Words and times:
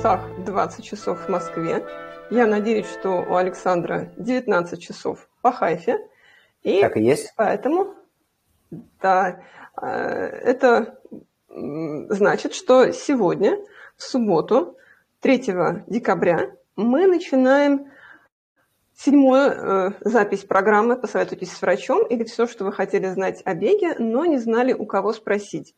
часах 0.00 0.30
20 0.46 0.82
часов 0.82 1.26
в 1.26 1.28
Москве. 1.28 1.84
Я 2.30 2.46
надеюсь, 2.46 2.86
что 2.86 3.20
у 3.20 3.34
Александра 3.34 4.10
19 4.16 4.80
часов 4.80 5.28
по 5.42 5.52
Хайфе. 5.52 5.98
И 6.62 6.80
так 6.80 6.96
и 6.96 7.02
есть. 7.02 7.34
Поэтому, 7.36 7.94
да, 8.70 9.42
э, 9.78 9.86
это 9.86 10.98
значит, 11.50 12.54
что 12.54 12.92
сегодня, 12.92 13.58
в 13.94 14.02
субботу, 14.02 14.78
3 15.20 15.84
декабря, 15.86 16.50
мы 16.76 17.06
начинаем 17.06 17.92
седьмую 18.96 19.50
э, 19.50 19.90
запись 20.00 20.44
программы 20.44 20.96
«Посоветуйтесь 20.96 21.52
с 21.52 21.60
врачом» 21.60 22.06
или 22.06 22.24
все, 22.24 22.46
что 22.46 22.64
вы 22.64 22.72
хотели 22.72 23.06
знать 23.08 23.42
о 23.44 23.52
беге, 23.52 23.96
но 23.98 24.24
не 24.24 24.38
знали, 24.38 24.72
у 24.72 24.86
кого 24.86 25.12
спросить. 25.12 25.74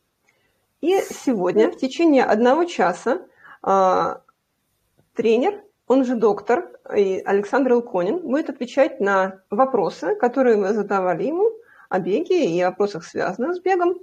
И 0.79 0.97
сегодня 1.09 1.69
в 1.69 1.75
течение 1.75 2.23
одного 2.23 2.63
часа 2.63 3.23
тренер, 3.63 5.63
он 5.87 6.05
же 6.05 6.15
доктор 6.15 6.69
Александр 6.83 7.73
Илконин, 7.73 8.19
будет 8.19 8.49
отвечать 8.49 8.99
на 8.99 9.41
вопросы, 9.49 10.15
которые 10.15 10.57
мы 10.57 10.73
задавали 10.73 11.23
ему 11.23 11.49
о 11.89 11.99
беге 11.99 12.45
и 12.45 12.63
вопросах, 12.63 13.05
связанных 13.05 13.55
с 13.55 13.59
бегом. 13.59 13.99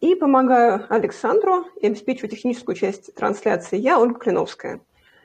И 0.00 0.14
помогаю 0.14 0.84
Александру 0.88 1.66
и 1.80 1.86
обеспечиваю 1.86 2.30
техническую 2.30 2.76
часть 2.76 3.14
трансляции 3.14 3.78
я, 3.78 3.98
Ольга 3.98 4.18
Клиновская. 4.18 4.80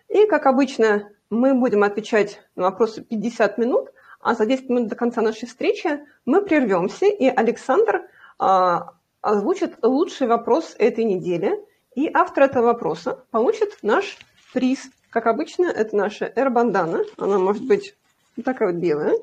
И, 0.07 0.25
как 0.27 0.45
обычно, 0.45 1.09
мы 1.29 1.53
будем 1.53 1.83
отвечать 1.83 2.41
на 2.55 2.63
вопросы 2.63 3.01
50 3.01 3.57
минут, 3.57 3.89
а 4.19 4.35
за 4.35 4.45
10 4.45 4.69
минут 4.69 4.87
до 4.87 4.95
конца 4.95 5.21
нашей 5.21 5.47
встречи 5.47 5.99
мы 6.25 6.41
прервемся, 6.41 7.05
и 7.05 7.27
Александр 7.27 8.03
а, 8.37 8.93
озвучит 9.21 9.77
лучший 9.81 10.27
вопрос 10.27 10.75
этой 10.77 11.05
недели, 11.05 11.59
и 11.95 12.09
автор 12.13 12.43
этого 12.43 12.67
вопроса 12.67 13.23
получит 13.31 13.77
наш 13.81 14.17
приз. 14.53 14.89
Как 15.09 15.27
обычно, 15.27 15.65
это 15.65 15.95
наша 15.95 16.25
эра-бандана. 16.25 17.03
Она 17.17 17.37
может 17.37 17.65
быть 17.67 17.95
вот 18.35 18.45
такая 18.45 18.71
вот 18.71 18.81
белая 18.81 19.15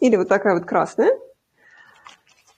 или 0.00 0.16
вот 0.16 0.28
такая 0.28 0.54
вот 0.54 0.66
красная– 0.66 1.18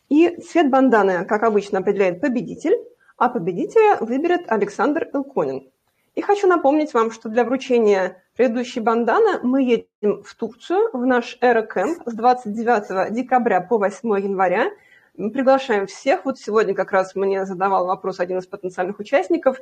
и 0.08 0.40
цвет 0.40 0.70
банданы, 0.70 1.24
как 1.24 1.42
обычно, 1.42 1.80
определяет 1.80 2.20
победитель, 2.20 2.76
а 3.16 3.28
победителя 3.28 3.96
выберет 4.00 4.44
Александр 4.48 5.08
Илконин. 5.12 5.68
И 6.14 6.22
хочу 6.22 6.46
напомнить 6.46 6.94
вам, 6.94 7.10
что 7.10 7.28
для 7.28 7.44
вручения 7.44 8.22
предыдущей 8.36 8.80
банданы 8.80 9.40
мы 9.42 9.62
едем 9.62 10.22
в 10.22 10.34
Турцию, 10.34 10.90
в 10.92 11.04
наш 11.04 11.36
Эра-кэмп 11.40 12.02
с 12.06 12.14
29 12.14 13.12
декабря 13.12 13.60
по 13.60 13.78
8 13.78 14.08
января. 14.20 14.70
Мы 15.16 15.30
приглашаем 15.30 15.86
всех. 15.86 16.24
Вот 16.24 16.38
сегодня 16.38 16.74
как 16.74 16.92
раз 16.92 17.14
мне 17.14 17.46
задавал 17.46 17.86
вопрос 17.86 18.20
один 18.20 18.38
из 18.38 18.46
потенциальных 18.46 18.98
участников, 18.98 19.58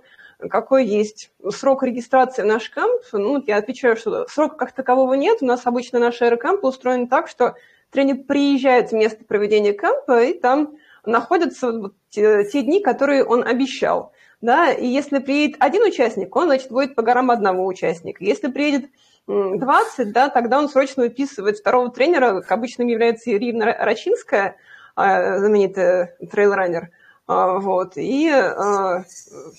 какой 0.50 0.84
есть 0.84 1.30
срок 1.50 1.84
регистрации 1.84 2.42
в 2.42 2.46
наш 2.46 2.69
кэмп. 2.70 3.02
Ну, 3.12 3.42
я 3.46 3.58
отвечаю, 3.58 3.96
что 3.96 4.27
срока 4.27 4.56
как 4.56 4.72
такового 4.72 5.14
нет. 5.14 5.38
У 5.42 5.46
нас 5.46 5.64
обычно 5.64 6.00
наш 6.00 6.20
Эра-кэмп 6.20 6.61
устроен 6.62 7.06
так, 7.06 7.28
что 7.28 7.55
тренер 7.91 8.24
приезжает 8.24 8.91
в 8.91 8.94
место 8.94 9.24
проведения 9.24 9.72
кемпа, 9.72 10.24
и 10.24 10.34
там 10.34 10.77
находятся 11.05 11.92
те, 12.11 12.44
те 12.44 12.62
дни, 12.62 12.80
которые 12.80 13.24
он 13.24 13.46
обещал. 13.46 14.12
Да, 14.41 14.72
и 14.72 14.86
если 14.86 15.20
приедет 15.20 15.56
один 15.61 15.84
участник, 15.84 16.34
он, 16.36 16.46
значит, 16.46 16.70
будет 16.70 16.94
по 16.94 17.02
горам 17.02 17.30
одного 17.30 17.64
участника. 17.64 18.22
Если 18.22 18.48
приедет 18.48 18.90
20, 19.27 20.12
да, 20.12 20.29
тогда 20.29 20.58
он 20.58 20.68
срочно 20.68 21.05
выписывает 21.05 21.58
второго 21.58 21.90
тренера, 21.90 22.40
как 22.40 22.52
обычно 22.52 22.83
является 22.83 23.30
Ирина 23.30 23.64
Рачинская, 23.67 24.56
знаменитый 24.96 26.08
трейлранер. 26.30 26.90
А, 27.27 27.58
вот, 27.58 27.96
и, 27.96 28.28
а, 28.30 29.05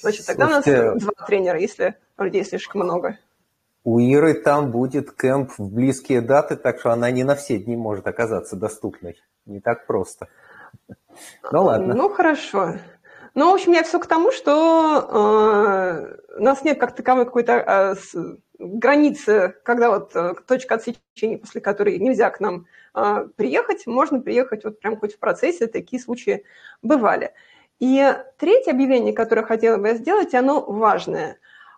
значит, 0.01 0.25
тогда 0.27 0.61
Слушайте, 0.61 0.81
у 0.81 0.93
нас 0.93 1.03
два 1.03 1.25
тренера, 1.25 1.59
если 1.59 1.95
людей 2.17 2.43
слишком 2.43 2.81
много. 2.81 3.17
У 3.83 3.99
Иры 3.99 4.33
там 4.33 4.71
будет 4.71 5.11
кемп 5.11 5.51
в 5.57 5.73
близкие 5.73 6.21
даты, 6.21 6.55
так 6.55 6.79
что 6.79 6.91
она 6.91 7.11
не 7.11 7.23
на 7.23 7.35
все 7.35 7.57
дни 7.57 7.75
может 7.75 8.07
оказаться 8.07 8.55
доступной. 8.55 9.21
Не 9.45 9.59
так 9.59 9.85
просто. 9.85 10.27
Ну 11.51 11.63
ладно. 11.63 11.93
Ну 11.93 12.09
хорошо. 12.09 12.75
Ну, 13.35 13.51
в 13.51 13.53
общем, 13.53 13.73
я 13.73 13.83
все 13.83 13.99
к 13.99 14.07
тому, 14.07 14.31
что 14.31 14.97
э, 15.01 16.37
у 16.39 16.43
нас 16.43 16.63
нет 16.63 16.79
как 16.79 16.95
таковой 16.95 17.25
какой-то 17.25 17.53
э, 17.53 17.95
границы, 18.57 19.55
когда 19.63 19.89
вот 19.89 20.15
э, 20.15 20.33
точка 20.47 20.75
отсечения, 20.75 21.37
после 21.37 21.61
которой 21.61 21.99
нельзя 21.99 22.29
к 22.29 22.39
нам 22.39 22.61
э, 22.61 22.63
приехать, 23.35 23.87
можно 23.87 24.19
приехать 24.21 24.63
вот 24.63 24.79
прям 24.79 24.97
хоть 24.97 25.15
в 25.15 25.19
процессе, 25.19 25.67
такие 25.67 26.01
случаи 26.01 26.43
бывали. 26.81 27.33
И 27.79 28.15
третье 28.37 28.71
объявление, 28.71 29.13
которое 29.13 29.43
хотела 29.43 29.77
бы 29.77 29.93
сделать, 29.95 30.33
оно 30.33 30.61
важное. 30.61 31.37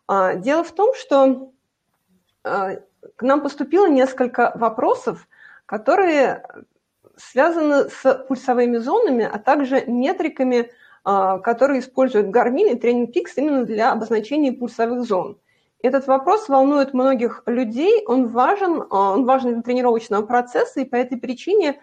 Э, 0.10 0.38
дело 0.38 0.64
в 0.64 0.72
том, 0.72 0.94
что 0.94 1.52
Э, 2.48 2.78
к 3.16 3.22
нам 3.22 3.42
поступило 3.42 3.88
несколько 3.88 4.52
вопросов, 4.56 5.28
которые 5.66 6.46
связаны 7.16 7.90
с 7.90 8.26
пульсовыми 8.28 8.78
зонами, 8.78 9.30
а 9.32 9.40
также 9.40 9.86
метриками, 9.86 10.72
которые 11.04 11.80
используют 11.80 12.36
Garmin 12.36 12.72
и 12.72 12.76
Training 12.76 13.08
Peaks 13.14 13.34
именно 13.38 13.64
для 13.64 13.94
обозначения 13.94 14.52
пульсовых 14.52 15.04
зон. 15.06 15.40
Этот 15.82 16.08
вопрос 16.08 16.50
волнует 16.50 16.94
многих 16.94 17.44
людей, 17.46 18.04
он 18.06 18.28
важен, 18.28 18.82
э, 18.82 18.86
он 18.90 19.26
важен 19.26 19.54
для 19.54 19.62
тренировочного 19.62 20.26
процесса, 20.26 20.82
и 20.82 20.86
по 20.86 20.96
этой 20.96 21.18
причине 21.18 21.80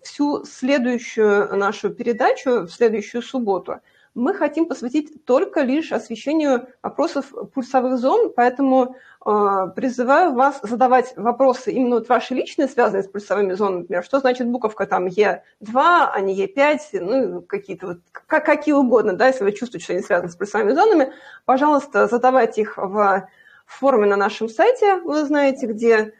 всю 0.00 0.44
следующую 0.44 1.56
нашу 1.56 1.90
передачу, 1.90 2.66
в 2.66 2.70
следующую 2.70 3.20
субботу, 3.20 3.80
мы 4.16 4.34
хотим 4.34 4.66
посвятить 4.66 5.24
только 5.24 5.60
лишь 5.60 5.92
освещению 5.92 6.68
вопросов 6.82 7.32
пульсовых 7.52 7.98
зон, 7.98 8.32
поэтому 8.34 8.96
а, 9.20 9.66
призываю 9.68 10.32
вас 10.32 10.58
задавать 10.62 11.12
вопросы 11.16 11.70
именно 11.70 11.96
вот 11.96 12.08
ваши 12.08 12.34
личные, 12.34 12.66
связанные 12.66 13.02
с 13.02 13.08
пульсовыми 13.08 13.52
зонами, 13.52 13.80
например, 13.80 14.02
что 14.02 14.18
значит 14.20 14.48
буковка 14.48 14.86
там 14.86 15.06
Е2, 15.06 15.40
а 15.74 16.20
не 16.20 16.34
Е5, 16.34 16.78
ну, 17.00 17.42
какие-то 17.42 17.86
вот, 17.88 17.98
как, 18.10 18.46
какие 18.46 18.74
угодно, 18.74 19.12
да, 19.12 19.26
если 19.26 19.44
вы 19.44 19.52
чувствуете, 19.52 19.84
что 19.84 19.92
они 19.92 20.02
связаны 20.02 20.30
с 20.30 20.36
пульсовыми 20.36 20.72
зонами, 20.72 21.12
пожалуйста, 21.44 22.06
задавайте 22.06 22.62
их 22.62 22.78
в 22.78 23.28
форме 23.66 24.06
на 24.06 24.16
нашем 24.16 24.48
сайте, 24.48 24.96
вы 24.96 25.24
знаете 25.24 25.66
где, 25.66 26.14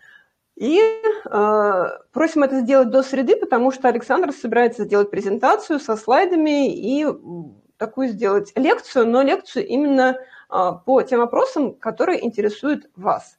и 0.54 0.80
э, 0.80 1.84
просим 2.12 2.42
это 2.42 2.60
сделать 2.60 2.90
до 2.90 3.02
среды, 3.02 3.36
потому 3.36 3.70
что 3.70 3.88
Александр 3.88 4.32
собирается 4.32 4.84
сделать 4.84 5.10
презентацию 5.10 5.80
со 5.80 5.96
слайдами 5.96 6.74
и 6.74 7.06
такую 7.78 8.08
сделать 8.08 8.52
лекцию, 8.56 9.06
но 9.06 9.22
лекцию 9.22 9.66
именно 9.66 10.18
а, 10.48 10.72
по 10.72 11.02
тем 11.02 11.20
вопросам, 11.20 11.74
которые 11.74 12.24
интересуют 12.24 12.90
вас. 12.96 13.38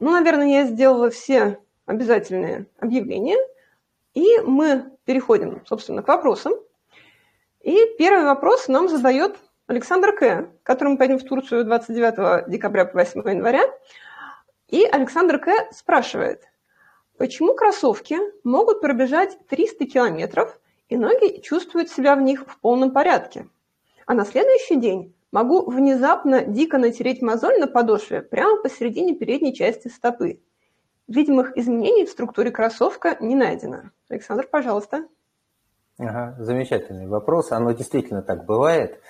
Ну, 0.00 0.10
наверное, 0.10 0.48
я 0.48 0.64
сделала 0.64 1.10
все 1.10 1.58
обязательные 1.86 2.66
объявления, 2.78 3.38
и 4.14 4.40
мы 4.40 4.92
переходим, 5.04 5.62
собственно, 5.66 6.02
к 6.02 6.08
вопросам. 6.08 6.54
И 7.60 7.78
первый 7.98 8.24
вопрос 8.24 8.68
нам 8.68 8.88
задает 8.88 9.36
Александр 9.66 10.12
К., 10.12 10.48
который 10.64 10.90
мы 10.90 10.98
пойдем 10.98 11.18
в 11.18 11.24
Турцию 11.24 11.64
29 11.64 12.48
декабря 12.48 12.84
по 12.84 12.98
8 12.98 13.20
января. 13.28 13.62
И 14.68 14.84
Александр 14.84 15.38
К. 15.38 15.72
спрашивает, 15.72 16.42
почему 17.16 17.54
кроссовки 17.54 18.18
могут 18.42 18.80
пробежать 18.80 19.38
300 19.48 19.86
километров, 19.86 20.58
и 20.88 20.96
ноги 20.96 21.40
чувствуют 21.40 21.90
себя 21.90 22.16
в 22.16 22.22
них 22.22 22.46
в 22.46 22.58
полном 22.58 22.92
порядке, 22.92 23.48
а 24.06 24.14
на 24.14 24.24
следующий 24.24 24.76
день 24.76 25.14
Могу 25.32 25.64
внезапно 25.64 26.44
дико 26.44 26.76
натереть 26.76 27.22
мозоль 27.22 27.58
на 27.58 27.66
подошве 27.66 28.20
прямо 28.20 28.62
посередине 28.62 29.14
передней 29.14 29.54
части 29.54 29.88
стопы. 29.88 30.40
Видимых 31.08 31.56
изменений 31.56 32.04
в 32.04 32.10
структуре 32.10 32.50
кроссовка 32.50 33.16
не 33.18 33.34
найдено. 33.34 33.90
Александр, 34.10 34.46
пожалуйста. 34.46 35.06
Ага, 35.98 36.36
замечательный 36.38 37.06
вопрос. 37.06 37.50
Оно 37.50 37.72
действительно 37.72 38.20
так 38.20 38.44
бывает. 38.44 39.00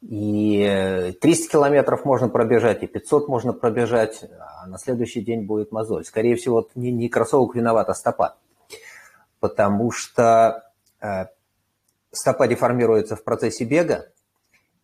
И 0.00 1.12
300 1.20 1.52
километров 1.52 2.06
можно 2.06 2.30
пробежать, 2.30 2.82
и 2.82 2.86
500 2.86 3.28
можно 3.28 3.52
пробежать, 3.52 4.24
а 4.62 4.66
на 4.66 4.78
следующий 4.78 5.20
день 5.20 5.44
будет 5.44 5.72
мозоль. 5.72 6.06
Скорее 6.06 6.36
всего, 6.36 6.66
не, 6.74 6.90
не 6.90 7.10
кроссовок 7.10 7.54
виноват, 7.54 7.90
а 7.90 7.94
стопа. 7.94 8.38
Потому 9.40 9.90
что 9.90 10.22
э, 10.64 10.69
стопа 12.12 12.48
деформируется 12.48 13.16
в 13.16 13.24
процессе 13.24 13.64
бега, 13.64 14.12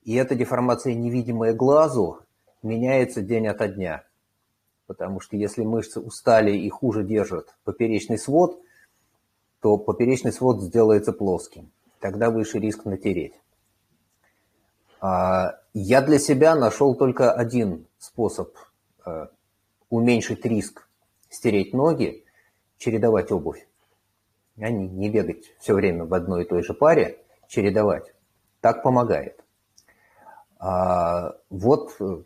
и 0.05 0.15
эта 0.15 0.35
деформация, 0.35 0.95
невидимая 0.95 1.53
глазу, 1.53 2.21
меняется 2.63 3.23
день 3.23 3.49
ото 3.49 3.69
дня. 3.69 4.05
Потому 4.87 5.21
что 5.21 5.37
если 5.37 5.65
мышцы 5.65 6.01
устали 6.01 6.57
и 6.57 6.69
хуже 6.69 7.03
держат 7.03 7.55
поперечный 7.65 8.19
свод, 8.19 8.61
то 9.61 9.79
поперечный 9.79 10.33
свод 10.33 10.63
сделается 10.63 11.13
плоским. 11.13 11.73
Тогда 11.99 12.31
выше 12.31 12.61
риск 12.61 12.85
натереть. 12.85 13.35
А, 15.01 15.59
я 15.75 16.03
для 16.03 16.19
себя 16.19 16.55
нашел 16.55 16.95
только 16.95 17.33
один 17.33 17.87
способ 17.99 18.57
а, 19.05 19.31
уменьшить 19.91 20.45
риск 20.45 20.89
стереть 21.29 21.75
ноги, 21.75 22.25
чередовать 22.79 23.33
обувь. 23.33 23.67
А 24.59 24.71
не, 24.71 24.89
не 24.89 25.11
бегать 25.11 25.53
все 25.59 25.75
время 25.75 26.05
в 26.05 26.15
одной 26.15 26.45
и 26.45 26.49
той 26.49 26.63
же 26.63 26.73
паре, 26.73 27.19
чередовать. 27.49 28.15
Так 28.61 28.83
помогает. 28.83 29.45
А, 30.59 31.35
вот 31.51 31.95
э, 32.01 32.23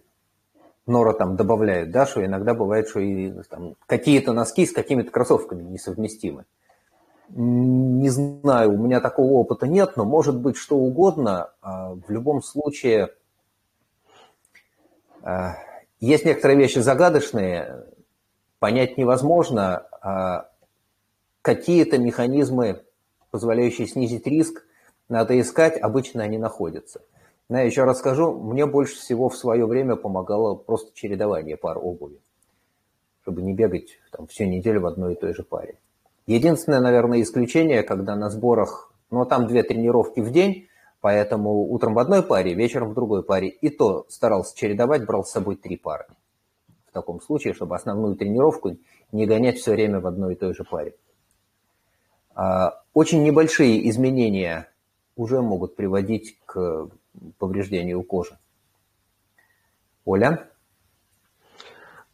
Нора 0.86 1.12
там 1.12 1.36
добавляет, 1.36 1.90
да, 1.90 2.06
что 2.06 2.24
иногда 2.24 2.54
бывает, 2.54 2.88
что 2.88 3.00
и 3.00 3.32
там, 3.48 3.74
какие-то 3.86 4.32
носки 4.32 4.66
с 4.66 4.72
какими-то 4.72 5.10
кроссовками 5.10 5.62
несовместимы. 5.62 6.44
Не 7.28 8.08
знаю, 8.08 8.74
у 8.74 8.78
меня 8.78 9.00
такого 9.00 9.32
опыта 9.34 9.66
нет, 9.68 9.96
но 9.96 10.04
может 10.04 10.36
быть 10.38 10.56
что 10.56 10.76
угодно. 10.76 11.50
А, 11.62 11.94
в 11.94 12.10
любом 12.10 12.42
случае, 12.42 13.12
а, 15.22 15.56
есть 15.98 16.24
некоторые 16.24 16.58
вещи 16.58 16.78
загадочные, 16.78 17.86
понять 18.58 18.98
невозможно. 18.98 19.86
А 20.02 20.49
какие-то 21.42 21.98
механизмы, 21.98 22.82
позволяющие 23.30 23.86
снизить 23.86 24.26
риск, 24.26 24.64
надо 25.08 25.38
искать, 25.40 25.76
обычно 25.76 26.22
они 26.22 26.38
находятся. 26.38 27.02
Я 27.48 27.62
еще 27.62 27.82
раз 27.84 27.98
скажу, 27.98 28.32
мне 28.32 28.64
больше 28.64 28.96
всего 28.96 29.28
в 29.28 29.36
свое 29.36 29.66
время 29.66 29.96
помогало 29.96 30.54
просто 30.54 30.92
чередование 30.94 31.56
пар 31.56 31.78
обуви, 31.78 32.20
чтобы 33.22 33.42
не 33.42 33.52
бегать 33.52 33.98
там, 34.12 34.28
всю 34.28 34.44
неделю 34.44 34.82
в 34.82 34.86
одной 34.86 35.14
и 35.14 35.16
той 35.16 35.34
же 35.34 35.42
паре. 35.42 35.78
Единственное, 36.26 36.80
наверное, 36.80 37.22
исключение, 37.22 37.82
когда 37.82 38.14
на 38.14 38.30
сборах, 38.30 38.92
ну, 39.10 39.24
там 39.24 39.48
две 39.48 39.64
тренировки 39.64 40.20
в 40.20 40.30
день, 40.30 40.68
поэтому 41.00 41.72
утром 41.72 41.94
в 41.94 41.98
одной 41.98 42.22
паре, 42.22 42.54
вечером 42.54 42.90
в 42.90 42.94
другой 42.94 43.24
паре, 43.24 43.48
и 43.48 43.68
то 43.68 44.06
старался 44.08 44.56
чередовать, 44.56 45.04
брал 45.04 45.24
с 45.24 45.32
собой 45.32 45.56
три 45.56 45.76
пары. 45.76 46.06
В 46.86 46.92
таком 46.92 47.20
случае, 47.20 47.54
чтобы 47.54 47.74
основную 47.74 48.14
тренировку 48.14 48.76
не 49.10 49.26
гонять 49.26 49.58
все 49.58 49.72
время 49.72 49.98
в 49.98 50.06
одной 50.06 50.34
и 50.34 50.36
той 50.36 50.54
же 50.54 50.62
паре. 50.62 50.94
А, 52.40 52.80
очень 52.94 53.22
небольшие 53.22 53.86
изменения 53.90 54.66
уже 55.14 55.42
могут 55.42 55.76
приводить 55.76 56.38
к 56.46 56.88
повреждению 57.38 58.02
кожи. 58.02 58.38
Оля? 60.06 60.48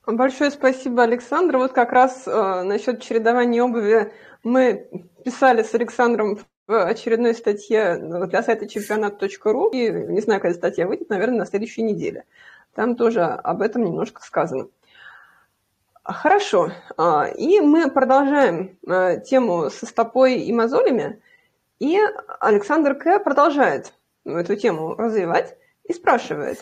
Большое 0.05 0.51
спасибо, 0.51 1.05
Александр. 1.05 1.59
Вот 1.59 1.73
как 1.73 1.93
раз 1.93 2.27
э, 2.27 2.63
насчет 2.65 3.03
чередования 3.03 3.63
обуви 3.63 4.13
мы 4.43 4.89
писали 5.25 5.63
с 5.63 5.73
Александром 5.75 6.41
в 6.67 6.87
очередной 6.87 7.33
статье 7.33 7.97
для 8.27 8.43
сайта 8.43 8.69
чемпионат.ру, 8.69 9.69
и 9.71 9.91
не 9.91 10.21
знаю, 10.21 10.41
когда 10.41 10.57
статья 10.57 10.89
выйдет, 10.89 11.09
наверное, 11.09 11.39
на 11.39 11.47
следующей 11.47 11.83
неделе. 11.83 12.25
Там 12.75 12.97
тоже 12.97 13.23
об 13.23 13.63
этом 13.63 13.85
немножко 13.85 14.23
сказано. 14.23 14.67
Хорошо. 16.09 16.71
А, 16.97 17.27
и 17.27 17.59
мы 17.61 17.91
продолжаем 17.91 18.79
э, 18.87 19.21
тему 19.23 19.71
со 19.71 19.87
стопой 19.87 20.39
и 20.39 20.53
мозолями. 20.53 21.21
И 21.81 21.99
Александр 22.41 22.95
К. 22.95 23.19
продолжает 23.19 23.93
эту 24.25 24.55
тему 24.55 24.95
развивать 24.95 25.57
и 25.85 25.93
спрашивает, 25.93 26.59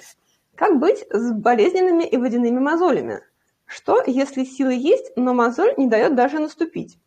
как 0.55 0.79
быть 0.79 1.07
с 1.11 1.33
болезненными 1.33 2.05
и 2.05 2.17
водяными 2.17 2.59
мозолями? 2.59 3.21
Что, 3.67 4.03
если 4.07 4.45
силы 4.45 4.75
есть, 4.75 5.13
но 5.17 5.35
мозоль 5.35 5.75
не 5.77 5.89
дает 5.89 6.15
даже 6.15 6.39
наступить? 6.39 6.99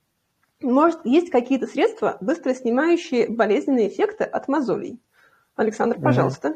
Может, 0.61 0.99
есть 1.05 1.31
какие-то 1.31 1.65
средства, 1.65 2.17
быстро 2.21 2.53
снимающие 2.53 3.29
болезненные 3.29 3.87
эффекты 3.87 4.23
от 4.25 4.47
мозолей? 4.47 4.99
Александр, 5.55 5.99
пожалуйста. 5.99 6.55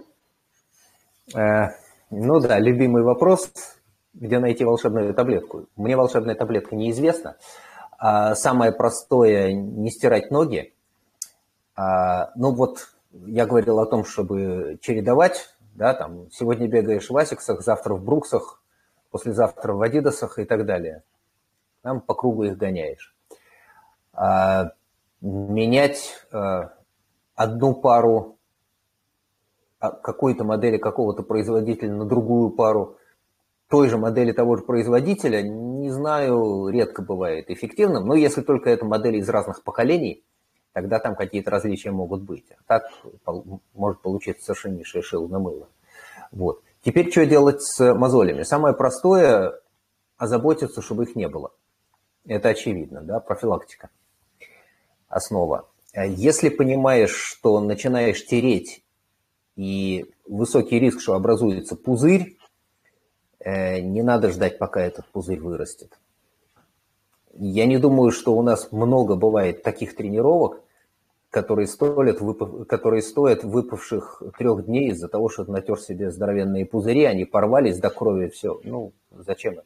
Э, 1.36 1.70
ну 2.12 2.40
да, 2.40 2.60
любимый 2.60 3.04
вопрос, 3.04 3.52
где 4.14 4.40
найти 4.40 4.66
волшебную 4.66 5.14
таблетку. 5.14 5.68
Мне 5.76 5.96
волшебная 5.96 6.36
таблетка 6.36 6.76
неизвестна. 6.76 7.38
А 7.98 8.36
самое 8.36 8.72
простое– 8.72 9.54
не 9.54 9.90
стирать 9.92 10.32
ноги. 10.32 10.74
А, 11.76 12.32
ну 12.36 12.54
вот 12.54 12.90
я 13.12 13.46
говорил 13.46 13.80
о 13.80 13.86
том, 13.86 14.04
чтобы 14.04 14.80
чередовать, 14.82 15.56
да, 15.76 15.94
там, 15.94 16.30
сегодня 16.32 16.68
бегаешь 16.68 17.10
в 17.10 17.16
Асиксах, 17.16 17.62
завтра 17.62 17.94
в 17.94 18.04
Бруксах, 18.04 18.62
послезавтра 19.12 19.74
в 19.74 19.82
Адидасах 19.82 20.40
и 20.40 20.46
так 20.46 20.66
далее. 20.66 21.04
Там 21.82 22.02
по 22.02 22.14
кругу 22.14 22.44
их 22.44 22.58
гоняешь. 22.58 23.16
А, 24.14 24.72
менять 25.22 26.26
одну 27.36 27.74
пару 27.76 28.38
какой-то 29.80 30.44
модели 30.44 30.78
какого-то 30.78 31.24
производителя 31.24 31.94
на 31.94 32.06
другую 32.06 32.52
пару 32.52 32.98
той 33.72 33.88
же 33.88 33.98
модели 33.98 34.34
того 34.34 34.58
же 34.58 34.64
производителя, 34.64 35.42
не 35.42 35.90
знаю, 35.90 36.68
редко 36.68 37.02
бывает 37.02 37.50
эффективным, 37.50 38.06
но 38.06 38.16
если 38.16 38.42
только 38.42 38.70
это 38.70 38.86
модели 38.86 39.18
из 39.18 39.30
разных 39.30 39.64
поколений, 39.64 40.24
тогда 40.74 41.00
там 41.00 41.16
какие-то 41.16 41.52
различия 41.52 41.92
могут 41.92 42.22
быть. 42.22 42.46
А 42.52 42.64
так 42.68 42.84
может 43.74 44.02
получиться 44.02 44.44
совершеннейшее 44.44 45.02
шил 45.02 45.28
на 45.30 45.40
мыло. 45.40 45.70
Вот. 46.32 46.62
Теперь 46.84 47.10
что 47.12 47.26
делать 47.26 47.62
с 47.62 47.94
мозолями? 47.94 48.44
Самое 48.44 48.76
простое– 48.76 49.60
озаботиться, 50.18 50.82
чтобы 50.82 51.06
их 51.06 51.16
не 51.16 51.30
было. 51.30 51.52
Это 52.26 52.50
очевидно, 52.50 53.02
да, 53.02 53.20
профилактика. 53.20 53.90
Основа. 55.08 55.68
Если 55.96 56.50
понимаешь, 56.50 57.16
что 57.16 57.60
начинаешь 57.62 58.26
тереть 58.26 58.84
и 59.56 60.06
высокий 60.28 60.80
риск, 60.80 61.00
что 61.00 61.16
образуется 61.16 61.76
пузырь, 61.76 62.38
не 63.46 64.02
надо 64.02 64.30
ждать, 64.30 64.58
пока 64.58 64.82
этот 64.82 65.06
пузырь 65.08 65.40
вырастет. 65.40 65.98
Я 67.34 67.66
не 67.66 67.78
думаю, 67.78 68.12
что 68.12 68.36
у 68.36 68.42
нас 68.42 68.72
много 68.72 69.16
бывает 69.16 69.64
таких 69.64 69.96
тренировок, 69.96 70.62
которые 71.30 71.66
стоят, 71.66 72.20
которые 72.68 73.02
стоят 73.02 73.44
выпавших 73.44 74.22
трех 74.38 74.66
дней 74.66 74.90
из-за 74.90 75.08
того, 75.08 75.30
что 75.30 75.50
натер 75.50 75.80
себе 75.80 76.12
здоровенные 76.12 76.66
пузыри, 76.66 77.06
они 77.06 77.24
порвались 77.24 77.80
до 77.80 77.90
крови, 77.90 78.28
все. 78.28 78.60
Ну, 78.66 78.92
зачем 79.12 79.54
это? 79.54 79.64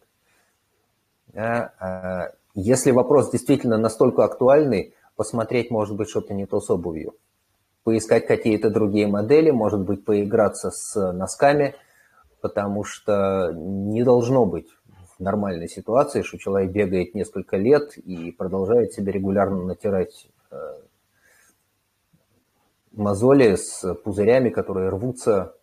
А, 1.33 1.71
а, 1.79 2.31
если 2.53 2.91
вопрос 2.91 3.31
действительно 3.31 3.77
настолько 3.77 4.23
актуальный, 4.23 4.93
посмотреть, 5.15 5.71
может 5.71 5.95
быть, 5.95 6.09
что-то 6.09 6.33
не 6.33 6.45
то 6.45 6.61
с 6.61 6.69
обувью. 6.69 7.15
Поискать 7.83 8.27
какие-то 8.27 8.69
другие 8.69 9.07
модели, 9.07 9.49
может 9.49 9.81
быть, 9.81 10.05
поиграться 10.05 10.69
с 10.71 11.11
носками, 11.11 11.75
потому 12.45 12.83
что 12.83 13.51
не 13.55 14.03
должно 14.03 14.45
быть 14.45 14.67
в 15.17 15.19
нормальной 15.19 15.67
ситуации, 15.67 16.21
что 16.21 16.37
человек 16.37 16.71
бегает 16.71 17.15
несколько 17.15 17.57
лет 17.57 17.97
и 17.97 18.31
продолжает 18.31 18.93
себе 18.93 19.13
регулярно 19.13 19.63
натирать 19.63 20.27
э, 20.51 20.55
мозоли 22.91 23.55
с 23.55 23.95
пузырями, 23.95 24.51
которые 24.51 24.89
рвутся. 24.89 25.55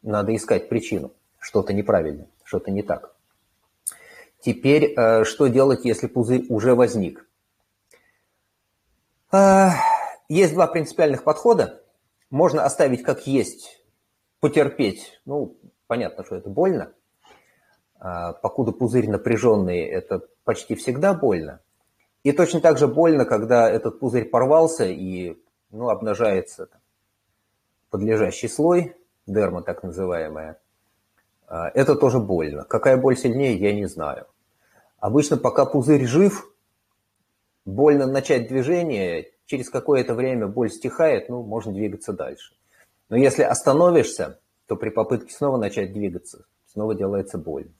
Надо 0.00 0.34
искать 0.34 0.70
причину. 0.70 1.12
Что-то 1.38 1.74
неправильно, 1.74 2.26
что-то 2.42 2.70
не 2.70 2.82
так. 2.82 3.14
Теперь, 4.40 4.94
э, 4.96 5.24
что 5.24 5.48
делать, 5.48 5.84
если 5.84 6.06
пузырь 6.06 6.46
уже 6.48 6.74
возник? 6.74 7.28
Э, 9.30 9.72
есть 10.30 10.54
два 10.54 10.68
принципиальных 10.68 11.22
подхода. 11.22 11.82
Можно 12.30 12.64
оставить 12.64 13.02
как 13.02 13.26
есть, 13.26 13.85
потерпеть. 14.40 15.20
Ну, 15.24 15.56
понятно, 15.86 16.24
что 16.24 16.36
это 16.36 16.48
больно. 16.48 16.92
А, 17.98 18.32
покуда 18.32 18.72
пузырь 18.72 19.08
напряженный, 19.08 19.80
это 19.80 20.22
почти 20.44 20.74
всегда 20.74 21.14
больно. 21.14 21.60
И 22.22 22.32
точно 22.32 22.60
так 22.60 22.78
же 22.78 22.88
больно, 22.88 23.24
когда 23.24 23.70
этот 23.70 24.00
пузырь 24.00 24.28
порвался 24.28 24.84
и 24.84 25.38
ну, 25.70 25.88
обнажается 25.88 26.68
подлежащий 27.90 28.48
слой, 28.48 28.96
дерма 29.26 29.62
так 29.62 29.82
называемая. 29.82 30.58
А, 31.46 31.68
это 31.68 31.94
тоже 31.94 32.18
больно. 32.18 32.64
Какая 32.64 32.96
боль 32.96 33.16
сильнее, 33.16 33.56
я 33.56 33.72
не 33.72 33.86
знаю. 33.86 34.26
Обычно, 34.98 35.36
пока 35.36 35.66
пузырь 35.66 36.04
жив, 36.06 36.50
больно 37.64 38.06
начать 38.06 38.48
движение, 38.48 39.30
через 39.46 39.70
какое-то 39.70 40.14
время 40.14 40.46
боль 40.48 40.70
стихает, 40.70 41.28
ну, 41.28 41.42
можно 41.42 41.72
двигаться 41.72 42.12
дальше. 42.12 42.54
Но 43.08 43.16
если 43.16 43.42
остановишься, 43.42 44.40
то 44.66 44.76
при 44.76 44.90
попытке 44.90 45.32
снова 45.32 45.56
начать 45.56 45.92
двигаться, 45.92 46.46
снова 46.72 46.94
делается 46.94 47.38
больно. 47.38 47.72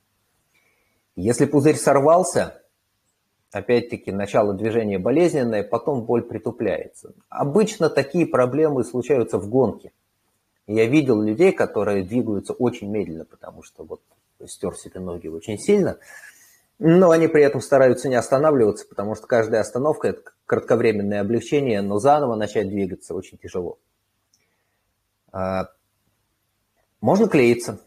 Если 1.17 1.47
пузырь 1.47 1.77
сорвался, 1.77 2.63
опять-таки 3.51 4.13
начало 4.13 4.55
движения 4.55 4.99
болезненное, 4.99 5.65
потом 5.65 6.05
боль 6.05 6.23
притупляется. 6.23 7.15
Обычно 7.29 7.89
такие 7.89 8.27
проблемы 8.27 8.85
случаются 8.85 9.39
в 9.39 9.49
гонке. 9.49 9.93
Я 10.67 10.87
видел 10.87 11.23
людей, 11.23 11.53
которые 11.53 12.05
двигаются 12.05 12.53
очень 12.53 12.91
медленно, 12.91 13.25
потому 13.25 13.63
что 13.63 13.85
вот 13.85 14.01
стер 14.47 14.75
себе 14.75 15.01
ноги 15.01 15.29
очень 15.29 15.59
сильно, 15.59 15.99
но 16.79 17.11
они 17.11 17.29
при 17.29 17.43
этом 17.43 17.61
стараются 17.61 18.09
не 18.09 18.17
останавливаться, 18.17 18.87
потому 18.87 19.15
что 19.15 19.27
каждая 19.27 19.61
остановка– 19.61 20.09
это 20.09 20.23
кратковременное 20.45 21.21
облегчение, 21.21 21.81
но 21.83 21.99
заново 21.99 22.35
начать 22.35 22.69
двигаться 22.69 23.15
очень 23.15 23.39
тяжело. 23.39 23.79
А, 25.37 25.69
можно 27.03 27.29
клеиться. 27.29 27.79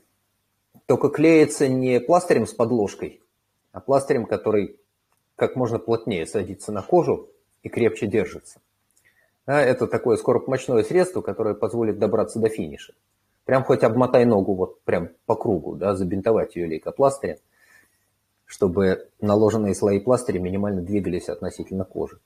Только 0.85 1.09
клеиться 1.09 1.67
не 1.67 1.99
пластырем 1.99 2.45
с 2.45 2.53
подложкой, 2.53 3.23
а 3.71 3.79
пластырем, 3.79 4.27
который 4.27 4.79
как 5.35 5.55
можно 5.55 5.79
плотнее 5.79 6.27
садится 6.27 6.71
на 6.71 6.83
кожу 6.83 7.29
и 7.63 7.69
крепче 7.69 8.05
держится. 8.05 8.59
это 9.47 9.87
такое 9.87 10.17
скоропомощное 10.17 10.83
средство, 10.83 11.21
которое 11.21 11.55
позволит 11.55 11.97
добраться 11.97 12.37
до 12.39 12.49
финиша. 12.49 12.93
Прям 13.45 13.63
хоть 13.63 13.81
обмотай 13.81 14.25
ногу 14.25 14.53
вот 14.53 14.83
прям 14.83 15.09
по 15.25 15.35
кругу, 15.35 15.75
да, 15.75 15.95
забинтовать 15.95 16.55
ее 16.55 16.67
лейкопластырем, 16.67 17.37
чтобы 18.45 19.09
наложенные 19.21 19.73
слои 19.73 19.99
пластыря 19.99 20.39
минимально 20.39 20.83
двигались 20.83 21.29
относительно 21.29 21.83
кожи. 21.83 22.19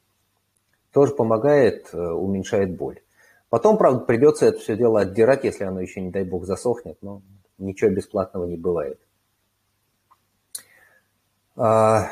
Тоже 0.92 1.16
помогает, 1.16 1.94
э, 1.94 1.98
уменьшает 1.98 2.76
боль. 2.76 3.00
Потом, 3.54 3.78
правда, 3.78 4.00
придется 4.00 4.48
это 4.48 4.58
все 4.58 4.76
дело 4.76 5.02
отдирать, 5.02 5.44
если 5.44 5.64
оно 5.64 5.80
еще, 5.80 6.02
не 6.02 6.10
дай 6.10 6.24
бог, 6.24 6.44
засохнет, 6.44 6.98
но 7.04 7.22
ничего 7.60 7.92
бесплатного 7.92 8.46
не 8.46 8.58
бывает. 8.58 9.00
А, 11.56 12.10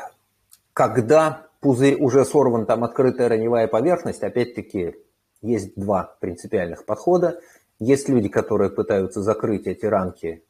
когда 0.72 1.48
пузырь 1.58 2.00
уже 2.00 2.24
сорван, 2.24 2.64
там 2.64 2.84
открытая 2.84 3.28
раневая 3.28 3.66
поверхность, 3.66 4.22
опять-таки 4.22 4.94
есть 5.40 5.74
два 5.74 6.14
принципиальных 6.20 6.84
подхода. 6.84 7.40
Есть 7.80 8.08
люди, 8.08 8.28
которые 8.28 8.70
пытаются 8.70 9.20
закрыть 9.20 9.66
эти 9.66 9.84
ранки 9.84 10.44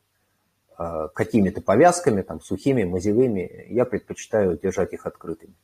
а, 0.76 1.08
какими-то 1.08 1.62
повязками, 1.62 2.20
там, 2.20 2.42
сухими, 2.42 2.84
мазевыми. 2.84 3.64
Я 3.70 3.86
предпочитаю 3.86 4.58
держать 4.58 4.92
их 4.92 5.06
открытыми. 5.06 5.54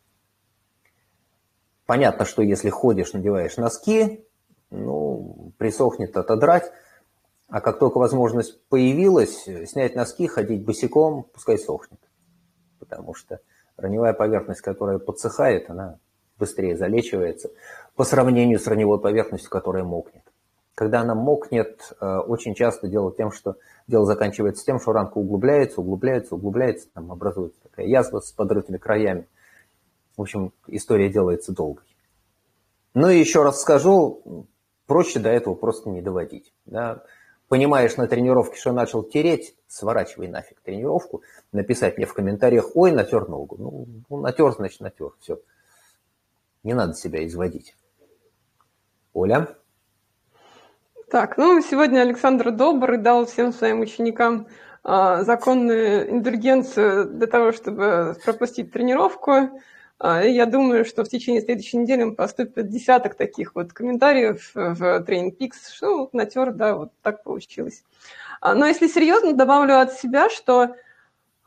Понятно, 1.85 2.25
что 2.25 2.41
если 2.41 2.71
ходишь, 2.71 3.13
надеваешь 3.13 3.59
носки, 3.59 4.25
ну, 4.71 5.53
присохнет 5.59 6.17
отодрать. 6.17 6.71
А 7.49 7.61
как 7.61 7.79
только 7.79 7.99
возможность 7.99 8.63
появилась, 8.69 9.45
снять 9.67 9.95
носки, 9.95 10.27
ходить 10.27 10.65
босиком, 10.65 11.25
пускай 11.33 11.59
сохнет. 11.59 12.01
Потому 12.79 13.15
что 13.15 13.41
раневая 13.77 14.13
поверхность, 14.13 14.61
которая 14.61 14.99
подсыхает, 14.99 15.71
она 15.71 15.99
быстрее 16.39 16.77
залечивается 16.77 17.51
по 17.97 18.05
сравнению 18.05 18.59
с 18.59 18.67
раневой 18.67 19.01
поверхностью, 19.01 19.51
которая 19.51 19.83
мокнет. 19.83 20.23
Когда 20.75 21.01
она 21.01 21.15
мокнет, 21.15 21.93
э, 22.01 22.19
очень 22.19 22.55
часто 22.55 22.87
дело 22.87 23.13
тем, 23.13 23.33
что 23.33 23.57
дело 23.89 24.05
заканчивается 24.05 24.65
тем, 24.65 24.79
что 24.79 24.93
ранка 24.93 25.19
углубляется, 25.19 25.81
углубляется, 25.81 26.37
углубляется, 26.37 26.89
там 26.93 27.11
образуется 27.11 27.61
такая 27.63 27.87
язва 27.87 28.21
с 28.21 28.31
подрытыми 28.31 28.77
краями. 28.77 29.27
В 30.17 30.23
общем, 30.23 30.53
история 30.69 31.09
делается 31.09 31.53
долгой. 31.53 31.85
Ну 32.95 33.09
и 33.09 33.19
еще 33.19 33.43
раз 33.43 33.61
скажу, 33.61 34.47
проще 34.89 35.21
до 35.21 35.29
этого 35.29 35.55
просто 35.55 35.91
не 35.91 36.03
доводить. 36.03 36.53
Да? 36.67 37.05
Понимаешь 37.47 37.97
на 37.97 38.09
тренировке, 38.09 38.59
что 38.59 38.73
начал 38.73 39.05
тереть, 39.05 39.55
сворачивай 39.69 40.27
нафиг 40.27 40.61
тренировку, 40.61 41.23
написать 41.53 41.97
мне 41.97 42.07
в 42.07 42.15
комментариях, 42.15 42.75
ой, 42.75 42.91
натер 42.91 43.29
ногу. 43.29 43.57
Ну, 43.59 43.87
ну 44.09 44.21
натер, 44.21 44.53
значит, 44.53 44.81
натер, 44.81 45.13
все. 45.21 45.39
Не 46.65 46.75
надо 46.75 46.95
себя 46.95 47.25
изводить. 47.27 47.77
Оля? 49.13 49.49
Так, 51.11 51.39
ну, 51.39 51.61
сегодня 51.63 52.01
Александр 52.01 52.51
Добрый 52.51 52.99
дал 52.99 53.25
всем 53.27 53.53
своим 53.53 53.81
ученикам 53.81 54.49
а, 54.83 55.23
законную 55.23 56.11
индульгенцию 56.11 57.07
для 57.07 57.27
того, 57.27 57.53
чтобы 57.53 58.17
пропустить 58.25 58.73
тренировку. 58.73 59.61
А, 59.99 60.23
я 60.23 60.47
думаю, 60.47 60.85
что 60.85 61.05
в 61.05 61.09
течение 61.09 61.43
следующей 61.43 61.79
недели 61.79 62.11
поступит 62.11 62.69
десяток 62.69 63.15
таких 63.15 63.55
вот 63.55 63.73
комментариев 63.73 64.51
в 64.55 65.03
Training 65.03 65.37
Peaks, 65.37 65.75
что 65.75 66.09
натер, 66.13 66.53
да, 66.53 66.75
вот 66.77 66.93
так 67.03 67.25
получилось. 67.25 67.83
А, 68.41 68.55
но 68.55 68.67
если 68.67 68.87
серьезно, 68.87 69.33
добавлю 69.33 69.81
от 69.81 69.95
себя, 69.95 70.31
что 70.31 70.77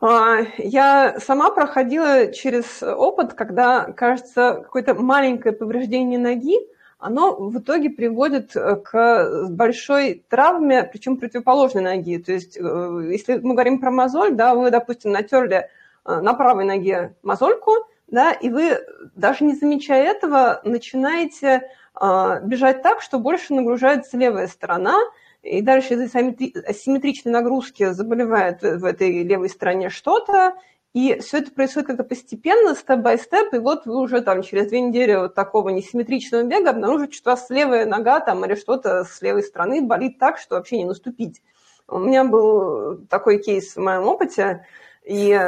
а, 0.01 0.39
я 0.57 1.17
сама 1.19 1.51
проходила 1.51 2.33
через 2.33 2.83
опыт, 2.83 3.33
когда, 3.33 3.85
кажется, 3.93 4.59
какое-то 4.63 4.95
маленькое 4.95 5.55
повреждение 5.55 6.19
ноги, 6.19 6.57
оно 7.01 7.35
в 7.35 7.57
итоге 7.57 7.89
приводит 7.89 8.55
э, 8.55 8.75
к 8.75 9.47
большой 9.49 10.23
травме, 10.29 10.83
причем 10.83 11.17
противоположной 11.17 11.81
ноги. 11.81 12.19
То 12.19 12.31
есть, 12.31 12.57
э, 12.57 13.09
если 13.11 13.39
мы 13.39 13.53
говорим 13.53 13.79
про 13.79 13.89
мозоль, 13.89 14.35
да, 14.35 14.53
вы, 14.53 14.69
допустим, 14.69 15.11
натерли 15.11 15.67
э, 16.05 16.19
на 16.21 16.35
правой 16.35 16.63
ноге 16.63 17.15
мозольку, 17.23 17.71
да, 18.11 18.31
и 18.33 18.49
вы, 18.49 18.77
даже 19.15 19.43
не 19.43 19.55
замечая 19.55 20.03
этого, 20.03 20.61
начинаете 20.63 21.69
бежать 21.95 22.83
так, 22.83 23.01
что 23.01 23.17
больше 23.17 23.53
нагружается 23.53 24.17
левая 24.17 24.47
сторона, 24.47 24.95
и 25.41 25.61
дальше 25.61 25.95
из-за 25.95 26.19
асимметричной 26.67 27.31
нагрузки 27.31 27.91
заболевает 27.91 28.61
в 28.61 28.85
этой 28.85 29.23
левой 29.23 29.49
стороне 29.49 29.89
что-то, 29.89 30.53
и 30.93 31.19
все 31.19 31.37
это 31.37 31.51
происходит 31.51 31.87
как-то 31.87 32.03
постепенно, 32.03 32.75
степ-бай-степ, 32.75 33.53
и 33.53 33.59
вот 33.59 33.85
вы 33.85 34.01
уже 34.01 34.21
там 34.21 34.43
через 34.43 34.67
две 34.67 34.81
недели 34.81 35.15
вот 35.15 35.33
такого 35.33 35.69
несимметричного 35.69 36.43
бега 36.43 36.71
обнаружите, 36.71 37.15
что 37.15 37.31
у 37.31 37.33
вас 37.33 37.49
левая 37.49 37.85
нога 37.85 38.19
там 38.19 38.43
или 38.43 38.55
что-то 38.55 39.05
с 39.05 39.21
левой 39.21 39.43
стороны 39.43 39.81
болит 39.81 40.19
так, 40.19 40.37
что 40.37 40.55
вообще 40.55 40.79
не 40.79 40.85
наступить. 40.85 41.41
У 41.87 41.97
меня 41.97 42.25
был 42.25 42.97
такой 43.09 43.39
кейс 43.39 43.75
в 43.75 43.79
моем 43.79 44.03
опыте, 44.03 44.65
и 45.05 45.39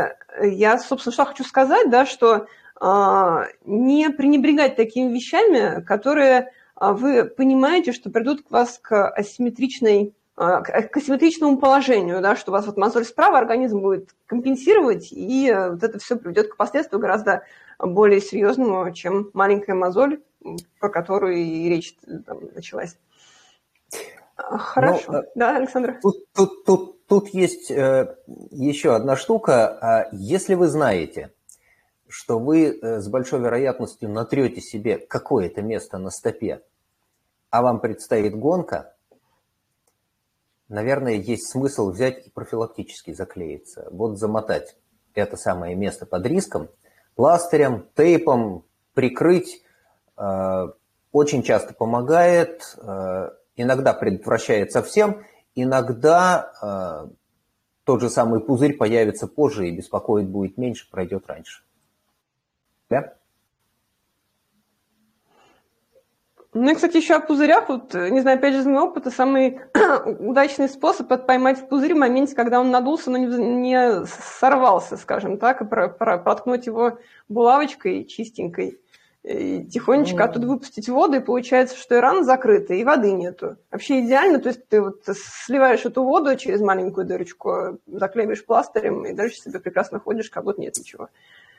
я, 0.41 0.79
собственно, 0.79 1.13
что 1.13 1.25
хочу 1.25 1.43
сказать, 1.43 1.89
да, 1.89 2.05
что 2.05 2.47
э, 2.81 3.45
не 3.65 4.09
пренебрегать 4.09 4.75
такими 4.75 5.13
вещами, 5.13 5.83
которые 5.83 6.51
а 6.75 6.93
вы 6.93 7.25
понимаете, 7.25 7.91
что 7.91 8.09
придут 8.09 8.43
к 8.43 8.51
вас 8.51 8.79
к 8.81 9.09
асимметричной 9.09 10.13
а, 10.35 10.61
к 10.61 10.97
асимметричному 10.97 11.57
положению, 11.57 12.19
да, 12.19 12.35
что 12.35 12.51
у 12.51 12.53
вас 12.53 12.65
вот 12.65 12.77
мозоль 12.77 13.05
справа, 13.05 13.37
организм 13.37 13.81
будет 13.81 14.15
компенсировать, 14.25 15.11
и 15.11 15.47
э, 15.47 15.69
вот 15.69 15.83
это 15.83 15.99
все 15.99 16.15
приведет 16.15 16.49
к 16.49 16.57
последствию 16.57 16.99
гораздо 16.99 17.43
более 17.77 18.19
серьезному, 18.19 18.91
чем 18.93 19.29
маленькая 19.33 19.75
мозоль, 19.75 20.21
про 20.79 20.89
которую 20.89 21.35
и 21.37 21.69
речь 21.69 21.95
там, 22.25 22.39
началась. 22.55 22.97
Хорошо. 24.35 25.11
Ну, 25.11 25.23
да, 25.35 25.55
Александр? 25.57 25.99
Тут, 26.01 26.25
тут, 26.33 26.65
тут, 26.65 26.92
тут 27.07 27.29
есть 27.29 27.71
э, 27.71 28.15
еще 28.51 28.95
одна 28.95 29.15
штука. 29.15 30.09
Если 30.11 30.55
вы 30.55 30.67
знаете, 30.67 31.31
что 32.07 32.37
вы 32.37 32.67
э, 32.67 32.99
с 32.99 33.07
большой 33.07 33.39
вероятностью 33.39 34.09
натрете 34.09 34.61
себе 34.61 34.97
какое-то 34.97 35.61
место 35.61 35.97
на 35.97 36.11
стопе, 36.11 36.61
а 37.49 37.61
вам 37.61 37.79
предстоит 37.79 38.35
гонка, 38.35 38.93
наверное, 40.69 41.13
есть 41.15 41.49
смысл 41.49 41.91
взять 41.91 42.27
и 42.27 42.29
профилактически 42.29 43.13
заклеиться. 43.13 43.87
Вот 43.91 44.19
замотать 44.19 44.75
это 45.15 45.37
самое 45.37 45.75
место 45.75 46.05
под 46.05 46.25
риском, 46.25 46.69
пластырем, 47.15 47.87
тейпом, 47.95 48.63
прикрыть 48.93 49.63
э, 50.17 50.67
очень 51.11 51.43
часто 51.43 51.75
помогает, 51.75 52.75
иногда 53.55 53.93
предотвращает 53.93 54.71
совсем, 54.71 55.23
иногда 55.55 57.09
тот 57.83 58.01
же 58.01 58.09
самый 58.09 58.39
пузырь 58.39 58.77
появится 58.77 59.27
позже 59.27 59.67
и 59.67 59.75
беспокоить 59.75 60.27
будет 60.27 60.57
меньше, 60.57 60.89
пройдет 60.89 61.27
раньше. 61.27 61.63
Да? 62.89 63.15
Ну 66.53 66.69
и, 66.69 66.75
кстати, 66.75 66.97
еще 66.97 67.15
о 67.15 67.19
пузырях. 67.19 67.67
Вот, 67.67 67.95
не 67.95 68.21
знаю, 68.21 68.37
опять 68.37 68.53
же, 68.53 68.59
из 68.59 68.65
моего 68.65 68.85
опыта, 68.85 69.09
самый 69.09 69.61
удачный 70.19 70.69
способ– 70.69 71.07
поймать 71.25 71.67
пузырь 71.67 71.95
в 71.95 71.97
моменте, 71.97 72.35
когда 72.35 72.59
он 72.59 72.69
надулся, 72.69 73.09
но 73.09 73.17
не 73.17 74.05
сорвался, 74.05 74.97
скажем 74.97 75.39
так, 75.39 75.61
и 75.61 75.65
про, 75.65 75.89
про, 75.89 76.19
проткнуть 76.19 76.67
его 76.67 76.99
булавочкой 77.27 78.05
чистенькой. 78.05 78.79
И 79.23 79.63
тихонечко 79.63 80.17
mm. 80.17 80.25
оттуда 80.25 80.47
выпустить 80.47 80.89
воду, 80.89 81.15
и 81.15 81.21
получается, 81.21 81.77
что 81.77 81.95
и 81.95 81.99
рана 81.99 82.25
закрыта, 82.25 82.73
и 82.73 82.83
воды 82.83 83.13
нету. 83.13 83.55
Вообще 83.71 84.01
идеально, 84.01 84.39
то 84.39 84.49
есть 84.49 84.67
ты 84.67 84.81
вот 84.81 85.03
сливаешь 85.45 85.85
эту 85.85 86.03
воду 86.03 86.35
через 86.35 86.59
маленькую 86.59 87.07
дырочку, 87.07 87.79
заклеиваешь 87.87 88.45
пластырем, 88.45 89.05
и 89.05 89.13
дальше 89.13 89.37
себе 89.37 89.61
прекрасно 89.61 89.99
ходишь, 89.99 90.29
как 90.29 90.43
будто 90.43 90.59
нет 90.59 90.75
ничего. 90.77 91.07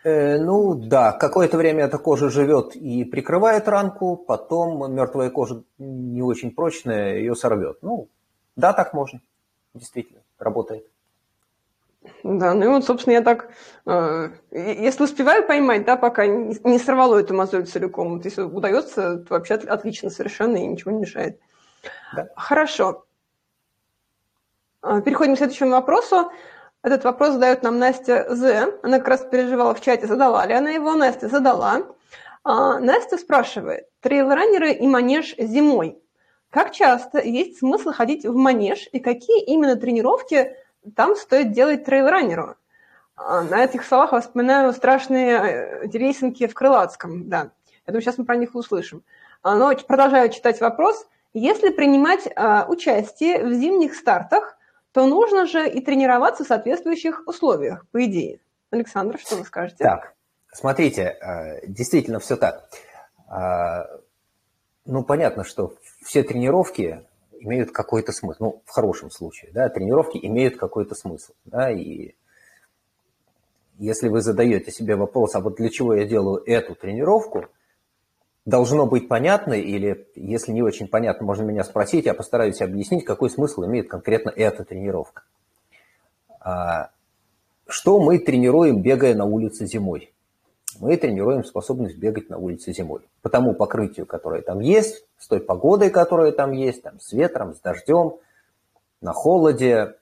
Э, 0.05 0.37
ну 0.37 0.75
да, 0.75 1.13
какое-то 1.13 1.57
время 1.57 1.85
эта 1.85 1.97
кожа 1.97 2.29
живет 2.29 2.77
и 2.77 3.05
прикрывает 3.05 3.67
ранку, 3.67 4.19
потом 4.19 4.95
мертвая 4.95 5.31
кожа 5.31 5.63
не 5.79 6.21
очень 6.21 6.51
прочная, 6.51 7.17
ее 7.17 7.35
сорвет. 7.35 7.79
Ну, 7.81 8.09
да, 8.57 8.75
так 8.75 8.93
можно. 8.93 9.23
Действительно, 9.73 10.21
работает. 10.39 10.87
Да, 12.23 12.55
ну 12.55 12.65
и 12.65 12.69
вот, 12.69 12.85
собственно, 12.85 13.15
я 13.15 13.23
так, 13.23 13.51
э, 13.87 14.31
если 14.51 15.05
успеваю 15.05 15.47
поймать, 15.47 15.85
да, 15.85 15.97
пока 15.97 16.27
не, 16.27 16.57
не 16.65 16.79
сорвало 16.79 17.19
эту 17.19 17.35
мозоль 17.35 17.67
целиком, 17.67 18.17
вот 18.17 18.25
если 18.25 18.43
удается, 18.43 19.19
то 19.19 19.35
вообще 19.35 19.55
отлично 19.55 20.11
совершенно 20.11 20.57
и 20.57 20.67
ничего 20.67 20.91
не 20.91 21.01
мешает. 21.01 21.41
Да. 22.15 22.29
Хорошо. 22.37 23.07
Э, 24.83 25.01
переходим 25.03 25.35
к 25.35 25.39
следующему 25.39 25.71
вопросу. 25.71 26.31
Этот 26.83 27.05
вопрос 27.05 27.33
задает 27.33 27.63
нам 27.63 27.79
Настя 27.79 28.27
З. 28.29 28.79
Она 28.83 28.99
как 28.99 29.09
раз 29.09 29.25
переживала 29.25 29.75
в 29.75 29.81
чате, 29.81 30.07
задала 30.07 30.45
ли 30.45 30.53
она 30.53 30.71
его. 30.71 30.95
Настя 30.95 31.29
задала. 31.29 31.83
А, 32.43 32.79
Настя 32.79 33.17
спрашивает. 33.17 33.89
Трейлранеры 34.01 34.73
и 34.73 34.87
манеж 34.87 35.35
зимой. 35.39 35.99
Как 36.51 36.73
часто 36.73 37.21
есть 37.21 37.59
смысл 37.59 37.91
ходить 37.91 38.27
в 38.27 38.35
манеж 38.37 38.89
и 38.93 39.01
какие 39.01 39.43
именно 39.45 39.77
тренировки 39.77 40.55
там 40.95 41.17
стоит 41.17 41.53
делать 41.53 41.85
трейлранеру? 41.85 42.57
А, 43.17 43.43
на 43.43 43.65
этих 43.65 43.85
словах 43.85 44.21
вспоминаю 44.21 44.73
страшные 44.73 45.33
э, 45.37 45.87
рейсинги 45.87 46.47
в 46.47 46.55
Крылатском. 46.55 47.29
Да, 47.29 47.51
я 47.87 47.93
думаю, 47.93 48.03
сейчас 48.03 48.19
мы 48.19 48.25
про 48.25 48.37
них 48.37 48.55
услышим. 48.55 49.05
А, 49.43 49.55
но 49.55 49.75
продолжаю 49.77 50.31
читать 50.31 50.61
вопрос. 50.61 51.07
Если 51.33 51.71
принимать 51.71 52.27
э, 52.27 52.65
участие 52.67 53.45
в 53.45 53.53
зимних 53.53 53.95
стартах, 53.95 54.57
то 54.93 55.07
нужно 55.07 55.47
же 55.47 55.69
и 55.69 55.81
тренироваться 55.81 56.45
в 56.45 56.47
соответствующих 56.47 57.23
условиях, 57.27 57.87
по 57.91 58.05
идее. 58.05 58.41
Александр, 58.71 59.19
что 59.19 59.37
вы 59.37 59.45
скажете? 59.45 59.83
Так, 59.83 60.15
смотрите, 60.53 61.17
действительно 61.67 62.21
все 62.21 62.37
так. 62.37 62.69
Ну, 64.85 65.03
понятно, 65.03 65.43
что 65.43 65.75
все 66.05 66.23
тренировки 66.23 67.05
имеют 67.45 67.71
какой-то 67.71 68.13
смысл. 68.13 68.43
Ну, 68.43 68.63
в 68.65 68.71
хорошем 68.71 69.11
случае, 69.11 69.51
да, 69.53 69.69
тренировки 69.69 70.19
имеют 70.21 70.57
какой-то 70.57 70.95
смысл, 70.95 71.33
да, 71.45 71.71
и 71.71 72.15
если 73.79 74.09
вы 74.09 74.23
задаете 74.23 74.71
себе 74.71 74.97
вопрос, 74.97 75.35
а 75.35 75.41
вот 75.41 75.57
для 75.57 75.69
чего 75.69 75.95
я 75.95 76.05
делаю 76.05 76.43
эту 76.47 76.75
тренировку, 76.75 77.47
должно 78.47 78.87
быть 78.87 79.09
понятно, 79.09 79.55
или 79.55 80.07
если 80.15 80.53
не 80.53 80.63
очень 80.63 80.89
понятно, 80.89 81.27
можно 81.27 81.43
меня 81.43 81.65
спросить, 81.65 82.07
я 82.07 82.15
постараюсь 82.15 82.63
объяснить, 82.63 83.05
какой 83.05 83.31
смысл 83.31 83.65
имеет 83.65 83.89
конкретно 83.89 84.31
эта 84.31 84.65
тренировка. 84.65 85.25
А, 86.41 86.91
что 87.67 87.99
мы 88.01 88.19
тренируем, 88.19 88.83
бегая 88.83 89.15
на 89.15 89.25
улице 89.25 89.67
зимой? 89.67 90.14
Мы 90.81 90.97
тренируем 90.97 91.45
способность 91.45 91.97
бегать 91.97 92.31
на 92.31 92.39
улице 92.39 92.73
зимой. 92.73 93.03
По 93.23 93.29
тому 93.29 93.55
покрытию, 93.55 94.07
которое 94.07 94.43
там 94.43 94.61
есть, 94.61 95.05
с 95.19 95.29
той 95.29 95.41
погодой, 95.41 95.91
которая 95.91 96.33
там 96.33 96.53
есть, 96.53 96.83
там, 96.83 97.01
с 97.01 97.13
ветром, 97.13 97.55
с 97.55 97.61
дождем, 97.61 98.15
на 99.01 99.13
холоде, 99.13 99.97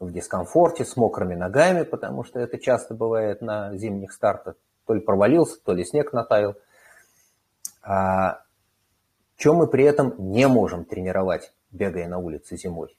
в 0.00 0.12
дискомфорте, 0.12 0.84
с 0.84 0.96
мокрыми 0.96 1.34
ногами, 1.34 1.82
потому 1.82 2.24
что 2.24 2.40
это 2.40 2.58
часто 2.58 2.94
бывает 2.94 3.42
на 3.42 3.76
зимних 3.76 4.12
стартах. 4.12 4.56
То 4.86 4.94
ли 4.94 5.00
провалился, 5.00 5.58
то 5.62 5.72
ли 5.72 5.84
снег 5.84 6.12
натаял– 6.12 6.54
а, 7.90 8.42
чем 9.38 9.56
мы 9.56 9.66
при 9.66 9.84
этом 9.84 10.14
не 10.18 10.46
можем 10.46 10.84
тренировать, 10.84 11.54
бегая 11.70 12.06
на 12.06 12.18
улице 12.18 12.58
зимой? 12.58 12.94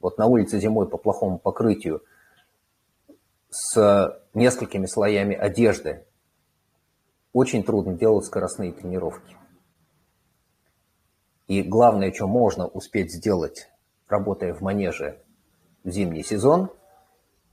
Вот 0.00 0.16
на 0.16 0.24
улице 0.24 0.58
зимой 0.58 0.88
по 0.88 0.96
плохому 0.96 1.38
покрытию 1.38 2.02
с 3.50 4.22
несколькими 4.32 4.86
слоями 4.86 5.34
одежды 5.34 6.04
очень 7.32 7.62
трудно 7.62 7.94
делать 7.94 8.24
скоростные 8.24 8.72
тренировки. 8.72 9.36
И 11.46 11.62
главное, 11.62 12.12
что 12.12 12.28
можно 12.28 12.66
успеть 12.66 13.12
сделать, 13.12 13.68
работая 14.08 14.54
в 14.54 14.60
манеже 14.60 15.20
в 15.82 15.90
зимний 15.90 16.22
сезон, 16.22 16.70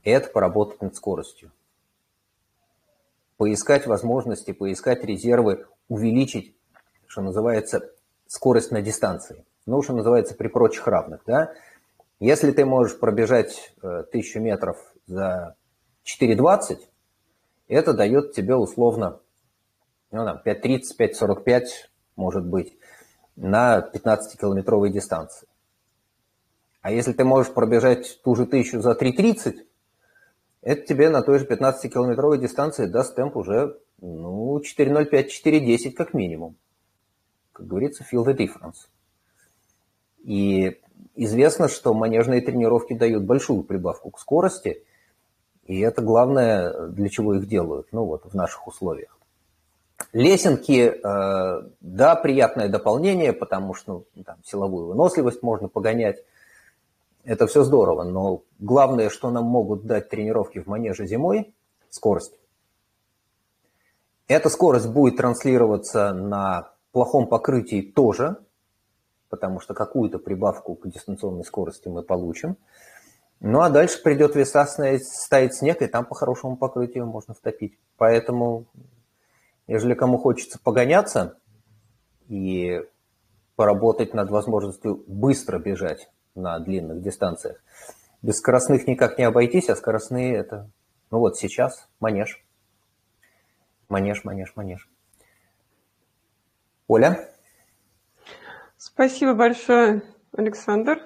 это 0.04 0.30
поработать 0.30 0.80
над 0.80 0.94
скоростью. 0.94 1.52
Поискать 3.36 3.86
возможности, 3.86 4.52
поискать 4.52 5.04
резервы 5.04 5.66
увеличить, 5.88 6.56
что 7.06 7.22
называется, 7.22 7.90
скорость 8.26 8.70
на 8.70 8.82
дистанции. 8.82 9.44
Ну, 9.66 9.82
что 9.82 9.94
называется, 9.94 10.34
при 10.34 10.48
прочих 10.48 10.86
равных. 10.86 11.22
Да? 11.26 11.52
Если 12.20 12.52
ты 12.52 12.64
можешь 12.64 12.98
пробежать 12.98 13.74
э, 13.82 14.04
тысячу 14.10 14.40
метров 14.40 14.76
за 15.06 15.56
4.20, 16.08 16.78
это 17.68 17.92
дает 17.92 18.32
тебе 18.32 18.56
условно 18.56 19.20
ну, 20.10 20.22
5.30, 20.22 20.80
5.45, 20.98 21.64
может 22.16 22.46
быть, 22.46 22.76
на 23.36 23.90
15-километровой 23.92 24.90
дистанции. 24.90 25.46
А 26.80 26.90
если 26.90 27.12
ты 27.12 27.24
можешь 27.24 27.52
пробежать 27.52 28.20
ту 28.22 28.34
же 28.34 28.46
тысячу 28.46 28.80
за 28.80 28.92
3.30, 28.92 29.66
это 30.62 30.86
тебе 30.86 31.10
на 31.10 31.22
той 31.22 31.38
же 31.38 31.46
15-километровой 31.46 32.38
дистанции 32.38 32.86
даст 32.86 33.14
темп 33.14 33.36
уже 33.36 33.78
ну, 34.00 34.58
4.05, 34.58 35.28
4.10 35.44 35.92
как 35.92 36.14
минимум. 36.14 36.56
Как 37.52 37.66
говорится, 37.66 38.04
feel 38.04 38.24
the 38.24 38.36
difference. 38.36 38.88
И 40.24 40.80
известно, 41.14 41.68
что 41.68 41.94
манежные 41.94 42.40
тренировки 42.40 42.94
дают 42.94 43.24
большую 43.24 43.62
прибавку 43.64 44.10
к 44.10 44.18
скорости, 44.18 44.84
и 45.68 45.78
это 45.78 46.02
главное, 46.02 46.88
для 46.88 47.08
чего 47.08 47.34
их 47.34 47.46
делают, 47.46 47.86
ну 47.92 48.04
вот, 48.04 48.24
в 48.24 48.34
наших 48.34 48.66
условиях. 48.66 49.16
Лесенки, 50.12 50.92
э, 50.92 51.62
да, 51.80 52.16
приятное 52.16 52.68
дополнение, 52.68 53.32
потому 53.32 53.74
что 53.74 54.04
ну, 54.14 54.24
там, 54.24 54.36
силовую 54.44 54.86
выносливость 54.86 55.42
можно 55.42 55.68
погонять, 55.68 56.24
это 57.24 57.46
все 57.46 57.62
здорово, 57.62 58.02
но 58.04 58.42
главное, 58.58 59.10
что 59.10 59.30
нам 59.30 59.44
могут 59.44 59.86
дать 59.86 60.08
тренировки 60.08 60.58
в 60.58 60.66
манеже 60.66 61.06
зимой– 61.06 61.54
скорость. 61.90 62.38
Эта 64.26 64.48
скорость 64.50 64.88
будет 64.88 65.16
транслироваться 65.16 66.12
на 66.12 66.72
плохом 66.92 67.26
покрытии 67.26 67.80
тоже, 67.80 68.36
потому 69.30 69.60
что 69.60 69.74
какую-то 69.74 70.18
прибавку 70.18 70.74
к 70.74 70.88
дистанционной 70.88 71.44
скорости 71.44 71.88
мы 71.88 72.02
получим. 72.02 72.56
Ну 73.40 73.60
а 73.60 73.70
дальше 73.70 74.02
придет 74.02 74.34
веса 74.34 74.66
ставить 74.66 75.54
снег, 75.54 75.82
и 75.82 75.86
там 75.86 76.04
по 76.04 76.14
хорошему 76.14 76.56
покрытию 76.56 77.06
можно 77.06 77.34
втопить. 77.34 77.78
Поэтому, 77.96 78.66
если 79.66 79.94
кому 79.94 80.18
хочется 80.18 80.58
погоняться 80.58 81.38
и 82.28 82.82
поработать 83.56 84.14
над 84.14 84.30
возможностью 84.30 85.04
быстро 85.06 85.58
бежать 85.58 86.10
на 86.34 86.58
длинных 86.58 87.02
дистанциях, 87.02 87.62
без 88.22 88.38
скоростных 88.38 88.86
никак 88.86 89.18
не 89.18 89.24
обойтись, 89.24 89.68
а 89.68 89.76
скоростные 89.76 90.34
это, 90.34 90.70
ну 91.10 91.18
вот 91.18 91.36
сейчас, 91.36 91.88
манеж– 92.00 92.44
Манеж, 93.88 94.22
манеж, 94.24 94.52
манеж. 94.54 94.88
Оля? 96.88 97.30
Спасибо 98.76 99.34
большое, 99.34 100.02
Александр. 100.32 101.00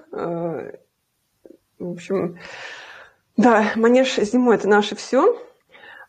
В 1.83 1.93
общем, 1.93 2.39
да, 3.37 3.73
манеж 3.77 4.17
зимой– 4.17 4.55
это 4.57 4.69
наше 4.69 4.97
все. 4.97 5.39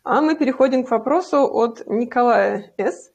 А 0.03 0.21
мы 0.21 0.35
переходим 0.35 0.83
к 0.83 0.91
вопросу 0.91 1.37
от 1.37 1.87
Николая 1.87 2.73
С. 2.77 3.11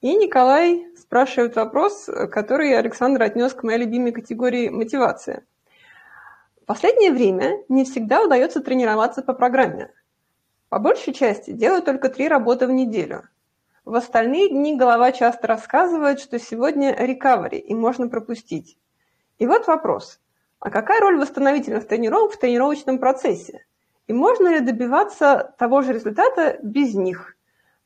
И 0.00 0.14
Николай 0.14 0.86
спрашивает 0.98 1.56
вопрос, 1.56 2.08
который 2.30 2.76
Александр 2.78 3.22
отнес 3.22 3.54
к 3.54 3.62
моей 3.62 3.78
любимой 3.78 4.12
категории 4.12 4.68
мотивация. 4.68 5.44
В 6.62 6.66
последнее 6.66 7.12
время 7.12 7.62
не 7.68 7.84
всегда 7.84 8.22
удается 8.22 8.60
тренироваться 8.60 9.22
по 9.22 9.32
программе– 9.32 9.90
по 10.68 10.80
большей 10.80 11.12
части 11.12 11.52
делаю 11.52 11.82
только 11.82 12.08
три 12.08 12.28
работы 12.28 12.66
в 12.66 12.70
неделю. 12.72 13.28
В 13.84 13.94
остальные 13.94 14.48
дни 14.48 14.76
голова 14.76 15.12
часто 15.12 15.46
рассказывает, 15.46 16.18
что 16.18 16.40
сегодня 16.40 16.92
рекавери 16.92 17.56
и 17.56 17.72
можно 17.72 18.08
пропустить. 18.08 18.76
И 19.38 19.46
вот 19.46 19.68
вопрос. 19.68 20.20
А 20.60 20.70
какая 20.70 21.00
роль 21.00 21.18
восстановительных 21.18 21.86
тренировок 21.86 22.32
в 22.32 22.38
тренировочном 22.38 22.98
процессе? 22.98 23.64
И 24.06 24.12
можно 24.12 24.48
ли 24.48 24.60
добиваться 24.60 25.54
того 25.58 25.82
же 25.82 25.92
результата 25.92 26.58
без 26.62 26.94
них? 26.94 27.36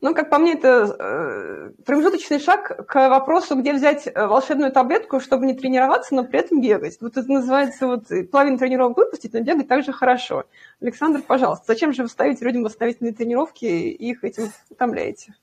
Ну, 0.03 0.15
как 0.15 0.31
по 0.31 0.39
мне, 0.39 0.55
это 0.55 0.97
э, 0.99 1.71
промежуточный 1.85 2.39
шаг 2.39 2.87
к 2.87 3.09
вопросу, 3.11 3.55
где 3.55 3.75
взять 3.75 4.07
э, 4.07 4.27
волшебную 4.27 4.73
таблетку, 4.73 5.21
чтобы 5.21 5.45
не 5.45 5.53
тренироваться, 5.53 6.15
но 6.15 6.25
при 6.25 6.39
этом 6.39 6.63
бегать. 6.63 6.97
Вот 7.03 7.19
это 7.19 7.31
называется 7.31 7.87
вот 7.87 8.05
половину 8.31 8.57
тренировок 8.57 8.97
выпустить, 8.97 9.35
но 9.35 9.41
бегать 9.41 9.69
также 9.69 9.93
хорошо. 9.93 10.45
Александр, 10.81 11.21
пожалуйста, 11.21 11.65
зачем 11.69 11.93
же 11.93 12.03
вы 12.03 12.09
ставите 12.09 12.47
людям 12.47 12.63
восстановительные 12.63 13.13
тренировки 13.13 13.67
и 13.67 14.11
их 14.11 14.25
этим 14.25 14.45
утомляете? 14.71 15.35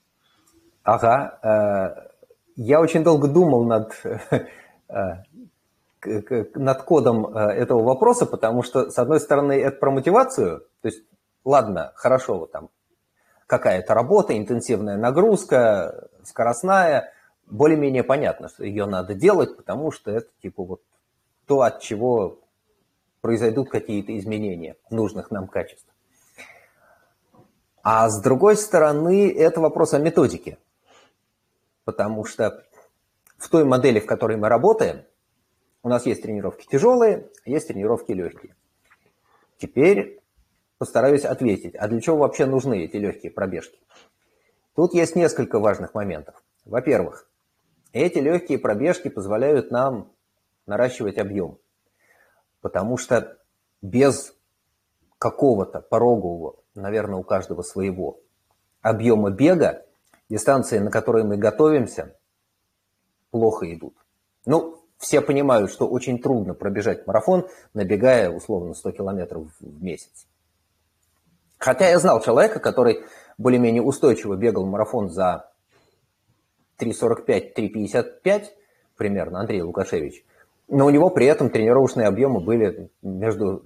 Ага. 0.81 1.39
Э, 1.43 2.09
я 2.55 2.81
очень 2.81 3.03
долго 3.03 3.27
думал 3.27 3.63
над, 3.63 3.93
над 6.05 6.83
кодом 6.83 7.27
этого 7.27 7.83
вопроса, 7.83 8.25
потому 8.25 8.63
что, 8.63 8.89
с 8.89 8.97
одной 8.97 9.19
стороны, 9.19 9.53
это 9.53 9.77
про 9.77 9.91
мотивацию, 9.91 10.59
то 10.81 10.87
есть, 10.87 11.03
ладно, 11.43 11.91
хорошо, 11.95 12.39
вот 12.39 12.51
там, 12.51 12.69
какая-то 13.47 13.93
работа, 13.93 14.37
интенсивная 14.37 14.97
нагрузка, 14.97 16.09
скоростная, 16.23 17.13
более-менее 17.47 18.03
понятно, 18.03 18.49
что 18.49 18.65
ее 18.65 18.85
надо 18.85 19.13
делать, 19.13 19.55
потому 19.55 19.91
что 19.91 20.11
это 20.11 20.27
типа 20.41 20.63
вот 20.63 20.81
то, 21.45 21.61
от 21.61 21.79
чего 21.79 22.39
произойдут 23.21 23.69
какие-то 23.69 24.17
изменения 24.17 24.75
нужных 24.89 25.31
нам 25.31 25.47
качеств. 25.47 25.87
А 27.81 28.09
с 28.09 28.21
другой 28.21 28.57
стороны, 28.57 29.31
это 29.31 29.61
вопрос 29.61 29.93
о 29.93 29.99
методике. 29.99 30.57
Потому 31.85 32.25
что 32.25 32.65
в 33.37 33.47
той 33.47 33.63
модели, 33.63 34.01
в 34.01 34.05
которой 34.05 34.35
мы 34.35 34.49
работаем, 34.49 35.05
у 35.87 35.89
нас 35.89 36.05
есть 36.05 36.21
тренировки 36.21 36.67
тяжелые, 36.67 37.29
есть 37.45 37.69
тренировки 37.69 38.11
легкие. 38.11 38.57
Теперь 39.57 40.21
постараюсь 40.77 41.23
ответить, 41.23 41.75
а 41.75 41.87
для 41.87 42.01
чего 42.01 42.17
вообще 42.17 42.45
нужны 42.45 42.83
эти 42.83 42.97
легкие 42.97 43.31
пробежки? 43.31 43.79
Тут 44.75 44.93
есть 44.93 45.15
несколько 45.15 45.59
важных 45.59 45.93
моментов. 45.93 46.43
Во-первых, 46.65 47.29
эти 47.93 48.17
легкие 48.17 48.59
пробежки 48.59 49.07
позволяют 49.07 49.71
нам 49.71 50.11
наращивать 50.65 51.17
объем, 51.17 51.57
потому 52.59 52.97
что 52.97 53.37
без 53.81 54.35
какого-то 55.17 55.79
порогового, 55.79 56.57
наверное, 56.75 57.17
у 57.17 57.23
каждого 57.23 57.61
своего, 57.61 58.19
объема 58.81 59.31
бега, 59.31 59.85
дистанции, 60.27 60.79
на 60.79 60.91
которые 60.91 61.23
мы 61.23 61.37
готовимся, 61.37 62.19
плохо 63.31 63.73
идут. 63.73 63.95
Ну, 64.45 64.83
все 64.97 65.21
понимают, 65.21 65.71
что 65.71 65.87
очень 65.87 66.19
трудно 66.19 66.53
пробежать 66.53 67.05
марафон, 67.07 67.47
набегая 67.73 68.29
условно 68.29 68.73
100 68.73 68.91
километров 68.91 69.47
в 69.59 69.83
месяц. 69.83 70.27
Хотя 71.57 71.89
я 71.89 71.99
знал 71.99 72.21
человека, 72.21 72.59
который 72.59 73.05
более-менее 73.37 73.81
устойчиво 73.81 74.35
бегал 74.35 74.65
марафон 74.65 75.09
за 75.09 75.51
3.45-3.55 76.79 78.45
примерно, 78.95 79.39
Андрей 79.39 79.61
Лукашевич. 79.61 80.25
Но 80.67 80.85
у 80.85 80.89
него 80.89 81.09
при 81.09 81.27
этом 81.27 81.49
тренировочные 81.49 82.07
объемы 82.07 82.41
были 82.41 82.89
между 83.01 83.63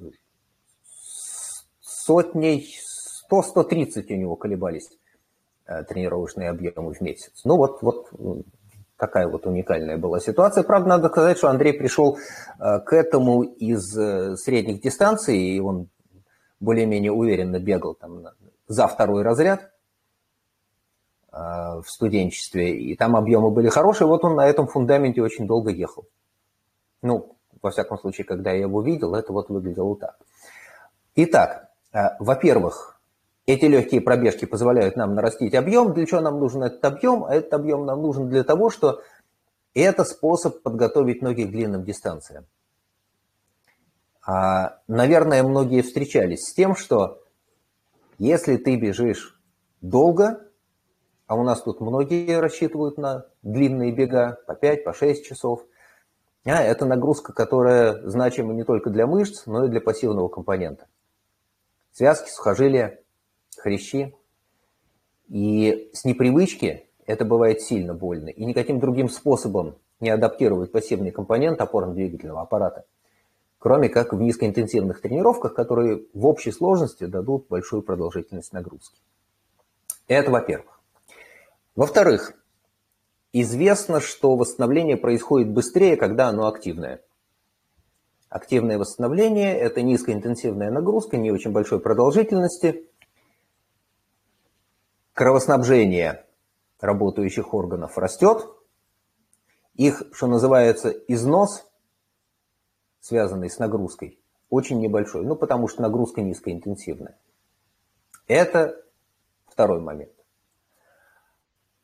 сотней, 1.81 2.77
100-130 3.31 4.05
у 4.09 4.15
него 4.15 4.35
колебались 4.35 4.89
э, 5.65 5.83
тренировочные 5.83 6.49
объемы 6.49 6.93
в 6.93 7.01
месяц. 7.01 7.41
Ну 7.43 7.57
вот, 7.57 7.81
вот 7.81 8.09
такая 9.01 9.27
вот 9.27 9.47
уникальная 9.47 9.97
была 9.97 10.19
ситуация. 10.19 10.63
Правда, 10.63 10.89
надо 10.89 11.09
сказать, 11.09 11.37
что 11.37 11.49
Андрей 11.49 11.73
пришел 11.73 12.17
э, 12.17 12.79
к 12.85 12.93
этому 12.93 13.41
из 13.41 13.97
э, 13.97 14.37
средних 14.37 14.81
дистанций, 14.81 15.37
и 15.37 15.59
он 15.59 15.89
более-менее 16.59 17.11
уверенно 17.11 17.59
бегал 17.59 17.95
там 17.95 18.27
за 18.67 18.87
второй 18.87 19.23
разряд 19.23 19.71
в 21.31 21.85
студенчестве, 21.87 22.77
и 22.77 22.95
там 22.97 23.15
объемы 23.15 23.51
были 23.51 23.69
хорошие, 23.69 24.05
вот 24.05 24.25
он 24.25 24.35
на 24.35 24.45
этом 24.45 24.67
фундаменте 24.67 25.21
очень 25.21 25.47
долго 25.47 25.71
ехал. 25.71 26.05
Ну, 27.01 27.37
во 27.61 27.71
всяком 27.71 27.97
случае, 27.97 28.25
когда 28.25 28.51
я 28.51 28.61
его 28.61 28.81
видел, 28.81 29.15
это 29.15 29.31
вот 29.31 29.49
выглядело 29.49 29.95
так. 29.95 30.17
Итак, 31.15 31.69
э, 31.93 32.15
во-первых, 32.19 33.00
эти 33.45 33.65
легкие 33.65 34.01
пробежки 34.01 34.45
позволяют 34.45 34.95
нам 34.95 35.15
нарастить 35.15 35.55
объем. 35.55 35.93
Для 35.93 36.05
чего 36.05 36.21
нам 36.21 36.39
нужен 36.39 36.63
этот 36.63 36.83
объем? 36.85 37.25
А 37.25 37.35
этот 37.35 37.53
объем 37.53 37.85
нам 37.85 38.01
нужен 38.01 38.29
для 38.29 38.43
того, 38.43 38.69
что 38.69 39.01
это 39.73 40.03
способ 40.03 40.61
подготовить 40.61 41.21
ноги 41.21 41.45
к 41.45 41.51
длинным 41.51 41.83
дистанциям. 41.83 42.45
А, 44.25 44.79
наверное, 44.87 45.43
многие 45.43 45.81
встречались 45.81 46.43
с 46.43 46.53
тем, 46.53 46.75
что 46.75 47.23
если 48.17 48.57
ты 48.57 48.75
бежишь 48.75 49.39
долго, 49.81 50.47
а 51.25 51.35
у 51.35 51.43
нас 51.43 51.63
тут 51.63 51.81
многие 51.81 52.39
рассчитывают 52.39 52.97
на 52.97 53.25
длинные 53.41 53.91
бега 53.91 54.37
по 54.45 54.53
5, 54.53 54.83
по 54.83 54.93
6 54.93 55.25
часов, 55.25 55.65
а 56.45 56.61
это 56.61 56.85
нагрузка, 56.85 57.33
которая 57.33 58.07
значима 58.07 58.53
не 58.53 58.63
только 58.63 58.89
для 58.89 59.07
мышц, 59.07 59.45
но 59.45 59.65
и 59.65 59.69
для 59.69 59.81
пассивного 59.81 60.27
компонента. 60.27 60.87
Связки, 61.91 62.29
сухожилия, 62.29 63.00
хрящи. 63.57 64.15
И 65.27 65.89
с 65.93 66.03
непривычки 66.05 66.87
это 67.05 67.25
бывает 67.25 67.61
сильно 67.61 67.93
больно. 67.93 68.29
И 68.29 68.45
никаким 68.45 68.79
другим 68.79 69.09
способом 69.09 69.75
не 69.99 70.09
адаптировать 70.09 70.71
пассивный 70.71 71.11
компонент 71.11 71.61
опорно-двигательного 71.61 72.41
аппарата, 72.41 72.85
кроме 73.59 73.89
как 73.89 74.13
в 74.13 74.21
низкоинтенсивных 74.21 75.01
тренировках, 75.01 75.53
которые 75.53 76.05
в 76.13 76.25
общей 76.25 76.51
сложности 76.51 77.05
дадут 77.05 77.47
большую 77.49 77.83
продолжительность 77.83 78.53
нагрузки. 78.53 78.99
Это 80.07 80.31
во-первых. 80.31 80.79
Во-вторых, 81.75 82.33
Известно, 83.33 84.01
что 84.01 84.35
восстановление 84.35 84.97
происходит 84.97 85.53
быстрее, 85.53 85.95
когда 85.95 86.27
оно 86.27 86.47
активное. 86.47 87.01
Активное 88.27 88.77
восстановление– 88.77 89.57
это 89.59 89.81
низкоинтенсивная 89.81 90.69
нагрузка, 90.69 91.15
не 91.15 91.31
очень 91.31 91.51
большой 91.51 91.79
продолжительности. 91.79 92.89
Кровоснабжение 95.13 96.25
работающих 96.79 97.53
органов 97.53 97.97
растет. 97.97 98.45
Их, 99.75 100.03
что 100.13 100.27
называется, 100.27 100.89
износ, 100.89 101.65
связанный 102.99 103.49
с 103.49 103.59
нагрузкой, 103.59 104.19
очень 104.49 104.79
небольшой. 104.79 105.25
Ну, 105.25 105.35
потому 105.35 105.67
что 105.67 105.81
нагрузка 105.81 106.21
низкоинтенсивная. 106.21 107.17
Это 108.27 108.83
второй 109.47 109.81
момент. 109.81 110.13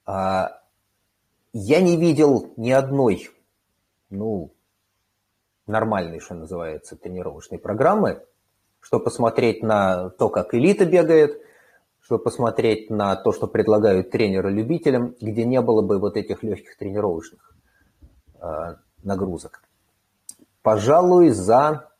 А 0.05 0.61
я 1.53 1.81
не 1.81 1.97
видел 1.97 2.53
ни 2.55 2.71
одной, 2.71 3.29
ну, 4.09 4.53
нормальной, 5.65 6.19
что 6.19 6.35
называется, 6.35 6.95
тренировочной 6.95 7.59
программы, 7.59 8.25
чтобы 8.79 9.05
посмотреть 9.05 9.63
на 9.63 10.09
то, 10.11 10.29
как 10.29 10.53
элита 10.53 10.85
бегает, 10.85 11.41
чтобы 12.07 12.23
посмотреть 12.23 12.89
на 12.89 13.17
то, 13.17 13.33
что 13.33 13.47
предлагают 13.47 14.11
тренеры 14.11 14.49
любителям, 14.49 15.13
где 15.19 15.43
не 15.43 15.59
было 15.59 15.81
бы 15.81 15.99
вот 15.99 16.15
этих 16.15 16.41
легких 16.41 16.77
тренировочных 16.77 17.53
э, 18.39 18.75
нагрузок. 19.03 19.61
Пожалуй, 20.61 21.31
за 21.31 21.91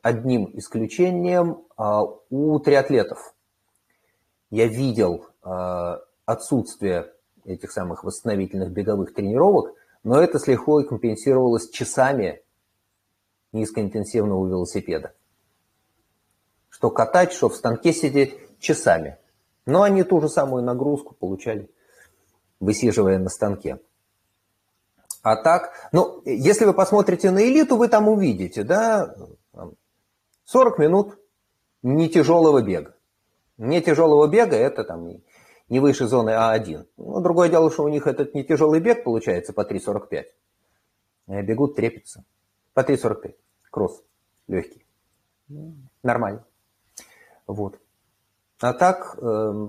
одним 0.00 0.48
исключением 0.54 1.66
э, 1.76 1.82
у 2.30 2.58
триатлетов 2.60 3.34
я 4.48 4.66
видел 4.66 5.26
э, 5.44 5.98
отсутствие 6.24 7.12
этих 7.44 7.72
самых 7.72 8.04
восстановительных 8.04 8.70
беговых 8.70 9.12
тренировок, 9.12 9.74
но 10.02 10.18
это 10.18 10.38
с 10.38 10.46
лихвой 10.46 10.88
компенсировалось 10.88 11.68
часами 11.68 12.40
низкоинтенсивного 13.52 14.48
велосипеда. 14.48 15.12
Что 16.70 16.88
катать, 16.88 17.32
что 17.32 17.50
в 17.50 17.54
станке 17.54 17.92
сидеть 17.92 18.49
часами. 18.60 19.18
Но 19.66 19.82
они 19.82 20.04
ту 20.04 20.20
же 20.20 20.28
самую 20.28 20.62
нагрузку 20.62 21.14
получали, 21.14 21.68
высиживая 22.60 23.18
на 23.18 23.28
станке. 23.28 23.80
А 25.22 25.36
так, 25.36 25.72
ну, 25.92 26.22
если 26.24 26.64
вы 26.64 26.72
посмотрите 26.72 27.30
на 27.30 27.42
элиту, 27.42 27.76
вы 27.76 27.88
там 27.88 28.08
увидите, 28.08 28.62
да, 28.62 29.14
40 30.44 30.78
минут 30.78 31.18
не 31.82 32.08
тяжелого 32.08 32.62
бега. 32.62 32.94
Не 33.58 33.82
тяжелого 33.82 34.26
бега 34.28 34.56
это 34.56 34.84
там 34.84 35.20
не 35.68 35.80
выше 35.80 36.06
зоны 36.06 36.30
А1. 36.30 36.86
Но 36.96 37.20
другое 37.20 37.48
дело, 37.48 37.70
что 37.70 37.84
у 37.84 37.88
них 37.88 38.06
этот 38.06 38.34
не 38.34 38.44
тяжелый 38.44 38.80
бег 38.80 39.04
получается 39.04 39.52
по 39.52 39.62
3.45. 39.62 40.24
Э, 41.28 41.42
бегут, 41.42 41.76
трепятся. 41.76 42.24
По 42.74 42.80
3.45. 42.80 43.34
Кросс. 43.70 44.02
Легкий. 44.48 44.84
Нормально. 46.02 46.44
Вот. 47.46 47.78
А 48.60 48.72
так, 48.72 49.18
э, 49.20 49.68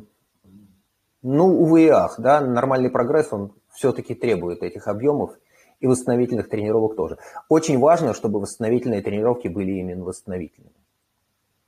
ну, 1.21 1.45
увы 1.45 1.83
и 1.83 1.87
ах, 1.87 2.15
да, 2.19 2.41
нормальный 2.41 2.89
прогресс, 2.89 3.31
он 3.31 3.53
все-таки 3.73 4.15
требует 4.15 4.63
этих 4.63 4.87
объемов 4.87 5.31
и 5.79 5.87
восстановительных 5.87 6.49
тренировок 6.49 6.95
тоже. 6.95 7.17
Очень 7.49 7.79
важно, 7.79 8.13
чтобы 8.13 8.39
восстановительные 8.39 9.01
тренировки 9.01 9.47
были 9.47 9.71
именно 9.71 10.03
восстановительными. 10.03 10.75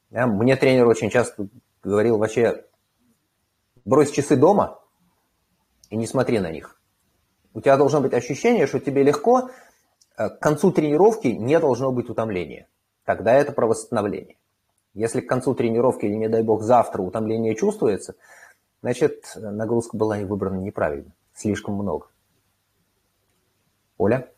Да, 0.10 0.28
мне 0.28 0.56
тренер 0.56 0.88
очень 0.88 1.10
часто 1.10 1.48
говорил, 1.82 2.18
вообще 2.18 2.66
Брось 3.86 4.12
часы 4.12 4.38
дома 4.38 4.80
и 5.90 5.98
не 5.98 6.08
смотри 6.08 6.40
на 6.40 6.52
них. 6.52 6.80
У 7.54 7.60
тебя 7.60 7.76
должно 7.78 8.00
быть 8.00 8.14
ощущение, 8.14 8.66
что 8.66 8.80
тебе 8.80 9.04
легко, 9.04 9.50
э, 10.18 10.30
к 10.30 10.40
концу 10.40 10.72
тренировки 10.72 11.28
не 11.28 11.60
должно 11.60 11.92
быть 11.92 12.10
утомления. 12.10 12.68
Тогда 13.04 13.34
это 13.34 13.52
про 13.52 13.68
восстановление. 13.68 14.38
Если 14.94 15.22
к 15.22 15.30
концу 15.30 15.56
тренировки 15.56 16.06
или, 16.06 16.16
не 16.16 16.30
дай 16.30 16.44
бог, 16.44 16.62
завтра 16.62 17.02
утомление 17.02 17.56
чувствуется, 17.56 18.16
значит, 18.82 19.34
нагрузка 19.36 19.98
была 19.98 20.20
и 20.20 20.26
выбрана 20.26 20.60
неправильно. 20.60 21.12
Слишком 21.34 21.76
много. 21.76 22.08
Оля? 23.98 24.30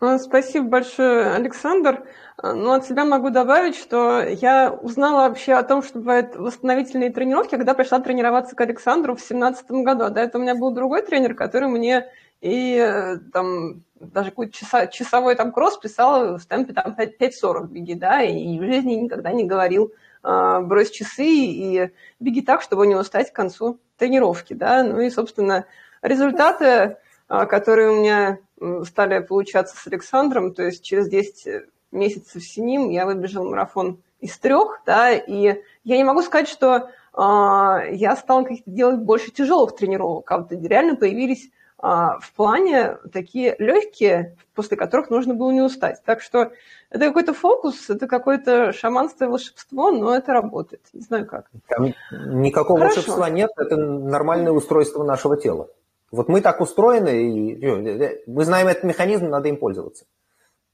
А, 0.00 0.18
спасибо 0.18 0.66
большое, 0.66 1.30
Александр. 1.32 2.04
А, 2.38 2.54
ну, 2.54 2.72
от 2.72 2.86
себя 2.86 3.04
могу 3.04 3.28
добавить, 3.30 3.76
что 3.76 4.22
я 4.22 4.72
узнала 4.72 5.28
вообще 5.28 5.52
о 5.52 5.62
том, 5.62 5.82
что 5.82 5.98
бывают 5.98 6.36
восстановительные 6.36 7.12
тренировки, 7.12 7.56
когда 7.56 7.74
пришла 7.74 8.00
тренироваться 8.00 8.56
к 8.56 8.60
Александру 8.62 9.14
в 9.14 9.18
2017 9.18 9.70
году. 9.84 10.08
До 10.08 10.20
этого 10.20 10.40
у 10.40 10.44
меня 10.44 10.54
был 10.54 10.72
другой 10.72 11.02
тренер, 11.02 11.34
который 11.34 11.68
мне 11.68 12.08
и 12.40 12.76
э, 12.76 13.18
там 13.32 13.82
даже 14.00 14.30
какой-то 14.30 14.52
часа, 14.52 14.86
часовой 14.86 15.34
там 15.34 15.52
кросс 15.52 15.76
писал 15.76 16.38
в 16.38 16.46
темпе 16.46 16.72
там 16.72 16.96
5.40 16.98 17.68
беги, 17.68 17.94
да, 17.94 18.22
и 18.22 18.58
в 18.58 18.64
жизни 18.64 18.94
никогда 18.94 19.32
не 19.32 19.44
говорил 19.44 19.92
э, 20.22 20.60
брось 20.62 20.90
часы 20.90 21.26
и 21.26 21.90
беги 22.18 22.40
так, 22.40 22.62
чтобы 22.62 22.86
не 22.86 22.94
устать 22.94 23.30
к 23.30 23.36
концу 23.36 23.78
тренировки, 23.98 24.54
да. 24.54 24.82
Ну 24.82 25.00
и, 25.00 25.10
собственно, 25.10 25.66
результаты, 26.00 26.96
э, 27.28 27.46
которые 27.46 27.90
у 27.90 27.96
меня 27.96 28.38
стали 28.84 29.20
получаться 29.20 29.76
с 29.76 29.86
Александром, 29.86 30.54
то 30.54 30.62
есть 30.62 30.82
через 30.82 31.08
10 31.08 31.64
месяцев 31.92 32.42
с 32.42 32.56
ним 32.56 32.88
я 32.88 33.04
выбежал 33.04 33.48
марафон 33.48 34.02
из 34.20 34.38
трех, 34.38 34.82
да, 34.86 35.12
и 35.12 35.62
я 35.84 35.96
не 35.96 36.04
могу 36.04 36.22
сказать, 36.22 36.48
что 36.48 36.88
э, 37.12 37.94
я 37.94 38.16
стала 38.16 38.46
делать 38.64 39.00
больше 39.00 39.30
тяжелых 39.30 39.76
тренировок, 39.76 40.30
а 40.30 40.38
вот 40.38 40.52
реально 40.52 40.96
появились 40.96 41.50
в 41.80 42.32
плане 42.36 42.98
такие 43.12 43.56
легкие, 43.58 44.36
после 44.54 44.76
которых 44.76 45.10
нужно 45.10 45.34
было 45.34 45.50
не 45.50 45.62
устать. 45.62 46.02
Так 46.04 46.20
что 46.20 46.52
это 46.90 47.06
какой-то 47.06 47.32
фокус, 47.32 47.88
это 47.88 48.06
какое-то 48.06 48.72
шаманство 48.72 49.24
и 49.24 49.28
волшебство, 49.28 49.90
но 49.90 50.14
это 50.14 50.32
работает. 50.32 50.82
Не 50.92 51.00
знаю 51.00 51.26
как. 51.26 51.50
Там 51.68 51.92
никакого 52.10 52.80
Хорошо. 52.80 52.96
волшебства 52.96 53.30
нет, 53.30 53.50
это 53.56 53.76
нормальное 53.76 54.52
устройство 54.52 55.04
нашего 55.04 55.36
тела. 55.36 55.68
Вот 56.10 56.28
мы 56.28 56.40
так 56.40 56.60
устроены, 56.60 57.54
и 57.54 58.26
мы 58.26 58.44
знаем 58.44 58.66
этот 58.66 58.84
механизм, 58.84 59.28
надо 59.28 59.48
им 59.48 59.56
пользоваться. 59.56 60.04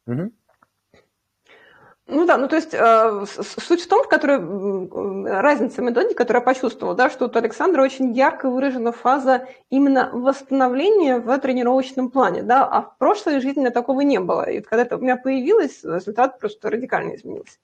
Угу. 0.06 0.30
Ну 2.08 2.24
да, 2.24 2.38
ну 2.38 2.46
то 2.46 2.54
есть 2.54 2.72
э, 2.72 3.24
суть 3.26 3.82
в 3.82 3.88
том, 3.88 4.04
в 4.04 4.08
которой 4.08 4.38
э, 4.38 5.40
разница 5.40 5.82
методики, 5.82 6.14
которую 6.14 6.40
я 6.42 6.44
почувствовала, 6.44 6.94
да, 6.94 7.10
что 7.10 7.26
у 7.26 7.36
Александра 7.36 7.82
очень 7.82 8.12
ярко 8.12 8.48
выражена 8.48 8.92
фаза 8.92 9.48
именно 9.70 10.10
восстановления 10.12 11.18
в 11.18 11.36
тренировочном 11.38 12.10
плане, 12.10 12.42
да, 12.42 12.64
а 12.64 12.82
в 12.82 12.96
прошлой 12.98 13.40
жизни 13.40 13.68
такого 13.70 14.02
не 14.02 14.20
было. 14.20 14.48
И 14.48 14.60
когда 14.60 14.82
это 14.82 14.98
у 14.98 15.00
меня 15.00 15.16
появилось, 15.16 15.82
результат 15.82 16.38
просто 16.38 16.70
радикально 16.70 17.16
изменился. 17.16 17.58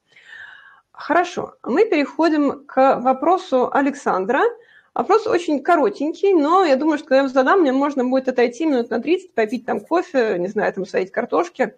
Хорошо, 0.90 1.54
мы 1.62 1.84
переходим 1.84 2.64
к 2.66 2.96
вопросу 2.96 3.70
Александра. 3.72 4.42
Вопрос 4.92 5.28
очень 5.28 5.62
коротенький, 5.62 6.34
но 6.34 6.64
я 6.64 6.74
думаю, 6.74 6.98
что 6.98 7.06
когда 7.06 7.16
я 7.18 7.22
его 7.22 7.32
задам, 7.32 7.60
мне 7.60 7.70
можно 7.70 8.04
будет 8.04 8.28
отойти 8.28 8.66
минут 8.66 8.90
на 8.90 9.00
30, 9.00 9.34
попить 9.34 9.64
там 9.66 9.78
кофе, 9.78 10.36
не 10.40 10.48
знаю, 10.48 10.72
там 10.72 10.84
сварить 10.84 11.12
картошки. 11.12 11.76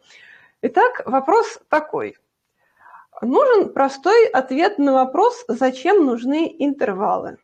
Итак, 0.63 1.03
вопрос 1.05 1.61
такой– 1.69 2.17
Нужен 3.23 3.73
простой 3.73 4.29
ответ 4.29 4.79
на 4.79 4.93
вопрос, 4.93 5.45
зачем 5.49 6.05
нужны 6.05 6.55
интервалы. 6.59 7.39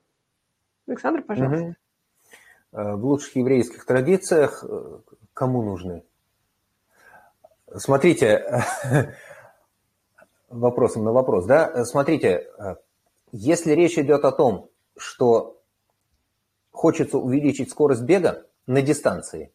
Александр, 0.86 1.22
пожалуйста. 1.22 1.64
Угу. 1.64 1.74
В 2.72 3.04
лучших 3.04 3.36
еврейских 3.36 3.84
традициях 3.84 4.64
э, 4.64 4.98
кому 5.34 5.62
нужны? 5.62 6.04
Смотрите, 7.76 8.64
вопросом 10.48 11.04
на 11.04 11.12
вопрос, 11.12 11.46
да? 11.46 11.84
Смотрите, 11.84 12.48
э, 12.58 12.76
если 13.32 13.72
речь 13.72 13.98
идет 13.98 14.24
о 14.24 14.32
том, 14.32 14.70
что 14.96 15.60
хочется 16.70 17.18
увеличить 17.18 17.70
скорость 17.70 18.02
бега 18.02 18.46
на 18.66 18.82
дистанции, 18.82 19.52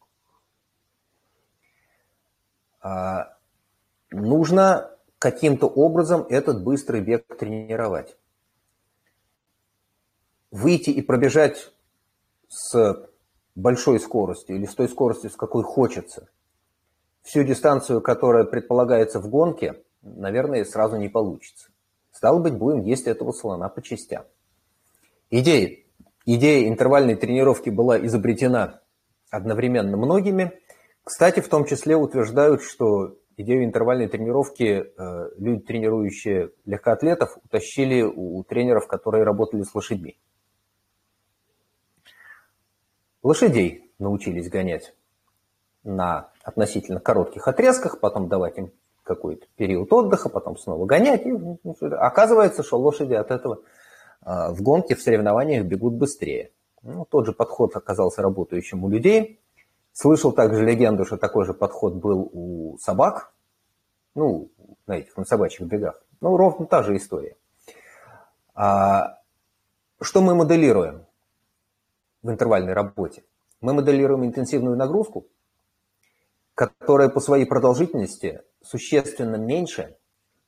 нужно 4.10 4.95
каким-то 5.30 5.66
образом 5.66 6.24
этот 6.28 6.62
быстрый 6.62 7.00
бег 7.00 7.26
тренировать. 7.36 8.16
Выйти 10.52 10.90
и 10.90 11.02
пробежать 11.02 11.72
с 12.46 13.08
большой 13.56 13.98
скоростью 13.98 14.54
или 14.54 14.66
с 14.66 14.74
той 14.76 14.88
скоростью, 14.88 15.30
с 15.30 15.34
какой 15.34 15.64
хочется, 15.64 16.28
всю 17.22 17.42
дистанцию, 17.42 18.02
которая 18.02 18.44
предполагается 18.44 19.18
в 19.18 19.28
гонке, 19.28 19.82
наверное, 20.00 20.64
сразу 20.64 20.96
не 20.96 21.08
получится. 21.08 21.70
Стало 22.12 22.38
быть, 22.38 22.54
будем 22.54 22.82
есть 22.82 23.08
этого 23.08 23.32
слона 23.32 23.68
по 23.68 23.82
частям. 23.82 24.26
Идея, 25.30 25.76
идея 26.24 26.68
интервальной 26.68 27.16
тренировки 27.16 27.68
была 27.68 27.98
изобретена 28.06 28.80
одновременно 29.30 29.96
многими. 29.96 30.52
Кстати, 31.02 31.40
в 31.40 31.48
том 31.48 31.64
числе 31.64 31.96
утверждают, 31.96 32.62
что 32.62 33.16
идею 33.36 33.64
интервальной 33.64 34.08
тренировки 34.08 34.84
э, 34.96 35.30
люди, 35.38 35.60
тренирующие 35.62 36.52
легкоатлетов, 36.64 37.38
утащили 37.44 38.02
у 38.02 38.42
тренеров, 38.44 38.86
которые 38.86 39.24
работали 39.24 39.62
с 39.62 39.74
лошадьми. 39.74 40.16
Лошадей 43.22 43.90
научились 43.98 44.48
гонять 44.48 44.94
на 45.82 46.30
относительно 46.42 47.00
коротких 47.00 47.48
отрезках, 47.48 48.00
потом 48.00 48.28
давать 48.28 48.58
им 48.58 48.72
какой-то 49.02 49.46
период 49.56 49.92
отдыха, 49.92 50.28
потом 50.28 50.56
снова 50.56 50.84
гонять. 50.86 51.26
И 51.26 51.32
ну, 51.32 51.58
оказывается, 51.92 52.62
что 52.62 52.78
лошади 52.78 53.14
от 53.14 53.30
этого 53.30 53.60
э, 54.24 54.52
в 54.52 54.62
гонке, 54.62 54.94
в 54.94 55.02
соревнованиях 55.02 55.64
бегут 55.64 55.94
быстрее. 55.94 56.50
Ну, 56.82 57.04
тот 57.04 57.26
же 57.26 57.32
подход 57.32 57.74
оказался 57.76 58.22
работающим 58.22 58.84
у 58.84 58.88
людей. 58.88 59.40
Слышал 59.96 60.30
также 60.30 60.62
легенду, 60.62 61.06
что 61.06 61.16
такой 61.16 61.46
же 61.46 61.54
подход 61.54 61.94
был 61.94 62.28
у 62.30 62.76
собак, 62.76 63.32
ну, 64.14 64.50
на 64.86 64.98
этих, 64.98 65.16
на 65.16 65.24
собачьих 65.24 65.66
бегах. 65.66 66.02
Ну, 66.20 66.36
ровно 66.36 66.66
та 66.66 66.82
же 66.82 66.98
история. 66.98 67.34
А, 68.54 69.20
что 70.02 70.20
мы 70.20 70.34
моделируем 70.34 71.06
в 72.22 72.28
интервальной 72.28 72.74
работе? 72.74 73.24
Мы 73.62 73.72
моделируем 73.72 74.26
интенсивную 74.26 74.76
нагрузку, 74.76 75.28
которая 76.54 77.08
по 77.08 77.20
своей 77.20 77.46
продолжительности 77.46 78.42
существенно 78.62 79.36
меньше, 79.36 79.96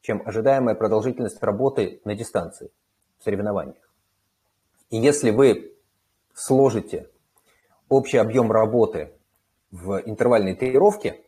чем 0.03 0.21
ожидаемая 0.27 0.75
продолжительность 0.75 1.43
работы 1.43 2.03
на 2.05 2.15
дистанции 2.15 2.71
в 3.19 3.25
соревнованиях. 3.25 3.91
И 4.91 4.99
если 4.99 5.31
вы 5.31 5.75
сложите 6.35 7.09
общий 7.89 8.19
объем 8.19 8.53
работы 8.53 9.15
в 9.71 10.03
интервальной 10.05 10.55
тренировке, 10.55 11.21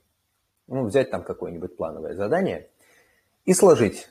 ну, 0.67 0.85
взять 0.85 1.11
там 1.11 1.25
какое-нибудь 1.25 1.77
плановое 1.77 2.15
задание 2.15 2.69
и 3.45 3.53
сложить 3.53 4.09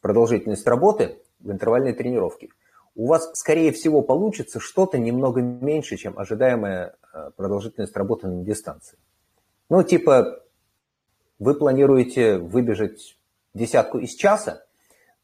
продолжительность 0.00 0.66
работы 0.66 1.22
в 1.40 1.50
интервальной 1.50 1.92
тренировке, 1.92 2.50
у 2.94 3.06
вас, 3.06 3.30
скорее 3.34 3.72
всего, 3.72 4.02
получится 4.02 4.60
что-то 4.60 4.98
немного 4.98 5.40
меньше, 5.40 5.96
чем 5.96 6.18
ожидаемая 6.18 6.96
э, 7.12 7.30
продолжительность 7.36 7.96
работы 7.96 8.28
на 8.28 8.44
дистанции. 8.44 8.98
Ну, 9.68 9.82
типа, 9.82 10.42
вы 11.38 11.54
планируете 11.54 12.38
выбежать 12.38 13.18
десятку 13.52 13.98
из 13.98 14.14
часа, 14.14 14.64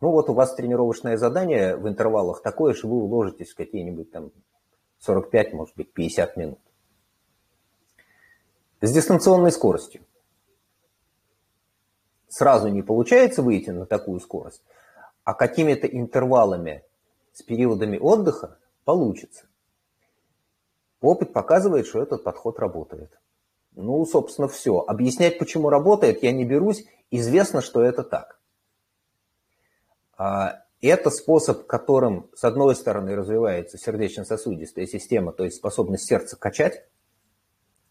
ну 0.00 0.10
вот 0.10 0.30
у 0.30 0.34
вас 0.34 0.54
тренировочное 0.54 1.16
задание 1.16 1.76
в 1.76 1.86
интервалах 1.86 2.42
такое, 2.42 2.72
что 2.72 2.88
вы 2.88 2.96
уложитесь 3.02 3.52
в 3.52 3.56
какие-нибудь 3.56 4.10
там 4.10 4.32
45, 5.00 5.52
может 5.52 5.76
быть, 5.76 5.92
50 5.92 6.36
минут 6.36 6.58
с 8.80 8.90
дистанционной 8.90 9.52
скоростью. 9.52 10.02
Сразу 12.28 12.68
не 12.68 12.82
получается 12.82 13.42
выйти 13.42 13.70
на 13.70 13.86
такую 13.86 14.20
скорость, 14.20 14.62
а 15.24 15.34
какими-то 15.34 15.86
интервалами 15.86 16.84
с 17.32 17.42
периодами 17.42 17.98
отдыха 17.98 18.58
получится. 18.84 19.46
Опыт 21.00 21.32
показывает, 21.32 21.86
что 21.86 22.02
этот 22.02 22.24
подход 22.24 22.58
работает. 22.58 23.18
Ну, 23.72 24.04
собственно, 24.04 24.48
все. 24.48 24.80
Объяснять, 24.80 25.38
почему 25.38 25.70
работает, 25.70 26.22
я 26.22 26.32
не 26.32 26.44
берусь. 26.44 26.84
Известно, 27.10 27.62
что 27.62 27.82
это 27.82 28.02
так. 28.02 28.38
А, 30.16 30.62
это 30.80 31.10
способ, 31.10 31.66
которым, 31.66 32.28
с 32.34 32.44
одной 32.44 32.74
стороны, 32.74 33.16
развивается 33.16 33.78
сердечно-сосудистая 33.78 34.86
система, 34.86 35.32
то 35.32 35.44
есть 35.44 35.56
способность 35.56 36.06
сердца 36.06 36.36
качать, 36.36 36.84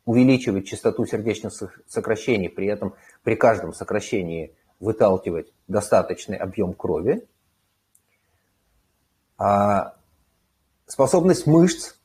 увеличивать 0.06 0.68
частоту 0.68 1.06
сердечных 1.06 1.54
сокращений, 1.88 2.50
при 2.50 2.68
этом 2.68 2.96
при 3.24 3.36
каждом 3.36 3.74
сокращении 3.74 4.56
выталкивать 4.80 5.54
достаточный 5.68 6.38
объем 6.38 6.74
крови. 6.74 7.28
А 9.38 9.96
способность 10.86 11.46
мышц 11.48 11.96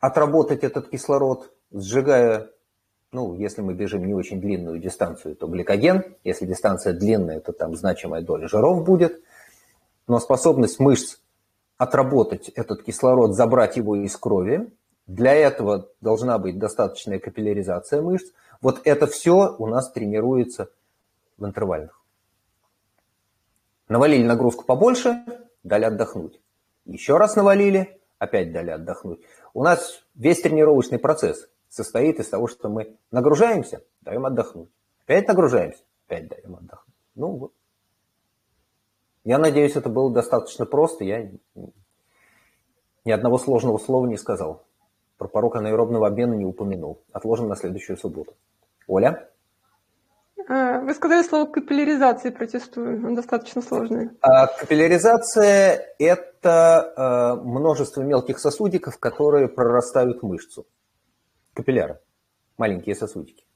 отработать 0.00 0.64
этот 0.64 0.88
кислород, 0.88 1.52
сжигая, 1.70 2.50
ну, 3.10 3.34
если 3.34 3.62
мы 3.62 3.74
бежим 3.74 4.06
не 4.06 4.14
очень 4.14 4.40
длинную 4.40 4.78
дистанцию, 4.78 5.36
то 5.36 5.46
гликоген, 5.46 6.16
если 6.24 6.46
дистанция 6.46 6.92
длинная, 6.92 7.40
то 7.40 7.52
там 7.52 7.74
значимая 7.74 8.22
доля 8.22 8.48
жиров 8.48 8.84
будет, 8.84 9.22
но 10.06 10.20
способность 10.20 10.78
мышц 10.78 11.18
отработать 11.76 12.48
этот 12.50 12.82
кислород, 12.82 13.34
забрать 13.34 13.76
его 13.76 13.96
из 13.96 14.16
крови, 14.16 14.70
для 15.06 15.34
этого 15.34 15.90
должна 16.00 16.38
быть 16.38 16.58
достаточная 16.58 17.18
капилляризация 17.18 18.00
мышц. 18.00 18.32
Вот 18.60 18.80
это 18.84 19.06
все 19.06 19.54
у 19.58 19.66
нас 19.66 19.92
тренируется 19.92 20.70
в 21.36 21.44
интервальных. 21.44 22.00
Навалили 23.88 24.24
нагрузку 24.24 24.64
побольше, 24.64 25.22
дали 25.62 25.84
отдохнуть. 25.84 26.40
Еще 26.86 27.18
раз 27.18 27.36
навалили, 27.36 28.00
опять 28.18 28.52
дали 28.52 28.70
отдохнуть. 28.70 29.20
У 29.52 29.62
нас 29.62 30.02
весь 30.14 30.40
тренировочный 30.40 30.98
процесс 30.98 31.48
состоит 31.68 32.18
из 32.18 32.28
того, 32.28 32.46
что 32.46 32.68
мы 32.68 32.96
нагружаемся, 33.10 33.82
даем 34.00 34.24
отдохнуть. 34.24 34.70
Опять 35.04 35.28
нагружаемся, 35.28 35.82
опять 36.06 36.28
даем 36.28 36.56
отдохнуть. 36.56 36.94
Ну 37.14 37.28
вот. 37.36 37.52
Я 39.24 39.38
надеюсь, 39.38 39.76
это 39.76 39.88
было 39.88 40.12
достаточно 40.12 40.66
просто. 40.66 41.04
Я 41.04 41.30
ни 43.04 43.10
одного 43.10 43.38
сложного 43.38 43.78
слова 43.78 44.06
не 44.06 44.16
сказал. 44.16 44.64
Про 45.24 45.28
порог 45.28 45.56
анаэробного 45.56 46.06
обмена 46.06 46.34
не 46.34 46.44
упомянул. 46.44 47.02
Отложим 47.10 47.48
на 47.48 47.56
следующую 47.56 47.96
субботу. 47.96 48.34
Оля? 48.86 49.30
А, 50.46 50.80
вы 50.80 50.92
сказали 50.92 51.22
слово 51.22 51.50
капилляризации, 51.50 52.28
протестую. 52.28 53.06
Он 53.06 53.14
достаточно 53.14 53.62
сложный. 53.62 54.10
А, 54.20 54.48
капилляризация– 54.48 55.82
это 55.98 56.92
а, 56.94 57.36
множество 57.36 58.02
мелких 58.02 58.38
сосудиков, 58.38 58.98
которые 58.98 59.48
прорастают 59.48 60.22
мышцу. 60.22 60.66
Капилляры– 61.54 62.00
маленькие 62.58 62.94
сосудики, 62.94 63.46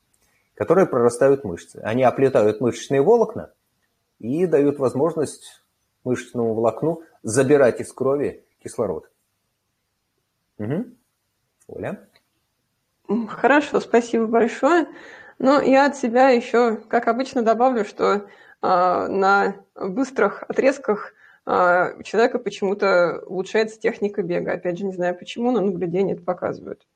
которые 0.54 0.86
прорастают 0.86 1.44
мышцы. 1.44 1.80
Они 1.82 2.02
оплетают 2.02 2.62
мышечные 2.62 3.02
волокна 3.02 3.52
и 4.18 4.46
дают 4.46 4.78
возможность 4.78 5.62
мышечному 6.02 6.54
волокну 6.54 7.02
забирать 7.22 7.82
из 7.82 7.92
крови 7.92 8.46
кислород. 8.62 9.10
Угу. 10.56 10.97
Оля? 11.68 12.08
Хорошо, 13.28 13.80
спасибо 13.80 14.26
большое. 14.26 14.88
Но 15.38 15.60
я 15.60 15.86
от 15.86 15.96
себя 15.96 16.30
еще, 16.30 16.76
как 16.88 17.06
обычно, 17.06 17.42
добавлю, 17.42 17.84
что 17.84 18.14
э, 18.14 18.26
на 18.60 19.56
быстрых 19.76 20.42
отрезках 20.48 21.14
у 21.46 22.02
человека 22.02 22.38
почему-то 22.38 23.22
улучшается 23.24 23.80
техника 23.80 24.22
бега. 24.22 24.52
Опять 24.52 24.76
же, 24.76 24.84
не 24.84 24.92
знаю 24.92 25.16
почему, 25.16 25.50
но 25.50 25.62
наблюдения 25.62 26.12
это 26.12 26.22
показывают. 26.22 26.86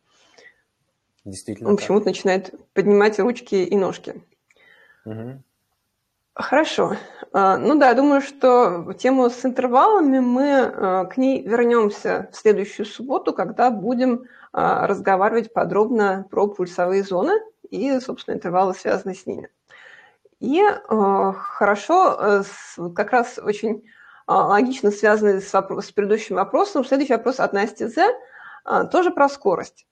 Действительно. 1.25 1.71
Он 1.71 1.77
почему-то 1.79 2.05
начинает 2.05 2.55
поднимать 2.75 3.19
ручки 3.19 3.55
и 3.55 3.77
ножки. 3.77 4.23
Угу. 5.07 5.43
Хорошо. 6.35 6.97
А, 7.33 7.59
ну 7.59 7.79
да, 7.79 7.93
думаю, 7.93 8.23
что 8.23 8.95
тему 8.95 9.29
с 9.29 9.45
интервалами 9.45 10.19
мы 10.19 10.61
а, 10.61 11.05
к 11.05 11.19
ней 11.19 11.47
вернемся 11.47 12.29
в 12.33 12.37
следующую 12.37 12.87
субботу, 12.87 13.35
когда 13.35 13.71
будем 13.71 14.25
а, 14.53 14.87
разговаривать 14.87 15.53
подробно 15.53 16.27
про 16.31 16.47
пульсовые 16.49 17.03
зоны 17.03 17.35
и, 17.69 18.01
собственно, 18.01 18.35
интервалы, 18.35 18.75
связанные 18.75 19.15
с 19.15 19.27
ними. 19.27 19.51
И 20.41 20.61
хорошо, 20.89 22.43
как 22.97 23.13
раз 23.13 23.39
очень 23.39 23.85
логично 24.27 24.91
связанный 24.91 25.41
с, 25.41 25.53
с 25.53 25.93
предыдущим 25.93 26.35
вопросом, 26.35 26.85
следующий 26.85 27.13
вопрос 27.13 27.39
от 27.39 27.53
Насти 27.53 27.87
З, 27.87 28.09
тоже 28.91 29.13
про 29.13 29.29
скорость. 29.29 29.87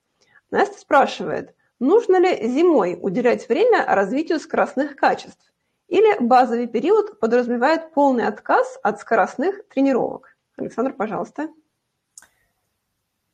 Настя 0.50 0.80
спрашивает, 0.80 1.54
нужно 1.78 2.18
ли 2.18 2.48
зимой 2.48 2.98
уделять 3.00 3.48
время 3.48 3.84
развитию 3.86 4.40
скоростных 4.40 4.96
качеств? 4.96 5.50
Или 5.90 6.24
базовый 6.24 6.68
период 6.68 7.18
подразумевает 7.18 7.92
полный 7.92 8.24
отказ 8.24 8.78
от 8.80 9.00
скоростных 9.00 9.66
тренировок? 9.66 10.36
Александр, 10.56 10.92
пожалуйста. 10.92 11.48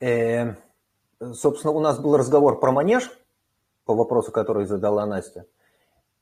Э, 0.00 0.54
собственно, 1.20 1.74
у 1.74 1.80
нас 1.80 1.98
был 1.98 2.16
разговор 2.16 2.58
про 2.58 2.72
манеж 2.72 3.10
по 3.84 3.94
вопросу, 3.94 4.32
который 4.32 4.64
задала 4.64 5.04
Настя. 5.04 5.44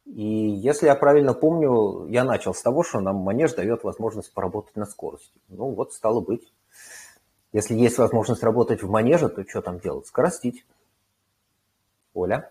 И 0.07 0.25
если 0.25 0.87
я 0.87 0.97
правильно 0.97 1.35
помню, 1.35 2.07
я 2.09 2.25
начал 2.25 2.53
с 2.53 2.63
того, 2.63 2.83
что 2.83 2.99
нам 3.01 3.15
манеж 3.17 3.53
дает 3.53 3.85
возможность 3.85 4.35
поработать 4.35 4.75
на 4.75 4.87
скорости. 4.87 5.41
Ну 5.49 5.71
вот, 5.71 5.93
стало 5.93 6.21
быть. 6.21 6.53
Если 7.53 7.75
есть 7.75 7.99
возможность 7.99 8.43
работать 8.43 8.83
в 8.83 8.91
манеже, 8.91 9.29
то 9.29 9.49
что 9.49 9.63
там 9.63 9.79
делать? 9.79 10.09
Скоростить. 10.09 10.67
Оля? 12.13 12.51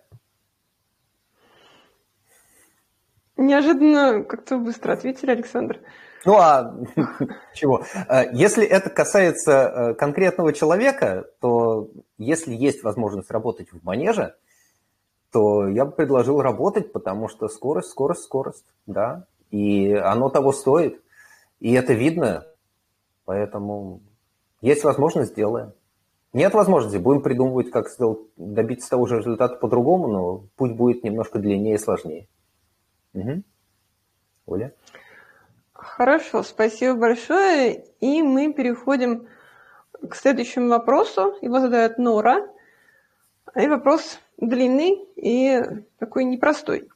Неожиданно 3.38 4.24
как-то 4.24 4.58
быстро 4.58 4.94
ответили, 4.94 5.32
Александр. 5.32 5.80
Ну 6.26 6.38
а 6.38 6.74
чего? 7.54 7.84
Э, 8.08 8.32
если 8.32 8.66
это 8.66 8.90
касается 8.90 9.52
э, 9.52 9.94
конкретного 9.96 10.54
человека, 10.54 11.26
то 11.40 11.90
если 12.18 12.54
есть 12.54 12.84
возможность 12.84 13.32
работать 13.32 13.72
в 13.72 13.84
манеже, 13.84 14.36
то 15.32 15.68
я 15.68 15.86
бы 15.86 15.92
предложил 15.92 16.42
работать, 16.42 16.94
потому 16.94 17.28
что 17.28 17.48
скорость, 17.50 17.90
скорость, 17.90 18.24
скорость, 18.24 18.66
да, 18.86 19.26
и 19.50 19.92
оно 19.94 20.30
того 20.30 20.54
стоит, 20.54 21.02
и 21.60 21.74
это 21.74 21.94
видно, 21.94 22.46
поэтому 23.26 24.02
есть 24.62 24.84
возможность, 24.84 25.32
сделаем. 25.32 25.74
Нет 26.34 26.54
возможности, 26.54 26.98
будем 26.98 27.22
придумывать, 27.22 27.70
как 27.70 27.88
добиться 28.38 28.90
того 28.90 29.08
же 29.08 29.18
результата 29.18 29.56
по-другому, 29.56 30.08
но 30.08 30.44
путь 30.56 30.76
будет 30.76 31.04
немножко 31.04 31.40
длиннее 31.40 31.76
и 31.76 31.80
сложнее. 31.80 32.28
Угу. 33.14 33.44
Оля? 34.48 34.74
Хорошо, 35.74 36.44
спасибо 36.44 36.96
большое. 36.96 37.86
И 38.00 38.22
мы 38.22 38.54
переходим 38.54 39.28
к 40.08 40.16
следующему 40.16 40.70
вопросу. 40.70 41.36
Его 41.42 41.60
задает 41.60 41.98
Нора. 41.98 42.48
И 43.56 43.68
вопрос 43.68 44.20
длинный 44.38 45.08
и 45.16 45.62
такой 46.00 46.24
непростой. 46.24 46.90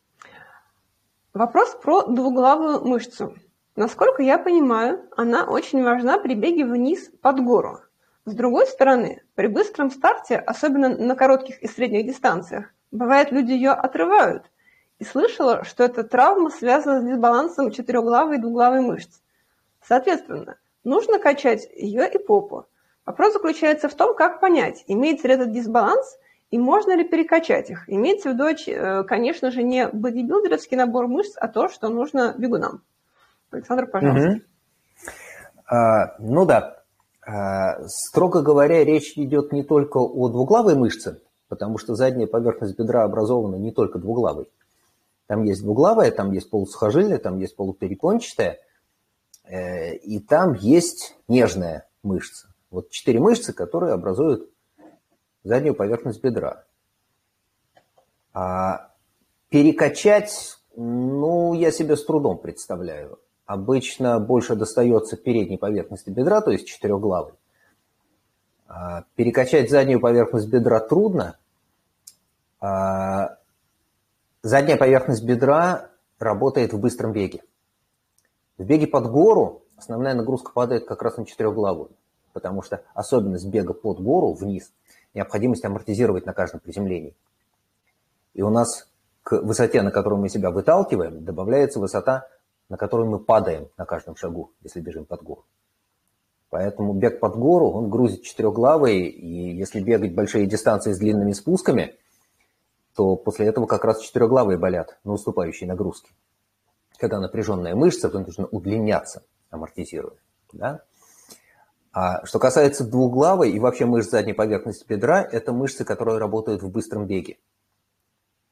Вопрос 1.34 1.78
про 1.82 2.04
двуглавую 2.08 2.84
мышцу. 2.84 3.36
Насколько 3.76 4.24
я 4.24 4.40
понимаю, 4.40 5.08
она 5.16 5.44
очень 5.44 5.84
важна 5.84 6.18
при 6.18 6.34
беге 6.34 6.66
вниз 6.66 7.12
под 7.22 7.44
гору. 7.44 7.82
С 8.26 8.34
другой 8.34 8.66
стороны, 8.66 9.22
при 9.36 9.48
быстром 9.48 9.92
старте, 9.92 10.38
особенно 10.38 10.90
на 10.90 11.16
коротких 11.16 11.62
и 11.62 11.68
средних 11.68 12.08
дистанциях, 12.08 12.74
бывает, 12.92 13.32
люди 13.32 13.52
ее 13.52 13.72
отрывают– 13.72 14.50
и 15.00 15.04
слышала, 15.04 15.64
что 15.64 15.84
эта 15.84 16.04
травма 16.04 16.50
связана 16.50 17.02
с 17.02 17.06
дисбалансом 17.06 17.72
четырехглавой 17.72 18.38
и 18.38 18.42
двуглавой 18.42 18.82
мышц. 18.82 19.20
Соответственно, 19.82 20.58
нужно 20.84 21.20
качать 21.20 21.68
ее 21.76 22.10
и 22.10 22.18
попу. 22.18 22.66
Вопрос 23.06 23.34
заключается 23.34 23.88
в 23.90 23.96
том, 23.96 24.16
как 24.16 24.40
понять, 24.40 24.84
имеется 24.88 25.28
ли 25.28 25.36
этот 25.36 25.52
дисбаланс 25.52 26.18
и 26.52 26.58
можно 26.58 26.96
ли 26.96 27.04
перекачать 27.04 27.70
их. 27.70 27.88
Имеется 27.88 28.30
в 28.30 28.34
виду, 28.34 28.46
э, 28.46 29.04
конечно 29.04 29.52
же, 29.52 29.64
не 29.64 29.88
бодибилдеровский 29.88 30.78
набор 30.78 31.08
мышц, 31.08 31.34
а 31.38 31.48
то, 31.48 31.70
что 31.70 31.90
нужно 31.90 32.34
бегунам. 32.38 32.82
Александр, 33.52 33.88
пожалуйста. 33.88 34.30
Угу. 34.30 34.42
А, 35.68 36.16
ну 36.20 36.46
да, 36.46 36.82
а, 37.26 37.82
строго 37.88 38.42
говоря, 38.42 38.84
речь 38.84 39.18
идет 39.18 39.52
не 39.52 39.64
только 39.64 39.98
о 39.98 40.30
двуглавой 40.30 40.76
мышце, 40.76 41.22
потому 41.50 41.78
что 41.78 41.96
задняя 41.96 42.28
поверхность 42.28 42.78
бедра 42.78 43.04
образована 43.04 43.56
не 43.56 43.72
только 43.72 44.00
двуглавой. 44.00 44.50
Там 45.28 45.44
есть 45.44 45.62
двуглавая, 45.62 46.12
там 46.12 46.32
есть 46.32 46.50
полусухожильная, 46.50 47.18
там 47.18 47.38
есть 47.38 47.56
полуперепончатая, 47.56 48.60
э, 49.44 49.96
и 49.96 50.20
там 50.20 50.54
есть 50.54 51.18
нежная 51.28 51.88
мышца. 52.02 52.54
Вот 52.72 52.90
четыре 52.90 53.20
мышцы, 53.20 53.54
которые 53.54 53.94
образуют 53.94 54.50
заднюю 55.44 55.76
поверхность 55.76 56.22
бедра. 56.22 56.64
А 58.34 58.92
перекачать, 59.50 60.58
ну, 60.76 61.54
я 61.54 61.72
себе 61.72 61.98
с 61.98 62.06
трудом 62.06 62.38
представляю. 62.38 63.20
Обычно 63.46 64.20
больше 64.20 64.56
достается 64.56 65.18
передней 65.18 65.58
поверхности 65.58 66.10
бедра, 66.10 66.42
то 66.42 66.52
есть 66.52 66.68
четырехглавой. 66.68 67.34
А 68.68 69.04
перекачать 69.16 69.70
заднюю 69.70 70.00
поверхность 70.00 70.50
бедра 70.50 70.80
трудно. 70.82 71.38
А 72.60 73.38
Задняя 74.48 74.78
поверхность 74.78 75.26
бедра 75.26 75.90
работает 76.20 76.72
в 76.72 76.80
быстром 76.80 77.12
беге. 77.12 77.44
В 78.58 78.64
беге 78.64 78.88
под 78.88 79.12
гору 79.12 79.64
основная 79.76 80.14
нагрузка 80.14 80.54
падает 80.54 80.86
как 80.86 81.02
раз 81.02 81.18
на 81.18 81.26
четырехглавую, 81.26 81.90
потому 82.32 82.62
что 82.62 82.82
особенность 82.94 83.46
бега 83.46 83.74
под 83.74 84.00
гору 84.00 84.32
вниз– 84.32 84.72
необходимость 85.14 85.66
амортизировать 85.66 86.26
на 86.26 86.32
каждом 86.32 86.62
приземлении. 86.62 87.14
И 88.36 88.42
у 88.42 88.50
нас 88.50 88.88
к 89.22 89.42
высоте, 89.42 89.82
на 89.82 89.92
которую 89.92 90.22
мы 90.22 90.30
себя 90.30 90.50
выталкиваем, 90.50 91.26
добавляется 91.26 91.82
высота, 91.82 92.30
на 92.70 92.78
которую 92.78 93.10
мы 93.10 93.20
падаем 93.20 93.68
на 93.76 93.84
каждом 93.84 94.16
шагу, 94.16 94.54
если 94.64 94.80
бежим 94.80 95.04
под 95.04 95.24
гору. 95.24 95.44
Поэтому 96.52 96.94
бег 96.94 97.20
под 97.20 97.36
гору, 97.36 97.72
он 97.72 97.90
грузит 97.90 98.24
четырехглавые, 98.24 99.10
и 99.10 99.58
если 99.58 99.82
бегать 99.82 100.16
большие 100.16 100.46
дистанции 100.46 100.94
с 100.94 101.00
длинными 101.00 101.34
спусками– 101.34 101.96
то 102.98 103.16
после 103.16 103.46
этого 103.46 103.68
как 103.68 103.86
раз 103.86 104.02
четырехглавые 104.02 104.58
болят 104.58 104.98
на 105.04 105.14
уступающей 105.14 105.68
нагрузке. 105.68 106.10
Когда 106.98 107.20
напряженная 107.20 107.76
мышца 107.76 108.10
вынуждена 108.10 108.48
удлиняться, 108.48 109.24
амортизируя. 109.52 110.18
Да? 110.52 110.82
А 111.94 112.26
что 112.26 112.40
касается 112.40 112.86
двуглавой 112.86 113.52
и 113.52 113.60
вообще 113.60 113.86
мышц 113.86 114.10
задней 114.10 114.34
поверхности 114.34 114.84
бедра, 114.88 115.22
это 115.22 115.54
мышцы, 115.54 115.86
которые 115.86 116.18
работают 116.18 116.64
в 116.64 116.72
быстром 116.72 117.06
беге. 117.06 117.38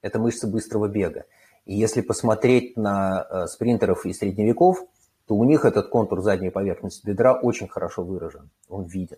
Это 0.04 0.20
мышцы 0.20 0.46
быстрого 0.46 0.88
бега. 0.88 1.26
И 1.66 1.74
если 1.76 2.02
посмотреть 2.02 2.78
на 2.78 3.26
э, 3.28 3.48
спринтеров 3.48 4.06
и 4.06 4.14
средневеков, 4.14 4.78
то 5.26 5.34
у 5.34 5.44
них 5.44 5.66
этот 5.66 5.90
контур 5.90 6.22
задней 6.22 6.52
поверхности 6.52 7.04
бедра 7.04 7.34
очень 7.34 7.68
хорошо 7.68 8.04
выражен, 8.04 8.52
он 8.70 8.84
виден. 8.84 9.18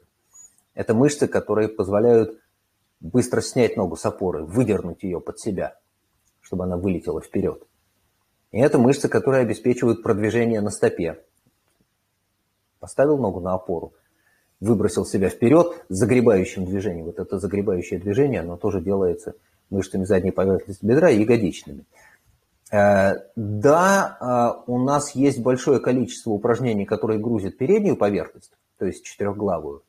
Это 0.73 0.93
мышцы, 0.93 1.27
которые 1.27 1.67
позволяют 1.67 2.39
быстро 2.99 3.41
снять 3.41 3.77
ногу 3.77 3.95
с 3.95 4.05
опоры, 4.05 4.43
выдернуть 4.43 5.03
ее 5.03 5.19
под 5.19 5.39
себя, 5.39 5.77
чтобы 6.41 6.63
она 6.63 6.77
вылетела 6.77 7.21
вперед. 7.21 7.63
И 8.51 8.59
это 8.59 8.77
мышцы, 8.77 9.09
которые 9.09 9.41
обеспечивают 9.41 10.03
продвижение 10.03 10.61
на 10.61 10.69
стопе. 10.69 11.23
Поставил 12.79 13.17
ногу 13.17 13.39
на 13.39 13.53
опору, 13.53 13.93
выбросил 14.59 15.05
себя 15.05 15.29
вперед 15.29 15.85
загребающим 15.89 16.65
движением. 16.65 17.05
Вот 17.05 17.19
это 17.19 17.39
загребающее 17.39 17.99
движение, 17.99 18.41
оно 18.41 18.57
тоже 18.57 18.81
делается 18.81 19.35
мышцами 19.69 20.05
задней 20.05 20.31
поверхности 20.31 20.85
бедра 20.85 21.09
и 21.09 21.19
ягодичными. 21.19 21.85
Э, 22.71 23.15
да, 23.35 24.17
э, 24.67 24.71
у 24.71 24.77
нас 24.79 25.11
есть 25.15 25.39
большое 25.41 25.79
количество 25.79 26.31
упражнений, 26.31 26.85
которые 26.85 27.19
грузят 27.19 27.57
переднюю 27.57 27.97
поверхность, 27.97 28.51
то 28.77 28.85
есть 28.85 29.03
четырехглавую, 29.03 29.83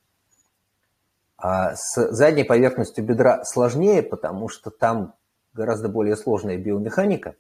а 1.39 1.77
с 1.77 1.95
задней 2.11 2.43
поверхностью 2.43 3.05
бедра 3.05 3.45
сложнее, 3.45 4.03
потому 4.03 4.49
что 4.49 4.71
там 4.71 5.15
гораздо 5.55 5.89
более 5.89 6.17
сложная 6.17 6.59
биомеханика. 6.59 7.37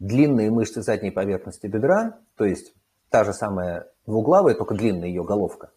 Длинные 0.00 0.50
мышцы 0.50 0.82
задней 0.82 1.12
поверхности 1.12 1.68
бедра, 1.68 2.18
то 2.36 2.44
есть 2.44 2.74
та 3.08 3.24
же 3.24 3.32
самая 3.32 3.88
двуглавая, 4.06 4.54
только 4.54 4.74
длинная 4.74 5.08
ее 5.08 5.22
головка, 5.22 5.70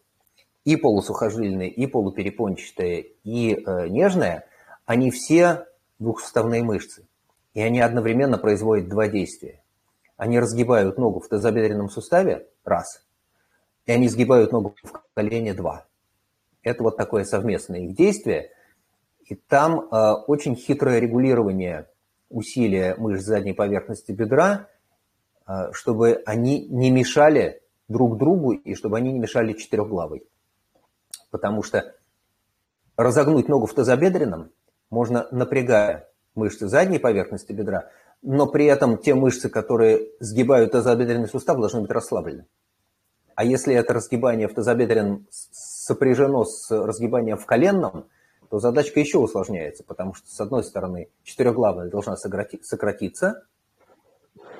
и 0.65 0.75
полусухожилие, 0.75 1.69
и 1.69 1.85
полуперепончатое, 1.85 3.05
и 3.23 3.53
э, 3.53 3.87
нежное, 3.87 4.47
они 4.85 5.11
все 5.11 5.67
двухсуставные 5.99 6.63
мышцы. 6.63 7.07
И 7.53 7.61
они 7.61 7.79
одновременно 7.79 8.37
производят 8.37 8.89
два 8.89 9.07
действия. 9.07 9.63
Они 10.15 10.39
разгибают 10.39 10.97
ногу 10.97 11.19
в 11.19 11.27
тазобедренном 11.27 11.89
суставе, 11.89 12.47
раз, 12.63 13.03
и 13.85 13.91
они 13.91 14.09
сгибают 14.09 14.51
ногу 14.51 14.75
в 14.83 14.91
колене, 15.13 15.53
два. 15.53 15.86
Это 16.67 16.83
вот 16.83 16.97
такое 16.97 17.23
совместное 17.23 17.79
их 17.79 17.95
действие. 17.95 18.51
И 19.25 19.35
там 19.35 19.79
э, 19.79 20.11
очень 20.27 20.53
хитрое 20.53 20.99
регулирование 20.99 21.87
усилия 22.29 22.95
мышц 22.97 23.23
задней 23.23 23.53
поверхности 23.53 24.11
бедра, 24.11 24.67
э, 25.47 25.71
чтобы 25.71 26.21
они 26.25 26.67
не 26.67 26.91
мешали 26.91 27.61
друг 27.87 28.17
другу 28.17 28.51
и 28.51 28.75
чтобы 28.75 28.97
они 28.97 29.13
не 29.13 29.19
мешали 29.19 29.53
четырехглавой. 29.53 30.27
Потому 31.31 31.63
что 31.63 31.95
разогнуть 32.97 33.47
ногу 33.47 33.65
в 33.65 33.73
тазобедренном 33.73 34.51
можно, 34.89 35.25
напрягая 35.31 36.09
мышцы 36.35 36.67
задней 36.67 36.99
поверхности 36.99 37.53
бедра, 37.53 37.89
но 38.21 38.45
при 38.45 38.65
этом 38.65 38.97
те 38.97 39.15
мышцы, 39.15 39.47
которые 39.47 40.09
сгибают 40.19 40.73
тазобедренный 40.73 41.29
сустав, 41.29 41.59
должны 41.59 41.79
быть 41.79 41.91
расслаблены. 41.91 42.45
А 43.35 43.45
если 43.45 43.73
это 43.73 43.93
разгибание 43.93 44.49
в 44.49 44.53
тазобедренном 44.53 45.27
сопряжено 45.87 46.43
с 46.43 46.69
разгибанием 46.69 47.37
в 47.37 47.45
коленном, 47.45 48.09
то 48.49 48.59
задачка 48.59 48.99
еще 48.99 49.19
усложняется, 49.19 49.83
потому 49.85 50.13
что, 50.13 50.29
с 50.29 50.39
одной 50.39 50.63
стороны, 50.63 51.09
четырехглавая 51.23 51.89
должна 51.89 52.17
сократиться, 52.17 53.43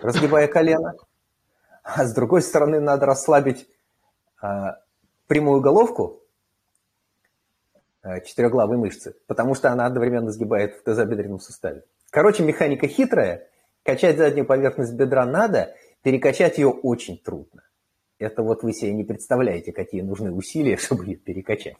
разгибая 0.02 0.48
колено, 0.48 0.96
а 1.84 2.06
с 2.06 2.14
другой 2.14 2.42
стороны, 2.42 2.80
надо 2.80 3.06
расслабить 3.06 3.68
а, 4.42 4.80
прямую 5.28 5.62
головку 5.62 6.22
а, 8.02 8.22
четырехглавой 8.22 8.78
мышцы, 8.78 9.16
потому 9.28 9.54
что 9.54 9.70
она 9.70 9.86
одновременно 9.86 10.32
сгибает 10.32 10.76
в 10.76 10.84
тазобедренном 10.84 11.40
суставе. 11.40 11.84
Короче, 12.10 12.44
механика 12.44 12.88
хитрая. 12.88 13.50
Качать 13.84 14.18
заднюю 14.18 14.46
поверхность 14.46 14.94
бедра 14.94 15.26
надо, 15.26 15.74
перекачать 16.04 16.58
ее 16.58 16.70
очень 16.70 17.18
трудно. 17.18 17.64
Это 18.20 18.44
вот 18.44 18.64
вы 18.64 18.74
себе 18.74 18.94
не 18.94 19.04
представляете, 19.04 19.72
какие 19.72 20.02
нужны 20.02 20.32
усилия, 20.32 20.78
чтобы 20.78 21.06
ее 21.06 21.16
перекачать 21.18 21.78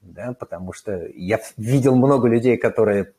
да, 0.00 0.34
потому 0.38 0.72
что 0.72 1.06
я 1.14 1.40
видел 1.56 1.96
много 1.96 2.28
людей, 2.28 2.56
которые 2.56 3.14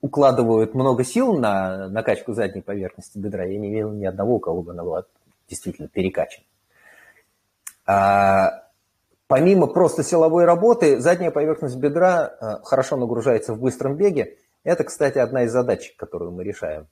укладывают 0.00 0.74
много 0.74 1.04
сил 1.04 1.38
на 1.38 1.88
накачку 1.88 2.32
задней 2.32 2.62
поверхности 2.62 3.18
бедра. 3.18 3.44
Я 3.44 3.58
не 3.58 3.70
видел 3.70 3.92
ни 3.92 4.04
одного, 4.04 4.36
у 4.36 4.40
кого 4.40 4.62
бы 4.62 4.72
она 4.72 4.84
была 4.84 5.04
действительно 5.48 5.88
перекачана. 5.88 6.44
А, 7.86 8.64
помимо 9.26 9.66
просто 9.66 10.02
силовой 10.02 10.44
работы, 10.44 11.00
задняя 11.00 11.30
поверхность 11.30 11.76
бедра 11.76 12.26
а, 12.26 12.60
хорошо 12.62 12.96
нагружается 12.96 13.54
в 13.54 13.60
быстром 13.60 13.96
беге. 13.96 14.36
Это, 14.64 14.84
кстати, 14.84 15.18
одна 15.18 15.44
из 15.44 15.52
задач, 15.52 15.94
которую 15.96 16.32
мы 16.32 16.44
решаем. 16.44 16.88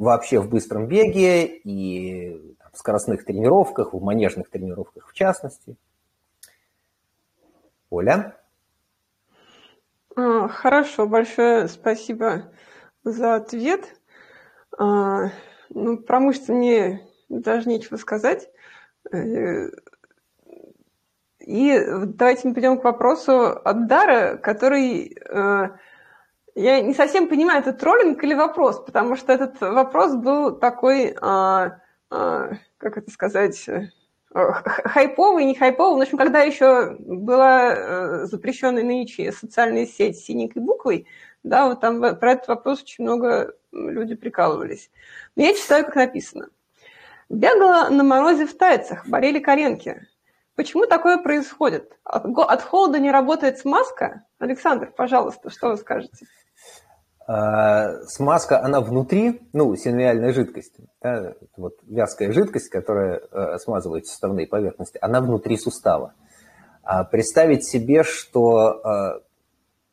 Вообще 0.00 0.40
в 0.40 0.48
быстром 0.48 0.88
беге 0.88 1.46
и 1.46 2.56
в 2.72 2.76
скоростных 2.76 3.24
тренировках, 3.24 3.94
в 3.94 4.02
манежных 4.02 4.50
тренировках 4.50 5.06
в 5.06 5.12
частности– 5.12 5.76
Оля? 7.90 8.36
А, 10.14 10.46
хорошо, 10.46 11.06
большое 11.06 11.66
спасибо 11.66 12.52
за 13.02 13.34
ответ. 13.34 14.00
А, 14.78 15.30
ну, 15.70 15.98
про 15.98 16.20
мышцы 16.20 16.52
мне 16.52 17.06
даже 17.28 17.68
нечего 17.68 17.96
сказать. 17.96 18.48
Э, 19.12 19.70
и 21.40 21.80
давайте 22.06 22.46
мы 22.46 22.54
перейдем 22.54 22.78
к 22.78 22.84
вопросу 22.84 23.46
от 23.48 23.86
Дара, 23.88 24.36
который... 24.36 25.16
Э, 26.54 26.60
я 26.60 26.80
не 26.80 26.94
совсем 26.94 27.28
понимаю, 27.28 27.60
это 27.60 27.72
троллинг 27.72 28.22
или 28.22 28.34
вопрос, 28.34 28.80
потому 28.80 29.16
что 29.16 29.32
этот 29.32 29.60
вопрос 29.60 30.14
был 30.14 30.56
такой, 30.56 31.14
а, 31.20 31.78
как 32.08 32.96
это 32.96 33.10
сказать, 33.10 33.68
хайповый, 34.32 35.44
не 35.44 35.54
хайповый. 35.54 35.98
В 35.98 36.02
общем, 36.02 36.18
когда 36.18 36.40
еще 36.40 36.96
была 36.98 37.74
э, 37.74 38.24
запрещенная 38.26 38.84
нынче 38.84 39.32
социальная 39.32 39.86
сеть 39.86 40.18
с 40.18 40.24
синенькой 40.24 40.62
буквой, 40.62 41.06
да, 41.42 41.66
вот 41.66 41.80
там 41.80 42.00
про 42.00 42.32
этот 42.32 42.48
вопрос 42.48 42.82
очень 42.82 43.04
много 43.04 43.54
люди 43.72 44.14
прикалывались. 44.14 44.90
Но 45.36 45.42
я 45.42 45.54
читаю, 45.54 45.84
как 45.84 45.96
написано. 45.96 46.48
Бегала 47.28 47.88
на 47.90 48.04
морозе 48.04 48.46
в 48.46 48.56
тайцах, 48.56 49.06
болели 49.06 49.38
коленки. 49.38 50.06
Почему 50.60 50.84
такое 50.84 51.16
происходит? 51.16 51.90
От 52.04 52.60
холода 52.60 52.98
не 52.98 53.10
работает 53.10 53.56
смазка? 53.56 54.26
Александр, 54.38 54.92
пожалуйста, 54.94 55.48
что 55.48 55.70
вы 55.70 55.78
скажете? 55.78 56.26
А, 57.26 58.02
смазка, 58.02 58.62
она 58.62 58.82
внутри, 58.82 59.40
ну, 59.54 59.74
синовиальная 59.74 60.34
жидкость, 60.34 60.74
да, 61.00 61.32
вот 61.56 61.78
вязкая 61.84 62.30
жидкость, 62.32 62.68
которая 62.68 63.22
э, 63.22 63.56
смазывает 63.56 64.06
суставные 64.06 64.46
поверхности, 64.46 64.98
она 65.00 65.22
внутри 65.22 65.56
сустава. 65.56 66.12
А 66.82 67.04
представить 67.04 67.64
себе, 67.64 68.02
что 68.02 68.82
э, 68.84 69.20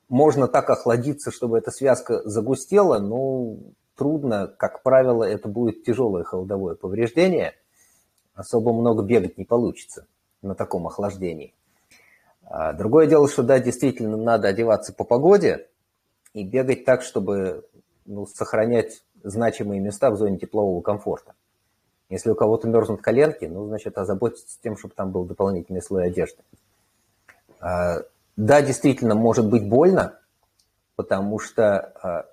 можно 0.10 0.50
так 0.50 0.70
охладиться, 0.70 1.32
чтобы 1.32 1.60
эта 1.60 1.72
связка 1.72 2.28
загустела, 2.28 3.00
ну, 3.00 3.72
трудно, 3.96 4.54
как 4.58 4.84
правило, 4.84 5.24
это 5.24 5.48
будет 5.48 5.86
тяжелое 5.86 6.26
холодовое 6.26 6.76
повреждение, 6.76 7.54
особо 8.36 8.74
много 8.74 9.02
бегать 9.02 9.38
не 9.38 9.46
получится 9.46 10.08
на 10.42 10.56
таком 10.56 10.88
охлаждении. 10.88 11.54
А 12.44 12.74
другое 12.74 13.08
дело, 13.08 13.28
что 13.28 13.44
да, 13.44 13.60
действительно 13.60 14.18
надо 14.18 14.48
одеваться 14.48 14.94
по 14.94 15.04
погоде, 15.04 15.68
и 16.34 16.44
бегать 16.44 16.86
так, 16.86 17.02
чтобы 17.02 17.66
ну, 18.06 18.26
сохранять 18.26 19.04
значимые 19.24 19.82
места 19.82 20.10
в 20.12 20.18
зоне 20.18 20.38
теплового 20.38 20.82
комфорта. 20.82 21.34
Если 22.10 22.30
у 22.30 22.36
кого-то 22.36 22.68
мерзнут 22.68 23.02
коленки, 23.02 23.46
ну, 23.46 23.68
значит, 23.68 23.98
озаботиться 23.98 24.58
тем, 24.62 24.78
чтобы 24.78 24.94
там 24.94 25.12
был 25.12 25.26
дополнительный 25.26 25.82
слой 25.82 26.08
одежды. 26.08 26.42
А, 27.60 28.04
да, 28.38 28.62
действительно, 28.62 29.16
может 29.16 29.50
быть 29.50 29.68
больно, 29.68 30.20
потому 30.96 31.40
что 31.40 31.80
а, 32.02 32.26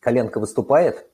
коленка 0.00 0.40
выступает, 0.40 1.06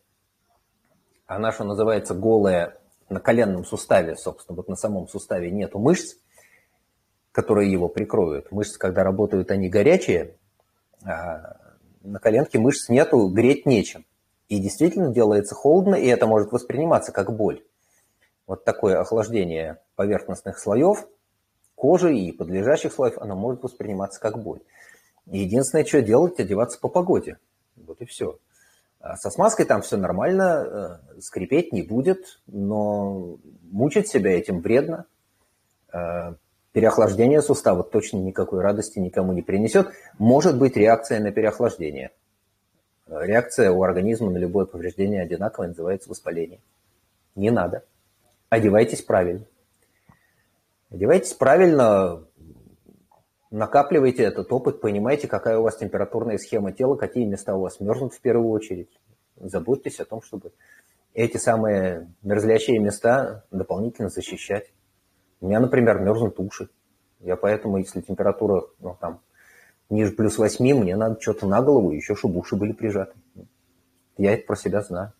она, 1.27 1.51
что 1.51 1.65
называется, 1.65 2.15
голая 2.15 2.79
на 3.09 3.19
коленном 3.19 3.65
суставе, 3.65 4.17
собственно, 4.17 4.57
вот 4.57 4.69
на 4.69 4.77
самом 4.77 5.09
суставе 5.09 5.51
нету 5.51 5.79
мышц, 5.79 6.17
которые 7.35 7.71
его 7.71 7.89
прикроют. 7.89 8.53
Мышцы, 8.53 8.79
когда 8.79 9.03
работают, 9.03 9.51
они 9.51 9.69
горячие, 9.69 10.37
а, 11.05 11.57
на 12.01 12.21
коленке 12.21 12.61
мышц 12.61 12.89
нету, 12.89 13.29
греть 13.29 13.67
нечем. 13.67 14.07
И 14.49 14.61
действительно 14.61 15.13
делается 15.13 15.57
холодно, 15.57 15.97
и 15.97 16.07
это 16.07 16.29
может 16.29 16.53
восприниматься 16.53 17.11
как 17.11 17.35
боль. 17.35 17.65
Вот 18.47 18.65
такое 18.65 19.01
охлаждение 19.01 19.79
поверхностных 19.97 20.61
слоев 20.61 21.09
кожи 21.75 22.17
и 22.17 22.31
подлежащих 22.31 22.93
слоев, 22.93 23.19
оно 23.19 23.35
может 23.35 23.63
восприниматься 23.65 24.21
как 24.21 24.41
боль. 24.41 24.61
Единственное, 25.27 25.85
что 25.85 26.03
делать, 26.03 26.39
одеваться 26.39 26.79
по 26.79 26.89
погоде. 26.89 27.39
Вот 27.75 28.01
и 28.01 28.05
все. 28.05 28.39
А 29.01 29.17
со 29.17 29.31
смазкой 29.31 29.67
там 29.67 29.83
все 29.83 29.97
нормально, 29.97 31.01
э, 31.17 31.21
скрипеть 31.21 31.73
не 31.73 31.83
будет, 31.83 32.41
но 32.47 33.39
мучить 33.71 34.09
себя 34.09 34.39
этим 34.39 34.61
вредно. 34.61 35.07
Переохлаждение 36.75 37.41
сустава 37.41 37.85
точно 37.85 38.17
никакой 38.17 38.61
радости 38.61 38.99
никому 38.99 39.33
не 39.33 39.43
принесет. 39.43 39.93
Может 40.19 40.59
быть 40.59 40.77
реакция 40.77 41.21
на 41.21 41.31
переохлаждение. 41.31 42.11
Реакция 43.07 43.71
у 43.71 43.85
организма 43.85 44.33
на 44.33 44.39
любое 44.39 44.67
повреждение 44.67 45.23
одинаковая, 45.23 45.69
называется 45.69 46.11
воспаление. 46.11 46.59
Не 47.37 47.53
надо. 47.53 47.85
Одевайтесь 48.49 49.03
правильно. 49.03 49.45
Одевайтесь 50.91 51.35
правильно, 51.35 52.25
накапливайте 53.53 54.25
этот 54.25 54.53
опыт, 54.53 54.81
понимаете, 54.81 55.29
какая 55.29 55.59
у 55.59 55.63
вас 55.63 55.77
температурная 55.77 56.39
схема 56.39 56.73
тела, 56.73 56.97
какие 56.97 57.25
места 57.25 57.55
у 57.55 57.61
вас 57.61 57.79
мерзнут 57.79 58.15
в 58.15 58.21
первую 58.21 58.51
очередь. 58.51 58.91
Заботьтесь 59.37 60.01
о 60.01 60.07
том, 60.07 60.23
чтобы 60.23 60.51
эти 61.15 61.37
самые 61.37 62.13
мерзлящие 62.23 62.81
места 62.81 63.45
дополнительно 63.53 64.09
защищать. 64.09 64.73
У 65.45 65.47
меня, 65.47 65.61
например, 65.61 65.99
мерзнут 65.99 66.41
уши. 66.41 66.71
Я 67.21 67.37
поэтому, 67.37 67.77
если 67.77 68.01
температура 68.01 68.65
ну, 68.81 68.97
там, 68.99 69.21
ниже 69.91 70.13
плюс 70.13 70.39
8, 70.39 70.65
мне 70.75 70.97
надо 70.97 71.21
что-то 71.21 71.47
на 71.47 71.61
голову, 71.61 71.91
еще 71.91 72.15
чтобы 72.15 72.41
уши 72.41 72.57
были 72.57 72.73
прижаты. 72.73 73.13
Я 74.17 74.33
это 74.33 74.47
про 74.47 74.57
себя 74.57 74.81
знаю. 74.81 75.13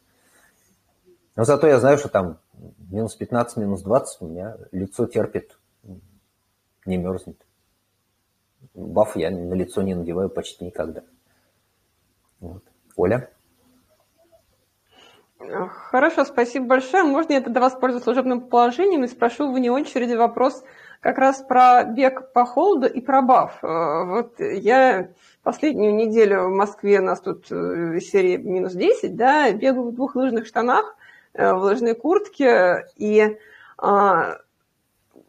Но 1.37 1.45
зато 1.45 1.67
я 1.67 1.79
знаю, 1.79 1.99
что 1.99 2.09
там 2.09 2.39
минус 2.91 3.15
15, 3.17 3.59
минус 3.59 3.83
20 3.83 4.23
у 4.23 4.27
меня 4.29 4.57
лицо 4.73 5.05
терпит, 5.05 5.59
не 6.87 6.97
мерзнет. 6.97 7.37
Баф 8.73 9.17
я 9.17 9.31
на 9.31 9.53
лицо 9.53 9.83
не 9.83 9.95
надеваю 9.95 10.31
почти 10.31 10.65
никогда. 10.65 11.03
Вот. 12.41 12.65
Оля? 12.97 13.29
Хорошо, 15.91 16.25
спасибо 16.25 16.67
большое. 16.67 17.05
Можно 17.05 17.35
я 17.35 17.41
тогда 17.41 17.61
воспользуюсь 17.61 18.05
служебным 18.05 18.41
положением 18.43 19.05
и 19.05 19.09
спрошу 19.09 19.53
вне 19.53 19.71
очереди 19.71 20.15
вопрос, 20.15 20.65
как 21.01 21.19
раз 21.19 21.43
про 21.43 21.85
бег 21.85 22.33
по 22.33 22.45
холоду 22.47 22.87
и 22.87 23.01
про 23.01 23.21
баф. 23.21 23.63
Э, 23.63 24.05
вот 24.05 24.41
я 24.41 25.11
последнюю 25.43 25.95
неделю 25.95 26.45
в 26.45 26.51
Москве, 26.51 27.01
у 27.01 27.03
нас 27.03 27.21
тут 27.21 27.47
э, 27.51 28.01
серия 28.01 28.39
минус 28.39 28.73
10, 28.73 29.15
да, 29.15 29.53
бегаю 29.53 29.89
в 29.91 29.95
двух 29.95 30.17
лыжных 30.17 30.47
штанах, 30.47 30.97
э, 31.35 31.53
в 31.53 31.59
лыжной 31.59 31.95
куртке, 31.95 32.87
и 32.97 33.37
а, 33.77 34.39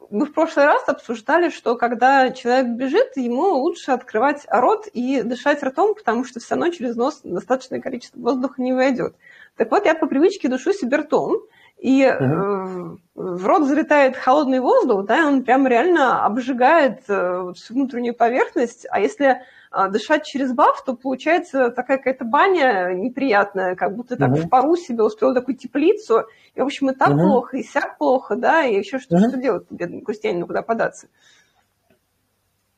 мы 0.10 0.26
в 0.26 0.34
прошлый 0.34 0.66
раз 0.66 0.88
обсуждали, 0.88 1.50
что 1.50 1.76
когда 1.76 2.30
человек 2.30 2.68
бежит, 2.68 3.18
ему 3.18 3.50
лучше 3.56 3.92
открывать 3.92 4.46
рот 4.50 4.88
и 4.88 5.22
дышать 5.24 5.64
ртом, 5.64 5.96
потому 5.96 6.24
что 6.24 6.40
все 6.40 6.56
равно 6.56 6.72
через 6.72 6.96
нос 6.96 7.22
достаточное 7.24 7.82
количество 7.82 8.20
воздуха 8.20 8.62
не 8.62 8.74
войдет. 8.74 9.16
Так 9.58 9.72
вот, 9.72 9.86
я 9.86 9.96
по 9.96 10.08
привычке 10.08 10.50
душу 10.50 10.74
себе 10.74 10.98
ртом, 10.98 11.38
и 11.78 12.06
угу. 12.08 13.00
в 13.16 13.46
рот 13.46 13.68
залетает 13.68 14.16
холодный 14.16 14.60
воздух, 14.60 15.06
да, 15.06 15.20
и 15.20 15.24
он 15.24 15.44
прям 15.44 15.68
реально 15.68 16.26
обжигает 16.26 17.02
э, 17.08 17.52
всю 17.54 17.74
внутреннюю 17.74 18.16
поверхность, 18.16 18.88
а 18.90 19.00
если 19.00 19.42
а, 19.72 19.90
дышать 19.90 20.24
через 20.24 20.54
баф, 20.54 20.84
то 20.86 20.96
получается 20.96 21.70
такая 21.70 21.98
какая-то 21.98 22.24
баня 22.24 22.94
неприятная, 22.94 23.76
как 23.76 23.94
будто 23.94 24.16
так 24.16 24.32
угу. 24.32 24.38
в 24.38 24.50
пару 24.50 24.78
себе 24.78 25.04
устроил 25.04 25.34
такую 25.34 25.58
теплицу, 25.58 26.24
и, 26.54 26.62
в 26.62 26.64
общем, 26.64 26.92
и 26.92 26.96
так 26.96 27.10
угу. 27.10 27.20
плохо, 27.20 27.58
и 27.58 27.64
сяк 27.64 27.98
плохо, 27.98 28.38
да, 28.38 28.64
и 28.64 28.78
еще 28.78 29.00
что, 29.00 29.18
угу. 29.18 29.28
что 29.28 29.38
делать, 29.38 29.66
бедный 29.70 30.02
крестьянину, 30.02 30.48
куда 30.48 30.62
податься? 30.62 31.08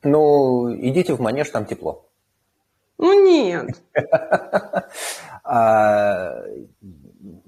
Ну, 0.02 0.74
идите 0.74 1.14
в 1.14 1.20
манеж, 1.20 1.50
там 1.50 1.66
тепло. 1.66 2.04
Ну, 2.98 3.24
нет. 3.24 3.80
А, 5.50 6.42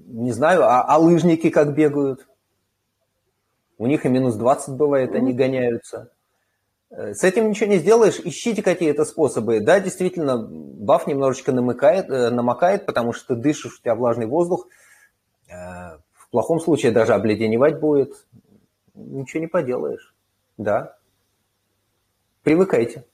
не 0.07 0.31
знаю, 0.31 0.63
а, 0.63 0.81
а 0.81 0.97
лыжники 0.97 1.51
как 1.51 1.75
бегают? 1.75 2.27
У 3.77 3.85
них 3.85 4.07
и 4.07 4.09
минус 4.09 4.35
20 4.37 4.75
бывает, 4.75 5.13
они 5.13 5.33
гоняются. 5.33 6.11
Э, 6.91 7.13
с 7.13 7.23
этим 7.23 7.49
ничего 7.49 7.69
не 7.69 7.77
сделаешь, 7.77 8.19
ищите 8.19 8.61
какие-то 8.61 9.05
способы. 9.05 9.59
Да, 9.59 9.79
действительно, 9.79 10.37
баф 10.37 11.07
немножечко 11.07 11.51
намыкает, 11.51 12.09
э, 12.09 12.29
намокает, 12.29 12.85
потому 12.85 13.13
что 13.13 13.35
ты 13.35 13.41
дышишь, 13.41 13.77
у 13.77 13.81
тебя 13.81 13.95
влажный 13.95 14.25
воздух. 14.25 14.67
Э, 15.47 15.97
в 16.13 16.29
плохом 16.31 16.59
случае 16.59 16.91
даже 16.91 17.13
обледеневать 17.13 17.79
будет. 17.79 18.25
Ничего 18.93 19.41
не 19.41 19.47
поделаешь. 19.47 20.13
Да. 20.57 20.97
Привыкайте. 22.43 23.05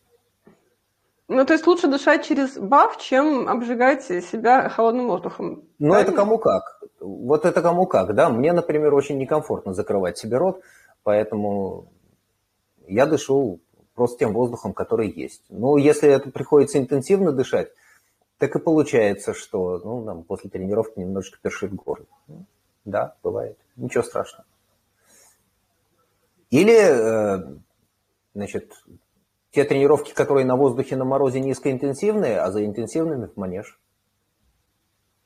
Ну, 1.27 1.45
то 1.45 1.53
есть 1.53 1.67
лучше 1.67 1.87
дышать 1.87 2.25
через 2.25 2.57
баф, 2.57 2.97
чем 2.97 3.49
обжигать 3.49 4.03
себя 4.03 4.69
холодным 4.69 5.07
воздухом. 5.07 5.63
Ну, 5.77 5.93
это 5.93 6.13
кому 6.13 6.37
как. 6.37 6.81
Вот 7.01 7.45
это 7.45 7.61
кому 7.61 7.85
как, 7.85 8.15
да. 8.15 8.29
Мне, 8.29 8.53
например, 8.53 8.93
очень 8.93 9.17
некомфортно 9.17 9.73
закрывать 9.73 10.17
себе 10.17 10.37
рот, 10.37 10.61
поэтому 11.03 11.91
я 12.87 13.05
дышу 13.05 13.59
просто 13.93 14.19
тем 14.19 14.33
воздухом, 14.33 14.73
который 14.73 15.11
есть. 15.11 15.43
Ну, 15.49 15.75
если 15.75 16.09
это 16.09 16.31
приходится 16.31 16.77
интенсивно 16.77 17.33
дышать, 17.33 17.71
так 18.37 18.55
и 18.55 18.59
получается, 18.59 19.33
что 19.33 19.79
ну, 19.83 20.03
нам 20.03 20.23
после 20.23 20.49
тренировки 20.49 20.99
немножечко 20.99 21.39
першит 21.41 21.73
горло. 21.73 22.05
Да, 22.85 23.15
бывает. 23.21 23.57
Ничего 23.75 24.03
страшного. 24.03 24.45
Или, 26.51 26.77
э, 26.77 27.57
значит, 28.33 28.71
те 29.51 29.63
тренировки, 29.63 30.13
которые 30.13 30.45
на 30.45 30.55
воздухе 30.55 30.95
на 30.95 31.05
морозе 31.05 31.39
низкоинтенсивные, 31.39 32.39
а 32.39 32.51
за 32.51 32.65
интенсивными 32.65 33.27
в 33.27 33.37
манеж. 33.37 33.79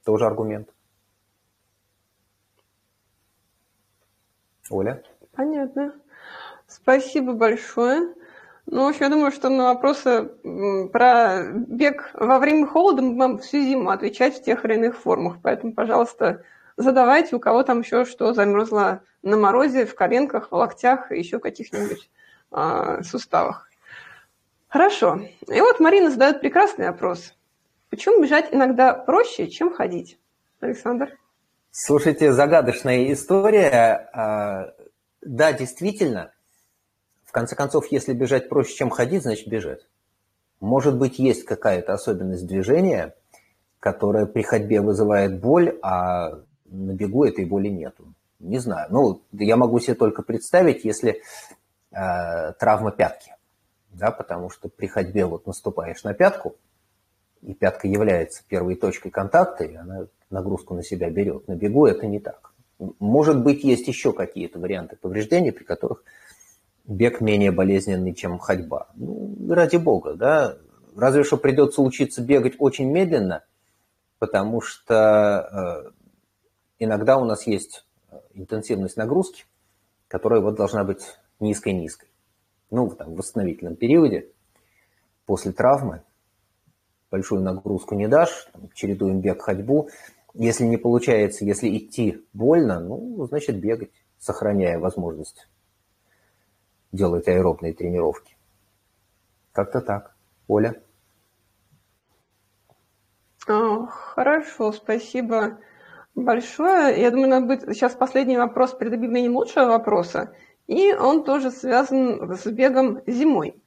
Тоже 0.03 0.25
аргумент. 0.25 0.69
Оля? 4.69 5.03
Понятно. 5.33 5.93
Спасибо 6.67 7.33
большое. 7.33 8.13
Ну, 8.67 8.85
в 8.85 8.87
общем, 8.89 9.01
я 9.01 9.09
думаю, 9.09 9.31
что 9.31 9.49
на 9.49 9.73
вопросы 9.73 10.31
про 10.93 11.43
бег 11.51 12.11
во 12.13 12.39
время 12.39 12.67
холода 12.67 13.01
мы 13.01 13.17
вам 13.17 13.37
всю 13.39 13.59
зиму 13.59 13.89
отвечать 13.89 14.37
в 14.37 14.43
тех 14.43 14.63
или 14.63 14.75
иных 14.75 14.97
формах. 14.97 15.37
Поэтому, 15.41 15.73
пожалуйста, 15.73 16.43
задавайте, 16.77 17.35
у 17.35 17.39
кого 17.39 17.63
там 17.63 17.81
еще 17.81 18.05
что 18.05 18.33
замерзло 18.33 19.01
на 19.23 19.37
морозе, 19.37 19.85
в 19.85 19.95
коленках, 19.95 20.51
в 20.51 20.55
локтях 20.55 21.11
и 21.11 21.17
еще 21.17 21.39
в 21.39 21.41
каких-нибудь 21.41 22.09
э, 22.51 23.03
суставах. 23.03 23.70
Хорошо. 24.71 25.19
И 25.49 25.59
вот 25.59 25.81
Марина 25.81 26.09
задает 26.09 26.39
прекрасный 26.39 26.87
вопрос. 26.87 27.33
Почему 27.89 28.23
бежать 28.23 28.53
иногда 28.53 28.93
проще, 28.93 29.49
чем 29.49 29.73
ходить? 29.73 30.17
Александр? 30.61 31.09
Слушайте, 31.71 32.31
загадочная 32.31 33.11
история. 33.11 34.09
А, 34.13 34.73
да, 35.21 35.51
действительно, 35.51 36.31
в 37.25 37.33
конце 37.33 37.57
концов, 37.57 37.91
если 37.91 38.13
бежать 38.13 38.47
проще, 38.47 38.73
чем 38.73 38.89
ходить, 38.89 39.23
значит 39.23 39.49
бежать. 39.49 39.85
Может 40.61 40.97
быть, 40.97 41.19
есть 41.19 41.43
какая-то 41.43 41.91
особенность 41.91 42.47
движения, 42.47 43.13
которая 43.81 44.25
при 44.25 44.41
ходьбе 44.41 44.79
вызывает 44.79 45.41
боль, 45.41 45.77
а 45.81 46.29
на 46.65 46.93
бегу 46.93 47.25
этой 47.25 47.43
боли 47.43 47.67
нету. 47.67 48.13
Не 48.39 48.59
знаю. 48.59 48.87
Ну, 48.89 49.21
я 49.33 49.57
могу 49.57 49.81
себе 49.81 49.95
только 49.95 50.23
представить, 50.23 50.85
если 50.85 51.21
э, 51.91 52.53
травма 52.53 52.91
пятки 52.91 53.35
да, 53.93 54.11
потому 54.11 54.49
что 54.49 54.69
при 54.69 54.87
ходьбе 54.87 55.25
вот 55.25 55.45
наступаешь 55.47 56.03
на 56.03 56.13
пятку, 56.13 56.55
и 57.41 57.53
пятка 57.53 57.87
является 57.87 58.43
первой 58.47 58.75
точкой 58.75 59.09
контакта, 59.09 59.63
и 59.63 59.75
она 59.75 60.07
нагрузку 60.29 60.75
на 60.75 60.83
себя 60.83 61.09
берет. 61.09 61.47
На 61.47 61.55
бегу 61.55 61.85
это 61.85 62.07
не 62.07 62.19
так. 62.19 62.53
Может 62.99 63.43
быть, 63.43 63.63
есть 63.63 63.87
еще 63.87 64.13
какие-то 64.13 64.59
варианты 64.59 64.95
повреждений, 64.95 65.51
при 65.51 65.63
которых 65.63 66.03
бег 66.85 67.21
менее 67.21 67.51
болезненный, 67.51 68.13
чем 68.13 68.39
ходьба. 68.39 68.89
Ну, 68.95 69.35
ради 69.49 69.77
бога, 69.77 70.13
да. 70.13 70.57
Разве 70.95 71.23
что 71.23 71.37
придется 71.37 71.81
учиться 71.81 72.21
бегать 72.21 72.55
очень 72.59 72.89
медленно, 72.89 73.43
потому 74.19 74.61
что 74.61 75.85
э, 75.87 75.91
иногда 76.79 77.17
у 77.17 77.25
нас 77.25 77.47
есть 77.47 77.85
интенсивность 78.33 78.97
нагрузки, 78.97 79.45
которая 80.07 80.41
вот 80.41 80.55
должна 80.55 80.83
быть 80.83 81.01
низкой-низкой 81.39 82.10
ну, 82.71 82.89
там, 82.89 83.13
в 83.13 83.17
восстановительном 83.17 83.75
периоде, 83.75 84.29
после 85.25 85.51
травмы, 85.51 86.01
большую 87.11 87.41
нагрузку 87.41 87.95
не 87.95 88.07
дашь, 88.07 88.49
там, 88.53 88.69
чередуем 88.73 89.21
бег, 89.21 89.41
ходьбу. 89.41 89.89
Если 90.33 90.63
не 90.63 90.77
получается, 90.77 91.45
если 91.45 91.77
идти 91.77 92.25
больно, 92.33 92.79
ну, 92.79 93.25
значит, 93.27 93.59
бегать, 93.59 93.91
сохраняя 94.17 94.79
возможность 94.79 95.47
делать 96.91 97.27
аэробные 97.27 97.73
тренировки. 97.73 98.35
Как-то 99.51 99.81
так. 99.81 100.15
Оля? 100.47 100.81
Хорошо, 103.45 104.71
спасибо 104.71 105.59
большое. 106.15 107.01
Я 107.01 107.11
думаю, 107.11 107.29
надо 107.29 107.47
будет 107.47 107.75
сейчас 107.75 107.95
последний 107.95 108.37
вопрос 108.37 108.73
перед 108.73 108.93
объявлением 108.93 109.35
лучшего 109.35 109.65
вопроса. 109.65 110.33
И 110.71 110.93
он 110.93 111.25
тоже 111.25 111.51
связан 111.51 112.33
с 112.37 112.45
бегом 112.45 113.01
зимой. 113.05 113.61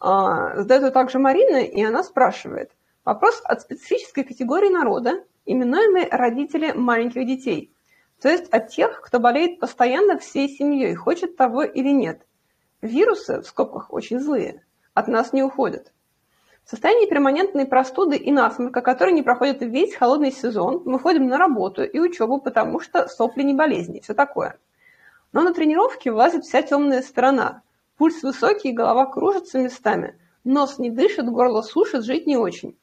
А, 0.00 0.56
задает 0.56 0.82
его 0.82 0.90
также 0.90 1.20
Марина, 1.20 1.58
и 1.58 1.80
она 1.84 2.02
спрашивает. 2.02 2.72
Вопрос 3.04 3.40
от 3.44 3.60
специфической 3.60 4.24
категории 4.24 4.68
народа, 4.68 5.22
именуемой 5.46 6.08
родители 6.10 6.72
маленьких 6.72 7.24
детей. 7.28 7.72
То 8.20 8.28
есть 8.28 8.48
от 8.52 8.70
тех, 8.70 9.02
кто 9.02 9.20
болеет 9.20 9.60
постоянно 9.60 10.18
всей 10.18 10.48
семьей, 10.48 10.96
хочет 10.96 11.36
того 11.36 11.62
или 11.62 11.90
нет. 11.90 12.26
Вирусы, 12.80 13.40
в 13.40 13.46
скобках 13.46 13.92
очень 13.92 14.18
злые, 14.18 14.64
от 14.94 15.06
нас 15.06 15.32
не 15.32 15.44
уходят. 15.44 15.92
В 16.64 16.70
состоянии 16.70 17.08
перманентной 17.08 17.66
простуды 17.66 18.16
и 18.16 18.32
насморка, 18.32 18.80
который 18.80 19.12
не 19.12 19.22
проходит 19.22 19.62
весь 19.62 19.94
холодный 19.94 20.32
сезон, 20.32 20.82
мы 20.86 20.98
ходим 20.98 21.28
на 21.28 21.38
работу 21.38 21.84
и 21.84 22.00
учебу, 22.00 22.40
потому 22.40 22.80
что 22.80 23.06
сопли 23.06 23.44
не 23.44 23.54
болезни, 23.54 24.00
все 24.00 24.12
такое– 24.12 24.58
но 25.32 25.42
на 25.42 25.54
тренировке 25.54 26.12
влазит 26.12 26.44
вся 26.44 26.62
темная 26.62 27.02
сторона. 27.02 27.62
Пульс 27.96 28.22
высокий, 28.22 28.72
голова 28.72 29.06
кружится 29.06 29.58
местами. 29.58 30.18
Нос 30.44 30.78
не 30.78 30.90
дышит, 30.90 31.26
горло 31.26 31.62
сушит, 31.62 32.04
жить 32.04 32.26
не 32.26 32.36
очень. 32.36 32.76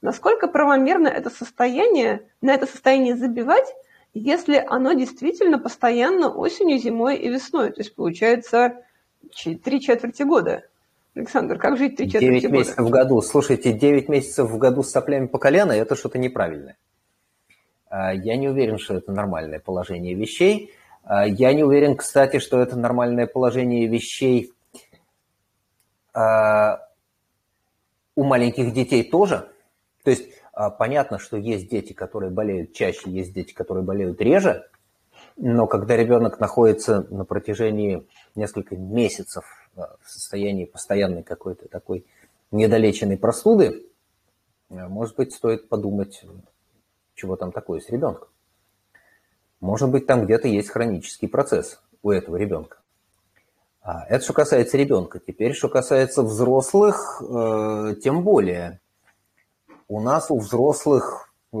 Насколько 0.00 0.48
правомерно 0.48 1.08
это 1.08 1.30
состояние, 1.30 2.28
на 2.42 2.52
это 2.52 2.66
состояние 2.66 3.16
забивать, 3.16 3.74
если 4.12 4.62
оно 4.68 4.92
действительно 4.92 5.58
постоянно 5.58 6.28
осенью, 6.28 6.78
зимой 6.78 7.16
и 7.16 7.28
весной? 7.28 7.70
То 7.70 7.80
есть 7.80 7.94
получается 7.94 8.82
три 9.32 9.80
четверти 9.80 10.22
года. 10.22 10.64
Александр, 11.14 11.58
как 11.58 11.78
жить 11.78 11.96
три 11.96 12.06
четверти 12.10 12.40
9 12.40 12.42
года? 12.42 12.58
месяцев 12.58 12.84
в 12.84 12.90
году. 12.90 13.20
Слушайте, 13.22 13.72
9 13.72 14.08
месяцев 14.08 14.50
в 14.50 14.58
году 14.58 14.82
с 14.82 14.90
соплями 14.90 15.26
по 15.26 15.38
колено– 15.38 15.72
это 15.72 15.94
что-то 15.94 16.18
неправильное. 16.18 16.76
А, 17.88 18.12
я 18.12 18.36
не 18.36 18.48
уверен, 18.48 18.78
что 18.78 18.96
это 18.96 19.12
нормальное 19.12 19.60
положение 19.60 20.14
вещей. 20.14 20.72
А, 21.04 21.26
я 21.26 21.52
не 21.52 21.62
уверен, 21.62 21.96
кстати, 21.96 22.38
что 22.38 22.60
это 22.60 22.76
нормальное 22.76 23.26
положение 23.26 23.86
вещей 23.86 24.52
а, 26.12 26.88
у 28.14 28.24
маленьких 28.24 28.72
детей 28.72 29.08
тоже. 29.08 29.48
То 30.02 30.10
есть 30.10 30.30
а, 30.52 30.70
понятно, 30.70 31.18
что 31.18 31.36
есть 31.36 31.68
дети, 31.68 31.92
которые 31.92 32.30
болеют 32.30 32.72
чаще, 32.72 33.10
есть 33.10 33.34
дети, 33.34 33.52
которые 33.52 33.84
болеют 33.84 34.20
реже. 34.20 34.66
Но 35.36 35.66
когда 35.66 35.96
ребенок 35.96 36.40
находится 36.40 37.06
на 37.10 37.24
протяжении 37.24 38.06
нескольких 38.34 38.78
месяцев 38.78 39.44
в 39.74 40.08
состоянии 40.08 40.64
постоянной 40.64 41.24
какой-то 41.24 41.68
такой 41.68 42.06
недолеченной 42.52 43.18
простуды, 43.18 43.84
может 44.68 45.16
быть, 45.16 45.34
стоит 45.34 45.68
подумать, 45.68 46.24
чего 47.14 47.34
там 47.34 47.50
такое 47.50 47.80
с 47.80 47.90
ребенком. 47.90 48.28
Может 49.64 49.90
быть, 49.90 50.06
там 50.06 50.26
где-то 50.26 50.46
есть 50.46 50.68
хронический 50.68 51.26
процесс 51.26 51.80
у 52.02 52.10
этого 52.10 52.36
ребенка. 52.36 52.76
А 53.80 54.04
это 54.10 54.22
что 54.22 54.34
касается 54.34 54.76
ребенка. 54.76 55.20
Теперь, 55.26 55.54
что 55.54 55.70
касается 55.70 56.22
взрослых, 56.22 57.22
э, 57.22 57.94
тем 58.02 58.24
более. 58.24 58.82
У 59.88 60.00
нас 60.00 60.30
у 60.30 60.38
взрослых 60.38 61.32
э, 61.54 61.56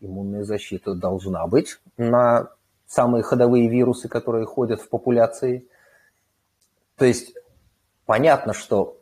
иммунная 0.00 0.44
защита 0.44 0.94
должна 0.94 1.44
быть 1.48 1.80
на 1.96 2.50
самые 2.86 3.24
ходовые 3.24 3.68
вирусы, 3.68 4.08
которые 4.08 4.46
ходят 4.46 4.80
в 4.80 4.88
популяции. 4.88 5.66
То 6.94 7.04
есть 7.04 7.34
понятно, 8.06 8.52
что 8.52 8.96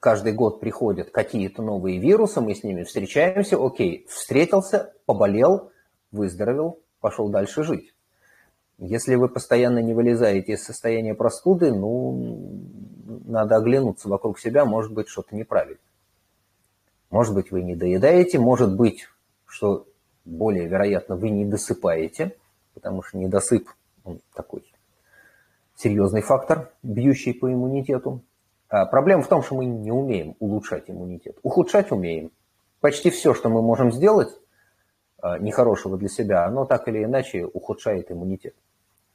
каждый 0.00 0.34
год 0.34 0.60
приходят 0.60 1.10
какие-то 1.10 1.62
новые 1.62 1.98
вирусы, 1.98 2.42
мы 2.42 2.54
с 2.54 2.62
ними 2.62 2.82
встречаемся, 2.82 3.56
окей, 3.58 4.06
встретился, 4.10 4.92
поболел, 5.06 5.72
выздоровел, 6.10 6.82
пошел 7.02 7.28
дальше 7.28 7.62
жить. 7.64 7.92
Если 8.78 9.16
вы 9.16 9.28
постоянно 9.28 9.80
не 9.80 9.92
вылезаете 9.92 10.52
из 10.52 10.64
состояния 10.64 11.14
простуды, 11.14 11.72
ну, 11.74 12.62
надо 13.26 13.56
оглянуться 13.56 14.08
вокруг 14.08 14.38
себя, 14.40 14.64
может 14.64 14.92
быть, 14.92 15.08
что-то 15.08 15.36
неправильно. 15.36 15.80
Может 17.10 17.34
быть, 17.34 17.50
вы 17.50 17.62
не 17.62 17.76
доедаете, 17.76 18.38
может 18.38 18.74
быть, 18.74 19.06
что 19.44 19.86
более 20.24 20.66
вероятно, 20.66 21.16
вы 21.16 21.28
не 21.28 21.44
досыпаете, 21.44 22.34
потому 22.72 23.02
что 23.02 23.18
недосып 23.18 23.68
он 24.04 24.20
такой 24.34 24.64
серьезный 25.76 26.22
фактор, 26.22 26.72
бьющий 26.82 27.34
по 27.34 27.52
иммунитету. 27.52 28.22
А 28.68 28.86
проблема 28.86 29.22
в 29.22 29.28
том, 29.28 29.42
что 29.42 29.56
мы 29.56 29.66
не 29.66 29.92
умеем 29.92 30.36
улучшать 30.38 30.88
иммунитет. 30.88 31.36
Ухудшать 31.42 31.90
умеем. 31.90 32.30
Почти 32.80 33.10
все, 33.10 33.34
что 33.34 33.48
мы 33.48 33.62
можем 33.62 33.92
сделать 33.92 34.30
нехорошего 35.40 35.96
для 35.96 36.08
себя, 36.08 36.44
оно 36.44 36.64
так 36.64 36.88
или 36.88 37.04
иначе 37.04 37.44
ухудшает 37.44 38.10
иммунитет. 38.10 38.54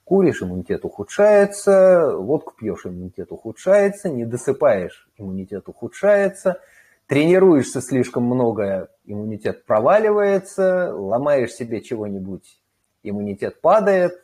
Куришь, 0.04 0.42
иммунитет 0.42 0.86
ухудшается, 0.86 2.16
водку 2.16 2.54
пьешь, 2.58 2.86
иммунитет 2.86 3.32
ухудшается, 3.32 4.10
не 4.10 4.26
досыпаешь, 4.26 5.10
иммунитет 5.18 5.68
ухудшается– 5.68 6.62
тренируешься 7.08 7.82
слишком 7.82 8.24
много, 8.24 8.90
иммунитет 9.06 9.66
проваливается, 9.66 10.94
ломаешь 10.94 11.54
себе 11.54 11.82
чего-нибудь, 11.82 12.62
иммунитет 13.04 13.62
падает. 13.62 14.24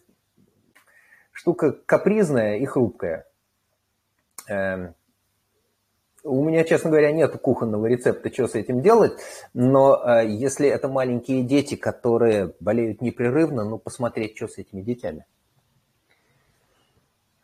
Штука 1.31 1.71
капризная 1.71 2.57
и 2.57 2.65
хрупкая. 2.65 3.25
У 6.23 6.41
меня, 6.41 6.63
честно 6.63 6.89
говоря, 6.89 7.11
нет 7.11 7.37
кухонного 7.41 7.85
рецепта, 7.85 8.31
что 8.31 8.47
с 8.47 8.55
этим 8.55 8.81
делать, 8.81 9.11
но 9.53 9.95
э, 9.95 10.29
если 10.29 10.69
это 10.69 10.87
маленькие 10.87 11.43
дети, 11.43 11.75
которые 11.75 12.53
болеют 12.61 13.01
непрерывно, 13.01 13.65
ну, 13.65 13.77
посмотреть, 13.77 14.37
что 14.37 14.47
с 14.47 14.57
этими 14.57 14.81
детьми. 14.81 15.23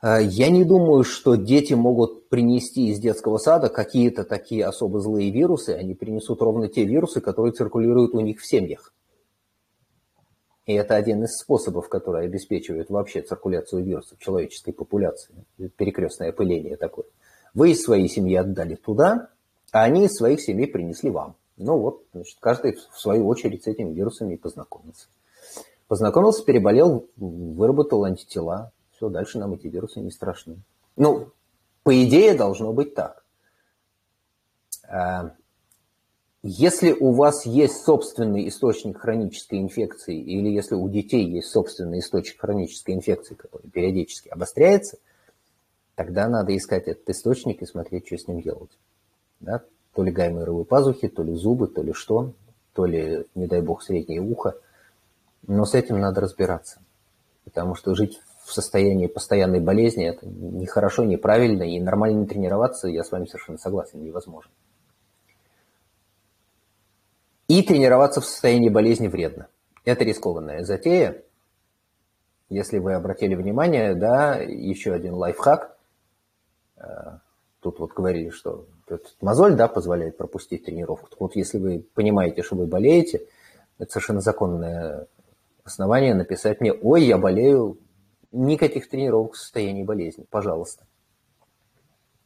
Э, 0.02 0.20
я 0.22 0.50
не 0.50 0.64
думаю, 0.64 1.04
что 1.04 1.36
дети 1.36 1.74
могут 1.74 2.30
принести 2.30 2.88
из 2.88 3.00
детского 3.00 3.38
сада 3.38 3.68
какие-то 3.68 4.24
такие 4.24 4.66
особо 4.66 5.02
злые 5.02 5.30
вирусы. 5.30 5.72
Они 5.72 5.94
принесут 5.94 6.42
ровно 6.42 6.70
те 6.70 6.86
вирусы, 6.86 7.20
которые 7.20 7.52
циркулируют 7.52 8.16
у 8.16 8.22
них 8.22 8.40
в 8.40 8.48
семьях. 8.48 8.94
И 10.66 10.74
это 10.74 10.96
один 10.96 11.24
из 11.24 11.36
способов, 11.36 11.90
который 11.90 12.26
обеспечивает 12.26 12.90
вообще 12.90 13.24
циркуляцию 13.24 13.84
вирусов 13.84 14.20
в 14.20 14.22
человеческой 14.22 14.72
популяции. 14.72 15.34
Перекрестное 15.76 16.30
опыление 16.30 16.78
такое. 16.78 17.08
Вы 17.54 17.72
из 17.72 17.82
своей 17.82 18.08
семьи 18.08 18.36
отдали 18.36 18.76
туда, 18.76 19.30
а 19.72 19.84
они 19.84 20.06
из 20.06 20.16
своих 20.16 20.42
семей 20.42 20.68
принесли 20.68 21.10
вам. 21.10 21.36
Ну 21.58 21.78
вот, 21.78 22.04
значит, 22.14 22.38
каждый 22.40 22.76
в 22.76 23.00
свою 23.00 23.28
очередь 23.28 23.64
с 23.64 23.68
этими 23.68 23.94
вирусами 23.94 24.36
познакомился. 24.36 25.08
Познакомился, 25.88 26.44
переболел, 26.46 27.08
выработал 27.18 28.04
антитела, 28.04 28.72
все, 28.96 29.10
дальше 29.10 29.40
нам 29.40 29.54
эти 29.54 29.68
вирусы 29.68 30.02
не 30.02 30.12
страшны. 30.12 30.58
Ну, 30.96 31.32
по 31.84 32.04
идее, 32.04 32.34
должно 32.34 32.74
быть 32.74 32.96
так. 32.96 33.24
А, 34.88 35.32
если 36.44 36.92
у 36.92 37.12
вас 37.12 37.46
есть 37.46 37.84
собственный 37.84 38.48
источник 38.48 39.00
хронической 39.00 39.60
инфекции, 39.60 40.18
или 40.18 40.50
если 40.50 40.76
у 40.76 40.88
детей 40.88 41.26
есть 41.26 41.50
собственный 41.50 42.00
источник 42.00 42.40
хронической 42.40 42.96
инфекции, 42.96 43.36
который 43.36 43.70
периодически 43.70 44.30
обостряется, 44.30 44.98
тогда 46.00 46.30
надо 46.30 46.56
искать 46.56 46.88
этот 46.88 47.10
источник 47.10 47.62
и 47.62 47.66
смотреть, 47.66 48.08
что 48.08 48.18
с 48.18 48.26
ним 48.26 48.42
делать. 48.42 48.72
Да? 49.42 49.64
То 49.94 50.02
ли 50.02 50.14
гайморовые 50.14 50.64
пазухи, 50.64 51.10
то 51.10 51.24
ли 51.24 51.34
зубы, 51.34 51.68
то 51.68 51.84
ли 51.84 51.92
что, 51.92 52.32
то 52.72 52.86
ли, 52.86 53.26
не 53.36 53.48
дай 53.48 53.62
бог, 53.62 53.84
среднее 53.84 54.22
ухо. 54.22 54.56
Но 55.46 55.66
с 55.66 55.76
этим 55.76 56.00
надо 56.00 56.22
разбираться. 56.22 56.80
Потому 57.44 57.76
что 57.76 57.96
жить 57.96 58.22
в 58.46 58.54
состоянии 58.54 59.08
постоянной 59.08 59.60
болезни, 59.60 60.08
это 60.08 60.26
нехорошо, 60.26 61.04
неправильно, 61.04 61.64
и 61.64 61.82
нормально 61.82 62.26
тренироваться, 62.26 62.88
я 62.88 63.04
с 63.04 63.12
вами 63.12 63.26
совершенно 63.26 63.58
согласен, 63.58 64.02
невозможно. 64.02 64.54
И 67.50 67.62
тренироваться 67.62 68.22
в 68.22 68.26
состоянии 68.26 68.70
болезни 68.70 69.10
вредно. 69.10 69.48
Это 69.84 70.06
рискованная 70.06 70.64
затея. 70.64 71.22
Если 72.48 72.78
вы 72.78 72.94
обратили 72.94 73.36
внимание, 73.36 73.96
да, 73.96 74.36
еще 74.36 74.94
один 74.94 75.16
лайфхак. 75.16 75.76
Э, 76.80 77.20
тут 77.60 77.80
вот 77.80 77.94
говорили, 77.94 78.30
что 78.30 78.68
мозоль, 79.22 79.56
да, 79.56 79.68
позволяет 79.68 80.18
пропустить 80.18 80.66
тренировку. 80.66 81.10
Так 81.10 81.20
вот, 81.20 81.36
если 81.36 81.58
вы 81.58 81.86
понимаете, 81.94 82.42
что 82.42 82.56
вы 82.56 82.66
болеете, 82.66 83.26
это 83.78 83.92
совершенно 83.92 84.22
законное 84.22 85.08
основание 85.64 86.16
написать 86.16 86.62
мне, 86.62 86.74
ой, 86.74 87.04
я 87.04 87.18
болею, 87.18 87.78
Никаких 88.32 88.88
тренировок 88.90 89.34
в 89.34 89.38
состоянии 89.38 89.84
болезни, 89.84 90.24
пожалуйста. 90.30 90.86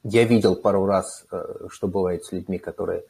Я 0.04 0.26
видел 0.26 0.58
пару 0.58 0.86
раз, 0.86 1.26
э, 1.32 1.68
что 1.70 1.88
бывает 1.88 2.26
с 2.26 2.34
людьми, 2.34 2.60
которые 2.60 3.06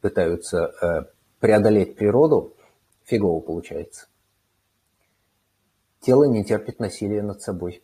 пытаются 0.00 0.72
э, 0.80 1.04
преодолеть 1.40 1.96
природу, 1.96 2.54
фигово 3.02 3.40
получается. 3.40 4.06
Тело 6.00 6.24
не 6.28 6.44
терпит 6.44 6.78
насилия 6.78 7.22
над 7.22 7.42
собой. 7.42 7.82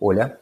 Оля? 0.00 0.40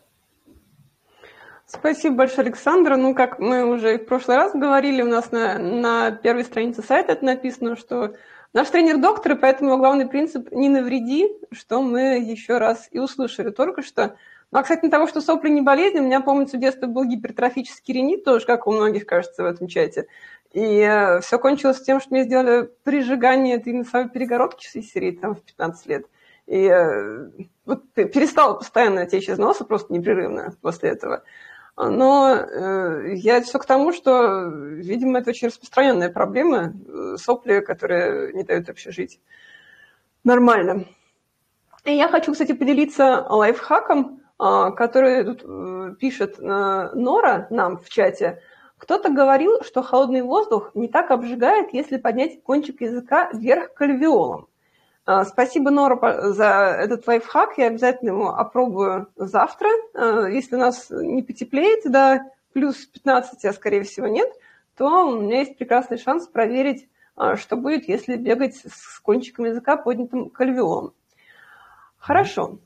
Спасибо 1.75 2.17
большое, 2.17 2.47
Александра. 2.47 2.97
Ну, 2.97 3.15
как 3.15 3.39
мы 3.39 3.65
уже 3.65 3.99
в 3.99 4.07
прошлый 4.07 4.37
раз 4.37 4.53
говорили, 4.53 5.03
у 5.03 5.09
нас 5.09 5.33
на, 5.33 5.59
на 5.59 6.11
первой 6.13 6.45
странице 6.45 6.83
сайта 6.83 7.13
это 7.13 7.25
написано, 7.25 7.77
что 7.77 8.15
Наш 8.55 8.71
тренер 8.71 8.99
доктор, 8.99 9.33
и 9.33 9.35
поэтому 9.35 9.77
главный 9.79 10.07
принцип 10.07 10.53
«не 10.53 10.69
навреди», 10.69 11.29
что 11.51 11.83
мы 11.83 12.21
еще 12.21 12.59
раз 12.59 12.89
и 12.93 13.01
услышали 13.01 13.51
только 13.51 13.83
что. 13.83 14.15
Ну, 14.53 14.61
а 14.61 14.63
кстати, 14.63 14.89
того, 14.89 15.09
что 15.09 15.21
сопли 15.21 15.49
не 15.49 15.61
болезнь, 15.61 15.99
у 15.99 16.05
меня, 16.05 16.21
помнится, 16.21 16.57
в 16.57 16.61
детстве 16.61 16.87
был 16.87 17.05
гипертрофический 17.05 17.95
ринит, 17.95 18.23
тоже, 18.23 18.47
как 18.47 18.69
у 18.69 18.73
многих, 18.73 19.07
кажется, 19.07 19.43
в 19.43 19.47
этом 19.47 19.67
чате. 19.67 20.07
И 20.53 20.79
э, 20.79 21.21
все 21.21 21.41
кончилось 21.41 21.81
тем, 21.81 22.01
что 22.01 22.15
мне 22.15 22.23
сделали 22.23 22.71
прижигание 22.85 23.57
этой 23.57 23.73
носовой 23.73 24.09
перегородки 24.09 24.69
из 24.73 24.89
серии 24.89 25.11
там, 25.11 25.35
в 25.35 25.43
15 25.43 25.87
лет. 25.87 26.07
И 26.47 26.69
э, 26.69 27.31
вот 27.67 27.91
перестала 27.93 28.55
постоянно 28.55 29.05
течь 29.07 29.29
из 29.29 29.39
носа 29.39 29.65
просто 29.65 29.93
непрерывно 29.93 30.55
после 30.63 30.91
этого. 30.91 31.25
Но 31.77 32.37
э, 32.37 33.15
я 33.15 33.43
все 33.43 33.59
к 33.59 33.67
тому, 33.67 33.93
что, 33.93 34.47
видимо, 34.47 35.19
это 35.19 35.31
очень 35.31 35.49
распространенная 35.49 36.09
проблема, 36.09 36.73
э, 36.73 37.17
сопли, 37.19 37.61
которые 37.61 38.33
не 38.33 38.45
дают 38.45 38.69
вообще 38.69 38.93
жить 38.93 39.21
нормально. 40.23 40.87
И 41.85 41.93
я 41.93 42.09
хочу, 42.09 42.33
кстати, 42.33 42.53
поделиться 42.53 43.27
лайфхаком, 43.29 44.21
э, 44.41 44.71
который 44.77 45.25
тут 45.25 45.43
э, 45.45 45.95
пишет 45.99 46.39
э, 46.39 46.43
Нора 46.95 47.47
нам 47.51 47.79
в 47.79 47.89
чате. 47.91 48.41
Кто-то 48.79 49.11
говорил, 49.11 49.63
что 49.63 49.83
холодный 49.83 50.23
воздух 50.23 50.71
не 50.75 50.89
так 50.89 51.11
обжигает, 51.11 51.73
если 51.73 51.97
поднять 51.97 52.43
кончик 52.43 52.81
языка 52.81 53.31
вверх 53.33 53.75
к 53.75 53.83
альвеолам. 53.83 54.49
А, 55.07 55.27
спасибо, 55.27 55.71
Нора, 55.71 56.33
за 56.33 56.77
этот 56.81 57.07
лайфхак. 57.07 57.59
Я 57.59 57.67
обязательно 57.67 58.11
его 58.11 58.35
опробую 58.35 59.09
завтра. 59.17 59.69
А, 59.93 60.27
если 60.29 60.57
у 60.57 60.59
нас 60.59 60.89
не 60.91 61.23
потеплеет 61.23 61.85
до 61.85 62.23
плюс 62.55 62.87
15, 62.87 63.45
а 63.45 63.53
скорее 63.53 63.83
всего 63.83 64.07
нет, 64.07 64.33
то 64.77 65.09
у 65.09 65.21
меня 65.21 65.41
есть 65.41 65.59
прекрасный 65.59 65.99
шанс 65.99 66.27
проверить, 66.27 66.89
а, 67.17 67.37
что 67.37 67.57
будет, 67.57 67.87
если 67.87 68.17
бегать 68.17 68.57
с 68.57 68.99
кончиком 69.01 69.45
языка 69.45 69.77
поднятым 69.77 70.31
к 70.31 70.41
альвеолам. 70.41 70.95
Хорошо. 71.99 72.59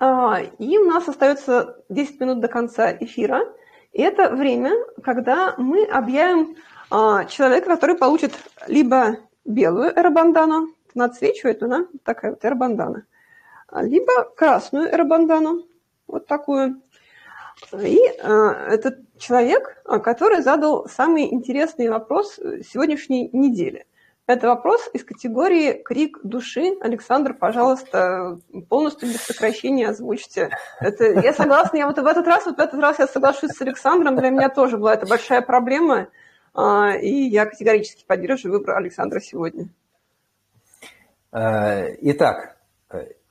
И 0.00 0.78
у 0.78 0.84
нас 0.84 1.06
остается 1.08 1.76
10 1.88 2.20
минут 2.20 2.40
до 2.40 2.48
конца 2.48 2.92
эфира. 2.92 3.42
И 3.92 4.02
это 4.02 4.30
время, 4.30 4.72
когда 5.04 5.54
мы 5.58 5.84
объявим 5.84 6.56
человека, 7.28 7.66
который 7.66 7.96
получит 7.96 8.32
либо 8.66 9.18
белую 9.44 9.92
эробандану, 9.96 10.74
она 10.94 11.06
отсвечивает, 11.06 11.62
она 11.62 11.86
такая 12.04 12.32
вот 12.32 12.44
эрбандана. 12.44 13.06
Либо 13.74 14.24
красную 14.36 14.92
эрбандану, 14.92 15.66
вот 16.06 16.26
такую. 16.26 16.82
И 17.80 17.98
э, 17.98 18.28
этот 18.68 18.98
человек, 19.18 19.82
который 19.84 20.42
задал 20.42 20.88
самый 20.88 21.32
интересный 21.32 21.88
вопрос 21.88 22.34
сегодняшней 22.36 23.30
недели. 23.32 23.86
Это 24.26 24.46
вопрос 24.46 24.88
из 24.92 25.04
категории 25.04 25.82
«Крик 25.82 26.20
души». 26.22 26.76
Александр, 26.80 27.34
пожалуйста, 27.34 28.38
полностью 28.68 29.08
без 29.08 29.20
сокращения 29.20 29.88
озвучьте. 29.88 30.50
Это, 30.80 31.04
я 31.20 31.32
согласна, 31.32 31.78
я 31.78 31.86
вот 31.88 31.98
в 31.98 32.06
этот 32.06 32.26
раз, 32.26 32.46
вот 32.46 32.56
в 32.56 32.60
этот 32.60 32.80
раз 32.80 33.00
я 33.00 33.08
соглашусь 33.08 33.50
с 33.50 33.60
Александром, 33.60 34.16
для 34.16 34.30
меня 34.30 34.48
тоже 34.48 34.78
была 34.78 34.94
это 34.94 35.06
большая 35.06 35.42
проблема, 35.42 36.06
а, 36.54 36.92
и 36.96 37.10
я 37.10 37.46
категорически 37.46 38.04
поддерживаю 38.06 38.60
выбор 38.60 38.76
Александра 38.76 39.18
сегодня. 39.18 39.68
Э, 41.32 41.94
итак, 42.02 42.58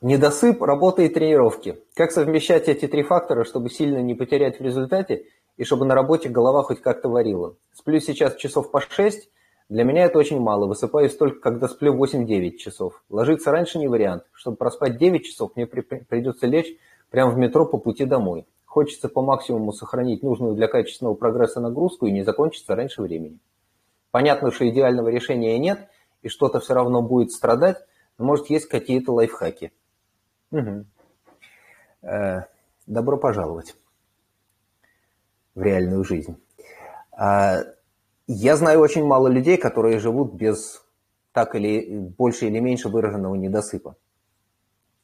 недосып, 0.02 0.62
работа 0.62 1.04
и 1.04 1.10
тренировки. 1.10 1.84
Как 1.94 2.12
совмещать 2.12 2.68
эти 2.68 2.88
три 2.88 3.04
фактора, 3.04 3.44
чтобы 3.44 3.70
сильно 3.70 4.00
не 4.02 4.16
потерять 4.16 4.60
в 4.60 4.64
результате 4.64 5.28
и 5.58 5.64
чтобы 5.64 5.86
на 5.86 5.94
работе 5.94 6.28
голова 6.28 6.64
хоть 6.64 6.82
как-то 6.82 7.10
варила? 7.10 7.56
Сплю 7.74 8.00
сейчас 8.00 8.36
часов 8.36 8.72
по 8.72 8.82
6, 8.82 9.30
для 9.70 9.84
меня 9.84 10.06
это 10.06 10.18
очень 10.18 10.40
мало. 10.40 10.66
Высыпаюсь 10.66 11.16
только, 11.16 11.40
когда 11.40 11.68
сплю 11.68 11.96
8-9 11.96 12.58
часов. 12.58 13.04
Ложиться 13.10 13.52
раньше 13.52 13.78
не 13.78 13.88
вариант. 13.88 14.24
Чтобы 14.34 14.58
проспать 14.58 14.98
9 14.98 15.24
часов, 15.24 15.52
мне 15.56 15.68
при 15.68 15.82
придется 15.82 16.48
лечь 16.48 16.76
прямо 17.10 17.32
в 17.32 17.38
метро 17.38 17.66
по 17.66 17.78
пути 17.78 18.06
домой. 18.06 18.48
Хочется 18.66 19.10
по 19.10 19.22
максимуму 19.22 19.74
сохранить 19.74 20.24
нужную 20.24 20.56
для 20.56 20.68
качественного 20.68 21.14
прогресса 21.14 21.62
нагрузку 21.62 22.08
и 22.08 22.12
не 22.12 22.24
закончиться 22.24 22.76
раньше 22.76 23.02
времени. 23.02 23.38
Понятно, 24.10 24.52
что 24.52 24.68
идеального 24.68 25.10
решения 25.10 25.58
нет, 25.60 25.88
и 26.22 26.30
что-то 26.30 26.60
все 26.60 26.74
равно 26.74 27.02
будет 27.02 27.32
страдать, 27.32 27.78
может 28.22 28.50
есть 28.50 28.68
какие-то 28.68 29.14
лайфхаки. 29.14 29.72
Угу. 30.52 30.86
Э, 32.04 32.42
добро 32.88 33.18
пожаловать 33.18 33.76
в 35.56 35.62
реальную 35.62 36.04
жизнь. 36.04 36.38
А, 37.12 37.64
я 38.28 38.56
знаю 38.56 38.80
очень 38.80 39.06
мало 39.06 39.28
людей, 39.28 39.58
которые 39.58 40.00
живут 40.00 40.34
без 40.34 40.84
так 41.34 41.56
или 41.56 41.98
больше 41.98 42.48
или 42.48 42.60
меньше 42.60 42.90
выраженного 42.90 43.36
недосыпа. 43.36 43.96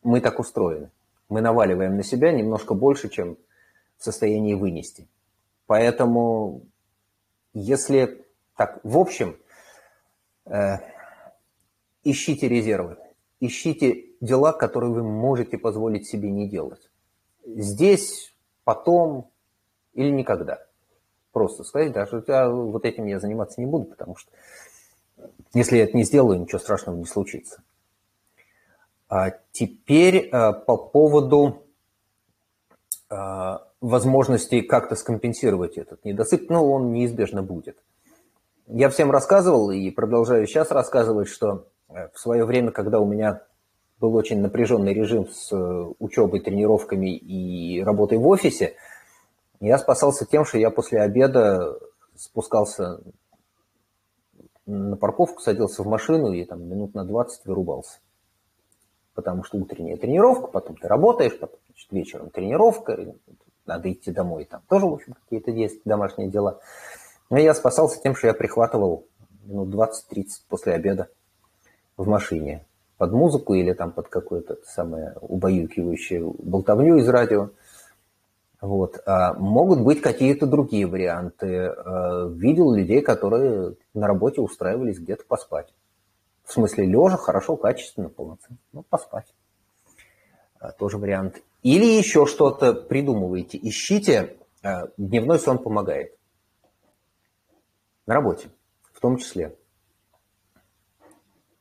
Мы 0.04 0.22
так 0.22 0.40
устроены. 0.40 0.92
Мы 1.30 1.42
наваливаем 1.42 1.98
на 1.98 2.04
себя 2.04 2.32
немножко 2.32 2.74
больше, 2.74 3.10
чем 3.10 3.38
в 3.98 4.04
состоянии 4.04 4.54
вынести. 4.54 5.08
Поэтому, 5.66 6.64
если 7.54 8.26
так, 8.56 8.80
в 8.84 8.98
общем, 8.98 9.38
э, 10.46 10.78
ищите 12.04 12.48
резервы, 12.48 12.98
ищите 13.40 14.06
дела, 14.22 14.54
которые 14.54 14.92
вы 14.92 15.04
можете 15.04 15.58
позволить 15.58 16.08
себе 16.08 16.32
не 16.32 16.48
делать. 16.48 16.90
Здесь, 17.46 18.34
потом 18.64 19.30
или 19.94 20.10
никогда 20.10 20.68
просто 21.38 21.64
сказать, 21.64 21.92
да, 21.92 22.08
что 22.08 22.24
я 22.28 22.50
вот 22.50 22.84
этим 22.84 23.06
я 23.06 23.20
заниматься 23.20 23.62
не 23.62 23.68
буду, 23.68 23.86
потому 23.86 24.16
что 24.16 24.32
если 25.54 25.78
я 25.78 25.84
это 25.84 25.96
не 25.96 26.04
сделаю, 26.04 26.40
ничего 26.40 26.58
страшного 26.58 26.98
не 26.98 27.06
случится. 27.06 27.62
А 29.08 29.32
теперь 29.52 30.30
а, 30.32 30.52
по 30.54 30.78
поводу 30.78 31.64
а, 33.10 33.68
возможности 33.82 34.62
как-то 34.62 34.96
скомпенсировать 34.96 35.78
этот 35.78 36.04
недосып, 36.06 36.50
ну, 36.50 36.72
он 36.72 36.92
неизбежно 36.92 37.44
будет. 37.44 37.78
Я 38.66 38.90
всем 38.90 39.12
рассказывал 39.12 39.70
и 39.70 39.92
продолжаю 39.92 40.48
сейчас 40.48 40.72
рассказывать, 40.72 41.30
что 41.30 41.56
э, 41.56 41.77
в 41.88 42.20
свое 42.20 42.46
время, 42.46 42.72
когда 42.72 43.00
у 43.00 43.06
меня 43.06 43.42
был 44.00 44.16
очень 44.16 44.42
напряженный 44.42 44.94
режим 44.94 45.28
с 45.28 45.52
э, 45.52 45.94
учебой, 46.00 46.42
тренировками 46.42 47.16
и 47.16 47.82
работой 47.84 48.18
в 48.18 48.28
офисе– 48.28 48.76
я 49.60 49.78
спасался 49.80 50.26
тем, 50.26 50.46
что 50.46 50.60
я 50.60 50.70
после 50.70 51.02
обеда 51.02 51.80
спускался 52.16 53.00
на 54.66 54.98
парковку, 54.98 55.42
садился 55.42 55.82
в 55.82 55.88
машину 55.88 56.32
и 56.32 56.44
там 56.46 56.68
минут 56.68 56.94
на 56.94 57.06
20 57.06 57.46
вырубался. 57.46 58.00
Потому 59.16 59.44
что 59.44 59.58
утренняя 59.58 59.98
тренировка, 59.98 60.48
потом 60.48 60.76
ты 60.78 60.88
работаешь, 60.88 61.40
потом 61.40 61.60
значит, 61.68 61.92
вечером 61.92 62.30
тренировка, 62.30 63.16
надо 63.66 63.92
идти 63.92 64.12
домой, 64.12 64.46
там 64.46 64.62
тоже, 64.70 64.86
в 64.86 64.94
общем, 64.94 65.14
какие-то 65.14 65.52
есть 65.52 65.82
домашние 65.86 66.30
дела. 66.30 66.60
Но 67.30 67.38
я 67.38 67.56
спасался 67.56 68.00
тем, 68.00 68.16
что 68.16 68.28
я 68.28 68.34
прихватывал 68.34 69.08
минут 69.44 69.74
20-30 69.74 70.26
после 70.48 70.74
обеда 70.74 71.10
в 71.98 72.08
машине 72.08 72.66
под 72.98 73.12
музыку 73.12 73.54
или 73.54 73.74
там 73.74 73.92
под 73.92 74.08
какое-то 74.08 74.58
самое 74.66 75.14
убаюкивающее 75.22 76.24
болтовню 76.24 76.98
из 76.98 77.08
радио. 77.10 77.50
Вот. 78.60 79.00
А 79.06 79.34
могут 79.34 79.82
быть 79.82 80.02
какие-то 80.02 80.48
другие 80.48 80.88
варианты. 80.88 81.68
А, 81.68 82.28
видел 82.28 82.74
людей, 82.74 83.02
которые 83.02 83.76
на 83.94 84.08
работе 84.08 84.42
устраивались 84.42 85.00
где-то 85.00 85.26
поспать. 85.28 85.74
В 86.44 86.54
смысле 86.54 86.86
лежа, 86.86 87.18
хорошо, 87.18 87.56
качественно, 87.56 88.10
полноценно. 88.10 88.58
Ну, 88.74 88.84
поспать. 88.84 89.34
А, 90.60 90.72
тоже 90.72 90.98
вариант. 90.98 91.44
Или 91.62 91.86
еще 91.86 92.26
что-то 92.26 92.74
придумываете. 92.74 93.60
Ищите. 93.62 94.38
Дневной 94.98 95.40
сон 95.40 95.60
помогает. 95.60 96.18
На 98.08 98.16
работе 98.16 98.50
в 98.98 99.00
том 99.00 99.18
числе. 99.18 99.57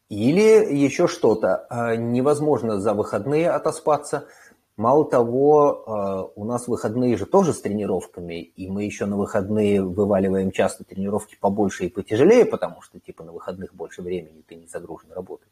Или 0.09 0.73
еще 0.75 1.09
что-то. 1.09 1.97
Невозможно 1.99 2.81
за 2.81 2.95
выходные 2.95 3.51
отоспаться– 3.51 4.27
Мало 4.77 5.09
того, 5.09 5.85
э, 5.87 6.39
у 6.39 6.45
нас 6.45 6.69
выходные 6.69 7.17
же 7.17 7.25
тоже 7.25 7.55
с 7.55 7.63
тренировками, 7.63 8.43
и 8.43 8.69
мы 8.69 8.85
еще 8.85 9.07
на 9.07 9.17
выходные 9.17 9.83
вываливаем 9.83 10.53
часто 10.53 10.85
тренировки 10.85 11.35
побольше 11.41 11.87
и 11.87 11.89
потяжелее, 11.89 12.45
потому 12.45 12.83
что 12.83 13.01
типа 13.01 13.25
на 13.25 13.33
выходных 13.33 13.75
больше 13.75 14.03
времени, 14.03 14.45
ты 14.47 14.55
не 14.55 14.67
загружен 14.67 15.11
работой. 15.13 15.49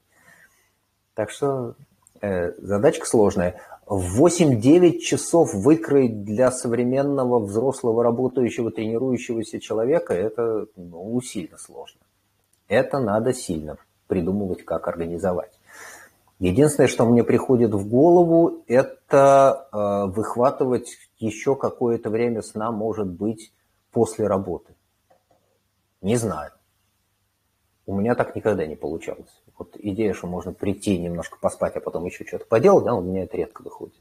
Так 1.14 1.30
что 1.30 1.74
э, 2.20 2.52
задачка 2.59 3.07
сложная. 3.07 3.62
В 3.86 4.22
8-9 4.22 4.98
часов 4.98 5.55
выкроить 5.55 6.24
для 6.24 6.50
современного 6.50 7.38
взрослого 7.38 8.05
работающего, 8.05 8.70
тренирующегося 8.70 9.59
человека, 9.59 10.12
это 10.12 10.66
ну, 10.76 11.18
сильно 11.22 11.57
сложно. 11.57 12.00
Это 12.68 12.98
надо 12.98 13.32
сильно 13.32 13.78
придумывать, 14.07 14.64
как 14.64 14.88
организовать. 14.88 15.59
Единственное, 16.38 16.88
что 16.88 17.07
мне 17.07 17.22
приходит 17.22 17.72
в 17.72 17.88
голову, 17.88 18.64
это 18.66 19.68
э, 19.72 20.11
выхватывать 20.12 20.96
еще 21.18 21.55
какое-то 21.57 22.11
время 22.11 22.42
сна, 22.42 22.70
может 22.72 23.07
быть, 23.07 23.52
после 23.92 24.26
работы. 24.26 24.74
Не 26.02 26.16
знаю. 26.16 26.50
У 27.86 27.94
меня 27.94 28.14
так 28.14 28.34
никогда 28.34 28.66
не 28.66 28.76
получалось. 28.76 29.42
Вот 29.57 29.76
идея, 29.78 30.14
что 30.14 30.26
можно 30.26 30.52
прийти 30.52 30.98
немножко 30.98 31.38
поспать, 31.38 31.76
а 31.76 31.80
потом 31.80 32.05
еще 32.07 32.24
что-то 32.24 32.46
поделать, 32.46 32.84
да, 32.84 32.94
у 32.94 33.02
меня 33.02 33.24
это 33.24 33.36
редко 33.36 33.62
выходит. 33.62 33.94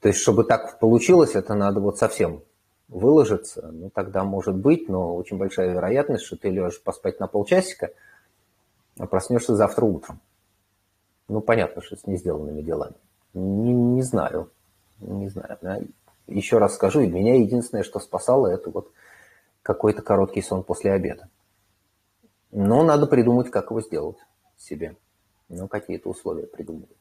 То 0.00 0.08
есть, 0.08 0.20
чтобы 0.20 0.44
так 0.44 0.78
получилось, 0.78 1.34
это 1.34 1.54
надо 1.54 1.80
вот 1.80 1.98
совсем 1.98 2.42
выложиться. 2.88 3.70
Ну, 3.72 3.90
тогда 3.90 4.24
может 4.24 4.56
быть, 4.56 4.88
но 4.88 5.14
очень 5.14 5.38
большая 5.38 5.72
вероятность, 5.72 6.24
что 6.24 6.36
ты 6.36 6.50
лежишь 6.50 6.82
поспать 6.82 7.20
на 7.20 7.26
полчасика, 7.26 7.92
а 8.98 9.06
проснешься 9.06 9.56
завтра 9.56 9.84
утром. 9.84 10.20
Ну, 11.28 11.40
понятно, 11.40 11.82
что 11.82 11.96
с 11.96 12.06
несделанными 12.06 12.62
делами. 12.62 12.96
Не, 13.34 13.72
не 13.72 14.02
знаю. 14.02 14.50
Не 14.98 15.28
знаю. 15.28 15.58
Да? 15.62 15.78
Еще 16.26 16.58
раз 16.58 16.74
скажу, 16.74 17.00
меня 17.00 17.36
единственное, 17.36 17.82
что 17.82 18.00
спасало, 18.00 18.48
это 18.48 18.70
вот 18.70 18.92
какой-то 19.62 20.02
короткий 20.02 20.42
сон 20.42 20.64
после 20.64 20.92
обеда. 20.92 21.28
Но 22.50 22.82
надо 22.82 23.06
придумать, 23.06 23.50
как 23.50 23.70
его 23.70 23.80
сделать 23.80 24.18
себе. 24.56 24.96
Ну, 25.48 25.68
какие-то 25.68 26.08
условия 26.08 26.46
придумывать. 26.46 26.96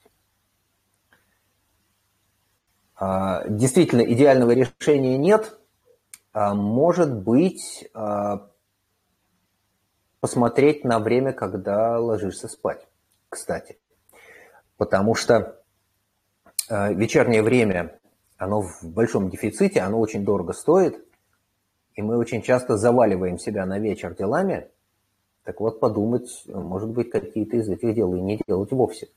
А, 2.95 3.47
действительно, 3.47 4.01
идеального 4.01 4.51
решения 4.51 5.17
нет. 5.17 5.57
А, 6.33 6.53
может 6.53 7.15
быть, 7.23 7.89
а, 7.93 8.49
посмотреть 10.19 10.83
на 10.83 10.99
время, 10.99 11.33
когда 11.33 11.99
ложишься 11.99 12.47
спать, 12.47 12.87
кстати 13.29 13.77
потому 14.79 15.13
что 15.13 15.61
э, 16.69 16.93
вечернее 16.95 17.43
время, 17.43 17.99
оно 18.37 18.61
в 18.61 18.81
большом 18.83 19.29
дефиците, 19.29 19.81
оно 19.81 19.99
очень 19.99 20.23
дорого 20.23 20.53
стоит, 20.53 21.05
и 21.95 22.01
мы 22.01 22.17
очень 22.17 22.41
часто 22.41 22.77
заваливаем 22.77 23.37
себя 23.37 23.65
на 23.65 23.77
вечер 23.77 24.15
делами, 24.15 24.69
так 25.43 25.59
вот 25.59 25.81
подумать, 25.81 26.29
может 26.47 26.89
быть, 26.89 27.11
какие-то 27.11 27.57
из 27.57 27.69
этих 27.69 27.93
дел 27.93 28.15
и 28.15 28.21
не 28.21 28.39
делать 28.47 28.71
вовсе. 28.71 29.09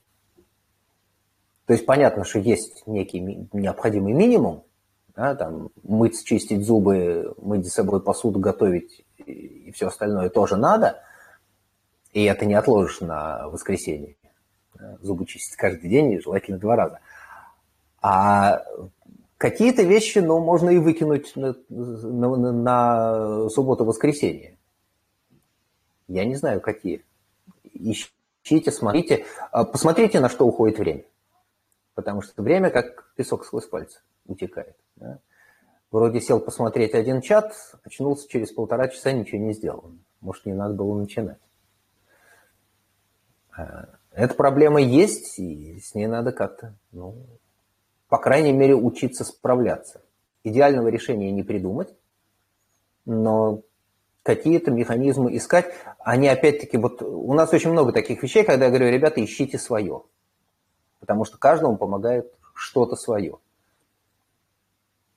То 1.66 1.74
есть 1.74 1.86
понятно, 1.86 2.24
что 2.24 2.40
есть 2.40 2.82
некий 2.86 3.48
необходимый 3.52 4.14
минимум, 4.14 4.64
да, 5.14 5.36
там, 5.36 5.70
мыть, 5.84 6.24
чистить 6.24 6.66
зубы, 6.66 7.34
мыть 7.38 7.64
за 7.64 7.70
собой 7.70 8.02
посуду, 8.02 8.40
готовить 8.40 9.04
и 9.26 9.70
все 9.72 9.88
остальное 9.88 10.28
тоже 10.30 10.56
надо– 10.56 11.02
И 12.12 12.24
это 12.24 12.44
не 12.44 12.54
отложишь 12.54 13.00
на 13.00 13.48
воскресенье. 13.48 14.16
Зубы 15.00 15.24
чистить 15.26 15.56
каждый 15.56 15.88
день, 15.88 16.20
желательно 16.20 16.58
два 16.58 16.76
раза. 16.76 17.00
А 18.02 18.64
какие-то 19.38 19.82
вещи, 19.82 20.18
ну, 20.18 20.40
можно 20.40 20.70
и 20.70 20.78
выкинуть 20.78 21.34
на, 21.36 21.54
на, 21.68 22.52
на 22.52 23.48
субботу-воскресенье. 23.48 24.58
Я 26.08 26.24
не 26.24 26.34
знаю, 26.34 26.60
какие. 26.60 27.04
Ищите, 27.72 28.72
смотрите. 28.72 29.24
А, 29.50 29.64
посмотрите, 29.64 30.20
на 30.20 30.28
что 30.28 30.46
уходит 30.46 30.78
время. 30.78 31.04
Потому 31.94 32.22
что 32.22 32.42
время, 32.42 32.70
как 32.70 33.12
песок 33.14 33.44
сквозь 33.44 33.66
пальцы, 33.66 34.00
утекает. 34.26 34.76
Да? 34.96 35.20
Вроде 35.92 36.22
сел 36.22 36.40
посмотреть 36.40 36.94
один 36.94 37.20
чат, 37.20 37.54
очнулся 37.84 38.26
через 38.26 38.50
полтора 38.50 38.88
часа, 38.88 39.12
ничего 39.12 39.42
не 39.42 39.52
сделал. 39.52 39.92
Может, 40.22 40.46
не 40.46 40.54
надо 40.54 40.72
было 40.72 40.98
начинать. 40.98 41.38
А, 43.54 43.90
эта 44.10 44.34
проблема 44.34 44.80
есть, 44.80 45.38
и 45.38 45.78
с 45.80 45.94
ней 45.94 46.06
надо 46.06 46.32
как-то, 46.32 46.74
ну, 46.92 47.26
по 48.08 48.16
крайней 48.16 48.52
мере, 48.52 48.74
учиться 48.74 49.22
справляться. 49.22 50.00
Идеального 50.44 50.88
решения 50.88 51.30
не 51.30 51.42
придумать, 51.42 51.94
но 53.04 53.60
какие-то 54.22 54.70
механизмы 54.70 55.36
искать. 55.36 55.74
Они 55.98 56.26
опять-таки, 56.26 56.78
вот 56.78 57.02
у 57.02 57.34
нас 57.34 57.52
очень 57.52 57.70
много 57.70 57.92
таких 57.92 58.22
вещей, 58.22 58.44
когда 58.44 58.64
я 58.64 58.70
говорю, 58.70 58.90
ребята, 58.90 59.22
ищите 59.22 59.58
свое. 59.58 60.04
Потому 61.00 61.26
что 61.26 61.36
каждому 61.36 61.76
помогает 61.76 62.32
что-то 62.54 62.96
свое. 62.96 63.38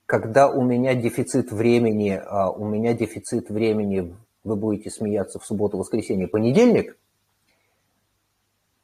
Когда 0.06 0.48
у 0.48 0.62
меня 0.62 0.94
дефицит 0.94 1.50
времени, 1.50 2.10
а 2.10 2.50
у 2.50 2.64
меня 2.64 2.94
дефицит 2.94 3.50
времени, 3.50 4.16
вы 4.44 4.56
будете 4.56 4.88
смеяться 4.88 5.40
в 5.40 5.44
субботу, 5.44 5.78
воскресенье, 5.78 6.28
понедельник, 6.28 6.96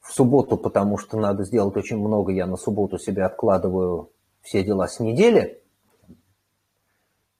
в 0.00 0.12
субботу, 0.12 0.56
потому 0.56 0.98
что 0.98 1.16
надо 1.18 1.44
сделать 1.44 1.76
очень 1.76 1.96
много, 1.96 2.32
я 2.32 2.46
на 2.46 2.56
субботу 2.56 2.98
себе 2.98 3.24
откладываю 3.24 4.10
все 4.42 4.64
дела 4.64 4.88
с 4.88 4.98
недели, 4.98 5.62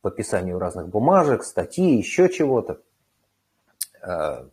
по 0.00 0.10
описанию 0.10 0.60
разных 0.60 0.88
бумажек, 0.88 1.42
статьи, 1.42 1.96
еще 1.96 2.28
чего-то, 2.28 2.80
э, 4.00 4.46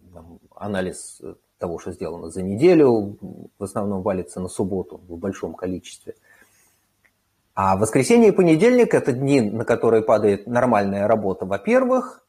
анализ 0.55 1.21
того, 1.59 1.77
что 1.77 1.91
сделано 1.91 2.30
за 2.30 2.41
неделю, 2.41 3.17
в 3.57 3.63
основном 3.63 4.01
валится 4.01 4.39
на 4.39 4.47
субботу 4.47 4.97
в 5.07 5.17
большом 5.17 5.53
количестве. 5.53 6.15
А 7.54 7.76
воскресенье 7.76 8.30
и 8.30 8.32
понедельник– 8.32 8.93
это 8.95 9.12
дни, 9.12 9.41
на 9.41 9.66
которые 9.66 10.04
падает 10.04 10.47
нормальная 10.47 11.08
работа, 11.08 11.45
во-первых, 11.45 12.26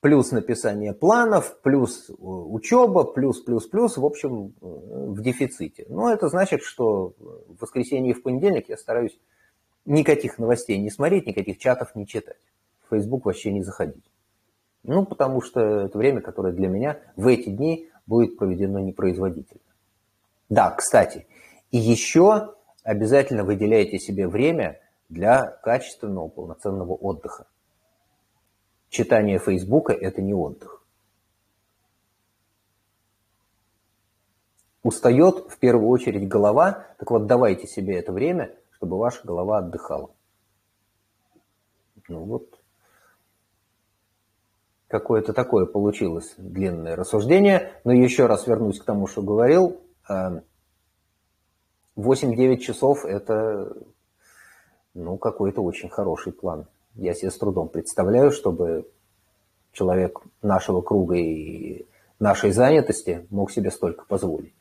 плюс 0.00 0.30
написание 0.30 0.92
планов, 0.92 1.60
плюс 1.62 2.08
э, 2.10 2.14
учеба, 2.18 3.04
плюс, 3.04 3.40
плюс, 3.40 3.66
плюс, 3.66 3.96
в 3.96 4.04
общем, 4.04 4.54
э, 4.60 4.66
в 4.66 5.20
дефиците. 5.22 5.86
Но 5.88 6.12
это 6.12 6.28
значит, 6.28 6.62
что 6.62 7.14
в 7.18 7.60
воскресенье 7.60 8.12
и 8.12 8.14
в 8.14 8.22
понедельник 8.22 8.68
я 8.68 8.76
стараюсь 8.76 9.18
никаких 9.84 10.38
новостей 10.38 10.78
не 10.78 10.90
смотреть, 10.90 11.26
никаких 11.26 11.58
чатов 11.58 11.94
не 11.94 12.06
читать. 12.06 12.36
В 12.86 12.94
Facebook 12.94 13.24
вообще 13.24 13.52
не 13.52 13.62
заходить. 13.62 14.04
Ну, 14.84 15.04
потому 15.04 15.42
что 15.42 15.60
это 15.60 15.98
время, 15.98 16.20
которое 16.20 16.52
для 16.52 16.68
меня 16.68 16.98
в 17.16 17.26
эти 17.26 17.48
дни 17.48 17.90
будет 18.06 18.38
проведено 18.38 18.78
непроизводительно. 18.78 19.60
Да, 20.48 20.70
кстати, 20.70 21.26
и 21.70 21.78
еще 21.78 22.54
обязательно 22.88 23.44
выделяйте 23.44 23.98
себе 23.98 24.28
время 24.28 24.80
для 25.08 25.46
качественного, 25.62 26.28
полноценного 26.28 26.92
отдыха. 26.92 27.46
Читание 28.88 29.38
Фейсбука– 29.38 29.92
это 29.94 30.22
не 30.22 30.34
отдых. 30.34 30.82
Устает 34.82 35.50
в 35.50 35.58
первую 35.58 35.88
очередь 35.88 36.28
голова, 36.28 36.86
так 36.98 37.10
вот 37.10 37.26
давайте 37.26 37.66
себе 37.66 37.98
это 37.98 38.12
время– 38.12 38.54
чтобы 38.78 38.96
ваша 38.96 39.26
голова 39.26 39.58
отдыхала. 39.58 40.10
Ну 42.08 42.24
вот, 42.24 42.58
какое-то 44.86 45.32
такое 45.32 45.66
получилось 45.66 46.32
длинное 46.38 46.96
рассуждение. 46.96 47.72
Но 47.84 47.92
еще 47.92 48.26
раз 48.26 48.46
вернусь 48.46 48.80
к 48.80 48.84
тому, 48.84 49.08
что 49.08 49.22
говорил. 49.22 49.80
8-9 51.98 52.54
э, 52.54 52.56
часов– 52.58 53.04
это 53.04 53.76
ну, 54.94 55.18
какой-то 55.18 55.62
очень 55.62 55.88
хороший 55.88 56.32
план. 56.32 56.66
Я 56.94 57.12
себе 57.14 57.30
с 57.30 57.38
трудом 57.38 57.68
представляю, 57.68 58.30
чтобы 58.30 58.88
человек 59.72 60.20
нашего 60.42 60.80
круга 60.80 61.16
и 61.16 61.86
нашей 62.18 62.52
занятости 62.52 63.26
мог 63.30 63.50
себе 63.50 63.70
столько 63.70 64.04
позволить. 64.06 64.54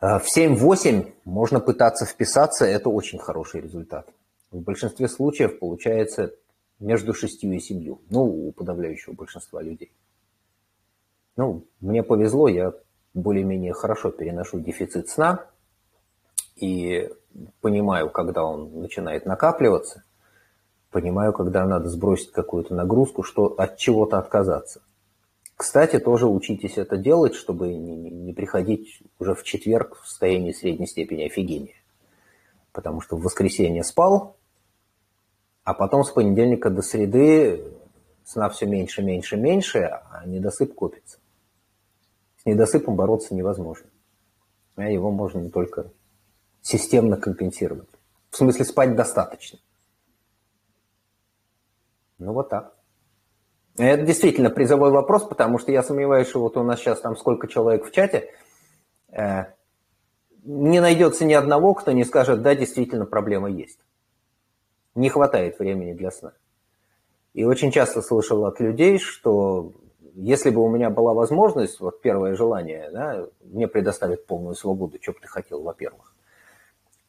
Э, 0.00 0.18
в 0.18 0.24
7-8 0.34 1.12
можно 1.24 1.60
пытаться 1.60 2.06
вписаться, 2.06 2.64
это 2.64 2.88
очень 2.88 3.18
хороший 3.18 3.60
результат. 3.60 4.08
В 4.50 4.60
большинстве 4.60 5.08
случаев 5.08 5.58
получается 5.58 6.34
между 6.78 7.12
6 7.12 7.44
и 7.44 7.58
7, 7.58 7.96
ну, 8.10 8.22
у 8.22 8.52
подавляющего 8.52 9.12
большинства 9.12 9.60
людей. 9.60 9.92
Ну, 11.36 11.64
мне 11.80 12.02
повезло, 12.02 12.48
я 12.48 12.72
более-менее 13.12 13.74
хорошо 13.74 14.10
переношу 14.10 14.60
дефицит 14.60 15.08
сна 15.10 15.46
и 16.56 17.10
понимаю, 17.60 18.10
когда 18.10 18.44
он 18.44 18.80
начинает 18.80 19.26
накапливаться, 19.26 20.04
понимаю, 20.90 21.32
когда 21.32 21.66
надо 21.66 21.88
сбросить 21.88 22.32
какую-то 22.32 22.74
нагрузку, 22.74 23.22
что 23.22 23.46
от 23.46 23.76
чего-то 23.76 24.18
отказаться. 24.18 24.80
Кстати, 25.56 25.98
тоже 25.98 26.26
учитесь 26.26 26.76
это 26.76 26.96
делать, 26.96 27.34
чтобы 27.34 27.72
не, 27.72 27.96
не 27.96 28.32
приходить 28.32 29.02
уже 29.18 29.34
в 29.34 29.42
четверг 29.42 29.98
в 30.02 30.08
состоянии 30.08 30.52
средней 30.52 30.86
степени 30.86 31.24
офигения. 31.24 31.74
Потому 32.72 33.00
что 33.00 33.16
в 33.16 33.22
воскресенье 33.22 33.82
спал, 33.82 34.36
а 35.64 35.72
потом 35.72 36.04
с 36.04 36.10
понедельника 36.10 36.68
до 36.68 36.82
среды 36.82 37.64
сна 38.24 38.48
все 38.50 38.66
меньше, 38.66 39.02
меньше, 39.02 39.36
меньше, 39.36 39.78
а 39.80 40.24
недосып 40.26 40.74
копится. 40.74 41.18
С 42.42 42.44
недосыпом 42.44 42.94
бороться 42.96 43.34
невозможно. 43.34 43.88
А 44.76 44.90
его 44.90 45.10
можно 45.10 45.48
только 45.50 45.90
системно 46.66 47.16
компенсировать. 47.16 47.88
В 48.30 48.36
смысле 48.36 48.64
спать 48.64 48.96
достаточно. 48.96 49.60
Ну 52.18 52.32
вот 52.32 52.48
так. 52.48 52.74
Это 53.76 54.02
действительно 54.02 54.50
призовой 54.50 54.90
вопрос, 54.90 55.28
потому 55.28 55.58
что 55.58 55.70
я 55.70 55.84
сомневаюсь, 55.84 56.26
что 56.26 56.40
вот 56.40 56.56
у 56.56 56.64
нас 56.64 56.80
сейчас 56.80 57.00
там 57.00 57.16
сколько 57.16 57.46
человек 57.46 57.86
в 57.86 57.92
чате, 57.92 58.32
э, 59.12 59.44
не 60.42 60.80
найдется 60.80 61.24
ни 61.24 61.34
одного, 61.34 61.72
кто 61.74 61.92
не 61.92 62.04
скажет, 62.04 62.42
да, 62.42 62.56
действительно 62.56 63.06
проблема 63.06 63.48
есть. 63.48 63.78
Не 64.96 65.08
хватает 65.08 65.60
времени 65.60 65.92
для 65.92 66.10
сна. 66.10 66.32
И 67.32 67.44
очень 67.44 67.70
часто 67.70 68.02
слышал 68.02 68.44
от 68.44 68.58
людей, 68.58 68.98
что 68.98 69.72
если 70.14 70.50
бы 70.50 70.62
у 70.62 70.68
меня 70.68 70.90
была 70.90 71.14
возможность, 71.14 71.78
вот 71.78 72.00
первое 72.00 72.34
желание, 72.34 72.90
да, 72.90 73.26
мне 73.44 73.68
предоставить 73.68 74.26
полную 74.26 74.56
свободу, 74.56 74.98
что 75.00 75.12
бы 75.12 75.20
ты 75.20 75.28
хотел, 75.28 75.62
во-первых. 75.62 76.15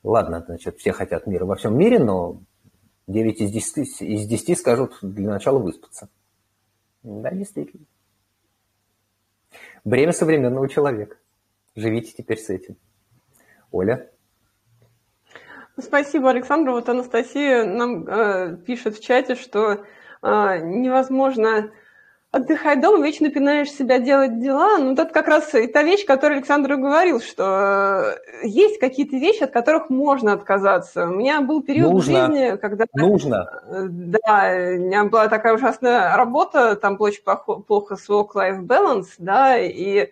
Ладно, 0.04 0.43
значит, 0.45 0.78
все 0.78 0.91
хотят 0.91 1.28
мира 1.28 1.45
во 1.45 1.56
всем 1.56 1.78
мире, 1.78 2.00
но 2.00 2.41
9 3.08 3.41
из 3.41 3.52
10, 3.52 4.02
из 4.02 4.28
10 4.28 4.58
скажут 4.58 4.98
для 5.02 5.30
начала 5.30 5.60
выспаться. 5.60 6.10
Да, 7.04 7.32
действительно. 7.32 7.86
Бремя 9.84 10.12
современного 10.12 10.68
человека. 10.68 11.18
Живите 11.76 12.14
теперь 12.18 12.39
с 12.39 12.50
этим. 12.50 12.76
Оля? 13.72 14.10
Спасибо, 15.80 16.32
Александр. 16.32 16.72
Вот 16.72 16.89
Анастасия 16.89 17.64
нам 17.64 18.08
э, 18.08 18.58
пишет 18.58 18.98
в 18.98 19.04
чате, 19.04 19.36
что 19.36 19.74
э, 19.74 19.78
невозможно 20.22 21.72
отдыхать 22.32 22.82
дома, 22.82 23.06
вечно 23.06 23.30
пинаешь 23.30 23.72
себя 23.72 24.00
делать 24.00 24.40
дела. 24.40 24.78
Ну, 24.78 24.94
это 24.94 25.06
как 25.06 25.28
раз 25.28 25.54
и 25.56 25.68
та 25.68 25.84
вещь, 25.84 26.06
которую 26.06 26.38
Александр 26.38 26.76
говорил, 26.76 27.22
что 27.22 28.16
э, 28.44 28.48
есть 28.48 28.80
какие-то 28.80 29.16
вещи, 29.16 29.44
от 29.44 29.52
которых 29.52 29.90
можно 29.90 30.34
отказаться. 30.34 31.06
У 31.06 31.16
меня 31.16 31.42
был 31.42 31.62
период 31.64 31.94
нужно. 31.94 32.28
в 32.28 32.32
жизни, 32.32 32.58
когда... 32.58 32.86
Нужно. 32.94 33.62
Э, 33.66 33.86
да, 33.90 34.52
у 34.76 34.80
меня 34.80 35.06
была 35.06 35.28
такая 35.30 35.54
ужасная 35.54 36.16
работа, 36.16 36.76
там 36.76 36.98
было 36.98 37.08
очень 37.08 37.24
плохо, 37.24 37.54
плохо 37.56 37.96
с 37.96 38.10
work-life 38.10 38.62
balance, 38.62 39.08
да, 39.18 39.58
и 39.58 40.12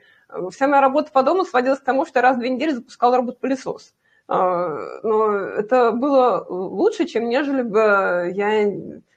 вся 0.52 0.68
моя 0.68 0.82
работа 0.82 1.12
по 1.12 1.22
дому 1.22 1.46
сводилась 1.46 1.80
к 1.80 1.86
тому, 1.86 2.06
что 2.06 2.20
я 2.20 2.24
раз 2.24 2.38
в 2.38 2.40
две 2.40 2.50
недели 2.50 2.72
запускала 2.72 3.18
робот-пылесос. 3.18 3.94
Э, 4.30 5.00
но 5.04 5.36
это 5.36 5.92
было 5.92 6.46
лучше, 6.48 7.06
чем 7.06 7.28
нежели 7.28 7.62
бы 7.62 8.32
я 8.34 8.72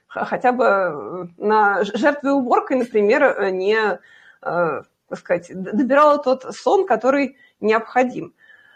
хотя 0.09 0.51
бы 0.51 0.65
э, 0.65 1.25
на 1.37 1.83
жертве 1.83 2.31
уборкой, 2.31 2.77
например, 2.77 3.23
э, 3.23 3.51
не, 3.51 3.77
э, 3.77 3.97
так 4.41 5.19
сказать, 5.19 5.51
добирала 5.53 6.17
тот 6.17 6.43
сон, 6.55 6.85
который 6.85 7.37
необходим. 7.59 8.33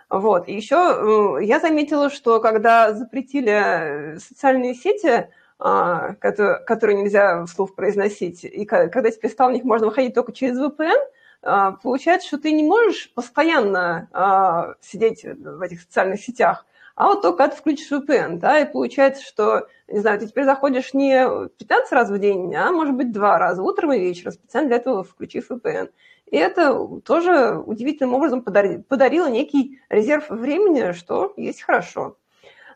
Вот. 0.09 0.47
И 0.47 0.53
еще 0.53 1.39
я 1.41 1.59
заметила, 1.59 2.09
что 2.11 2.39
когда 2.39 2.93
запретили 2.93 4.17
социальные 4.19 4.75
сети, 4.75 5.29
которые 5.57 7.01
нельзя 7.01 7.45
вслух 7.45 7.73
произносить, 7.73 8.43
и 8.43 8.65
когда 8.65 9.09
теперь 9.09 9.31
стало 9.31 9.49
в 9.49 9.53
них 9.53 9.63
можно 9.63 9.87
выходить 9.87 10.13
только 10.13 10.33
через 10.33 10.59
VPN, 10.59 11.77
получается, 11.81 12.27
что 12.27 12.37
ты 12.37 12.51
не 12.51 12.63
можешь 12.63 13.11
постоянно 13.13 14.75
сидеть 14.81 15.23
в 15.23 15.61
этих 15.61 15.81
социальных 15.81 16.21
сетях, 16.21 16.65
а 16.95 17.07
вот 17.07 17.21
только 17.21 17.37
когда 17.37 17.55
ты 17.55 17.59
включишь 17.59 17.91
VPN, 17.91 18.37
да, 18.37 18.59
и 18.59 18.71
получается, 18.71 19.23
что, 19.23 19.67
не 19.87 19.99
знаю, 19.99 20.19
ты 20.19 20.27
теперь 20.27 20.45
заходишь 20.45 20.93
не 20.93 21.49
15 21.57 21.91
раз 21.91 22.09
в 22.09 22.19
день, 22.19 22.53
а 22.55 22.71
может 22.71 22.95
быть 22.95 23.11
два 23.11 23.39
раза, 23.39 23.63
утром 23.63 23.93
и 23.93 23.99
вечером, 23.99 24.33
специально 24.33 24.69
для 24.69 24.77
этого 24.77 25.03
включив 25.03 25.49
VPN. 25.49 25.89
И 26.27 26.37
это 26.37 26.73
тоже 27.03 27.61
удивительным 27.65 28.13
образом 28.13 28.41
подарило 28.41 29.27
некий 29.27 29.79
резерв 29.89 30.29
времени, 30.29 30.91
что 30.93 31.33
есть 31.35 31.63
хорошо. 31.63 32.17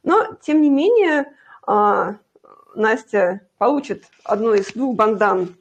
Но, 0.04 0.36
тем 0.42 0.62
не 0.62 0.70
менее, 0.70 1.34
а, 1.66 2.16
Настя 2.76 3.42
получит 3.58 4.06
одну 4.24 4.54
из 4.54 4.72
двух 4.74 4.96
бандан, 4.96 5.56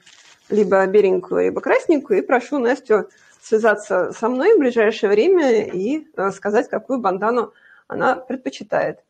либо 0.48 0.86
беленькую, 0.86 1.44
либо 1.44 1.60
красненькую, 1.60 2.20
и 2.20 2.22
прошу 2.22 2.58
Настю 2.58 3.08
связаться 3.40 4.12
со 4.12 4.28
мной 4.28 4.54
в 4.54 4.58
ближайшее 4.58 5.10
время 5.10 5.64
и 5.64 6.06
э, 6.16 6.30
сказать, 6.32 6.68
какую 6.68 7.00
бандану 7.00 7.52
она 7.88 8.16
предпочитает. 8.16 9.00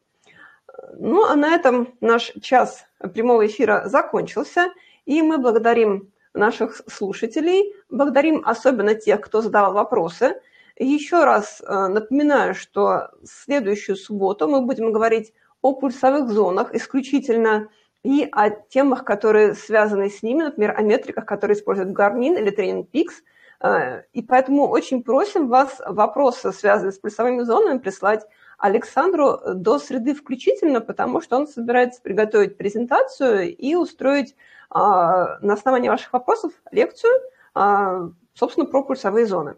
Ну, 0.99 1.25
а 1.25 1.37
на 1.37 1.55
этом 1.55 1.95
наш 2.01 2.33
час 2.43 2.87
прямого 3.15 3.47
эфира 3.47 3.85
закончился, 3.87 4.73
и 5.05 5.23
мы 5.23 5.39
благодарим 5.39 6.13
наших 6.35 6.83
слушателей, 6.87 7.75
благодарим 7.91 8.43
особенно 8.45 8.95
тех, 8.95 9.21
кто 9.21 9.41
задавал 9.41 9.73
вопросы. 9.73 10.41
Еще 10.79 11.25
раз 11.25 11.63
э, 11.63 11.87
напоминаю, 11.87 12.55
что 12.55 13.11
в 13.23 13.27
следующую 13.27 13.97
субботу 13.97 14.47
мы 14.47 14.61
будем 14.61 14.93
говорить 14.93 15.33
о 15.63 15.73
пульсовых 15.73 16.29
зонах 16.31 16.75
исключительно 16.75 17.69
и 18.03 18.29
о 18.31 18.51
темах, 18.51 19.05
которые 19.05 19.55
связаны 19.55 20.11
с 20.11 20.23
ними, 20.23 20.43
например, 20.43 20.75
о 20.77 20.83
метриках, 20.83 21.25
которые 21.25 21.57
используют 21.57 21.97
Garmin 21.97 22.39
или 22.39 22.55
Training 22.55 22.87
Peaks. 22.93 23.23
Э, 23.61 24.03
и 24.13 24.23
поэтому 24.23 24.69
очень 24.69 25.03
просим 25.03 25.49
вас 25.49 25.81
вопросы, 25.87 26.53
связанные 26.53 26.93
с 26.93 26.99
пульсовыми 26.99 27.43
зонами, 27.43 27.79
прислать 27.79 28.27
Александру 28.59 29.39
до 29.55 29.79
среды 29.79 30.15
включительно, 30.15 30.81
потому 30.81 31.21
что 31.21 31.37
он 31.37 31.47
собирается 31.47 32.01
приготовить 32.01 32.57
презентацию 32.57 33.55
и 33.55 33.75
устроить 33.75 34.35
а, 34.71 35.39
на 35.41 35.55
основании 35.55 35.89
ваших 35.89 36.13
вопросов 36.13 36.53
лекцию, 36.71 37.13
а, 37.55 38.09
собственно, 38.35 38.67
про 38.67 38.83
пульсовые 38.83 39.27
зоны. 39.27 39.57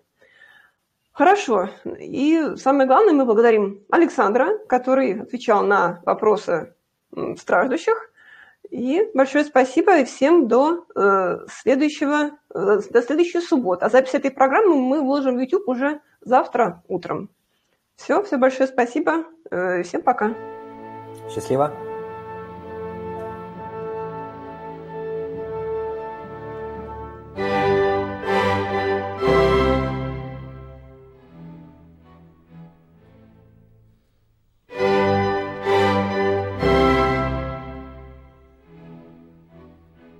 Хорошо. 1.12 1.70
И 1.98 2.54
самое 2.56 2.86
главное, 2.86 3.12
мы 3.12 3.24
благодарим 3.24 3.84
Александра, 3.90 4.56
который 4.68 5.20
отвечал 5.22 5.64
на 5.64 6.00
вопросы 6.06 6.74
страждущих. 7.36 8.12
И 8.70 9.08
большое 9.14 9.44
спасибо 9.44 10.04
всем 10.04 10.46
до 10.46 10.84
э, 10.94 11.38
следующего, 11.48 12.32
э, 12.54 12.80
до 12.90 13.02
следующей 13.02 13.40
субботы. 13.40 13.86
А 13.86 13.88
запись 13.88 14.14
этой 14.14 14.30
программы 14.30 14.76
мы 14.76 15.00
выложим 15.00 15.36
в 15.36 15.40
YouTube 15.40 15.66
уже 15.68 16.00
завтра 16.20 16.82
утром. 16.86 17.30
Все, 17.98 18.22
все 18.22 18.38
большое 18.38 18.68
спасибо. 18.68 19.24
Э, 19.50 19.82
всем 19.82 20.02
пока. 20.02 20.32
Счастливо. 21.34 21.72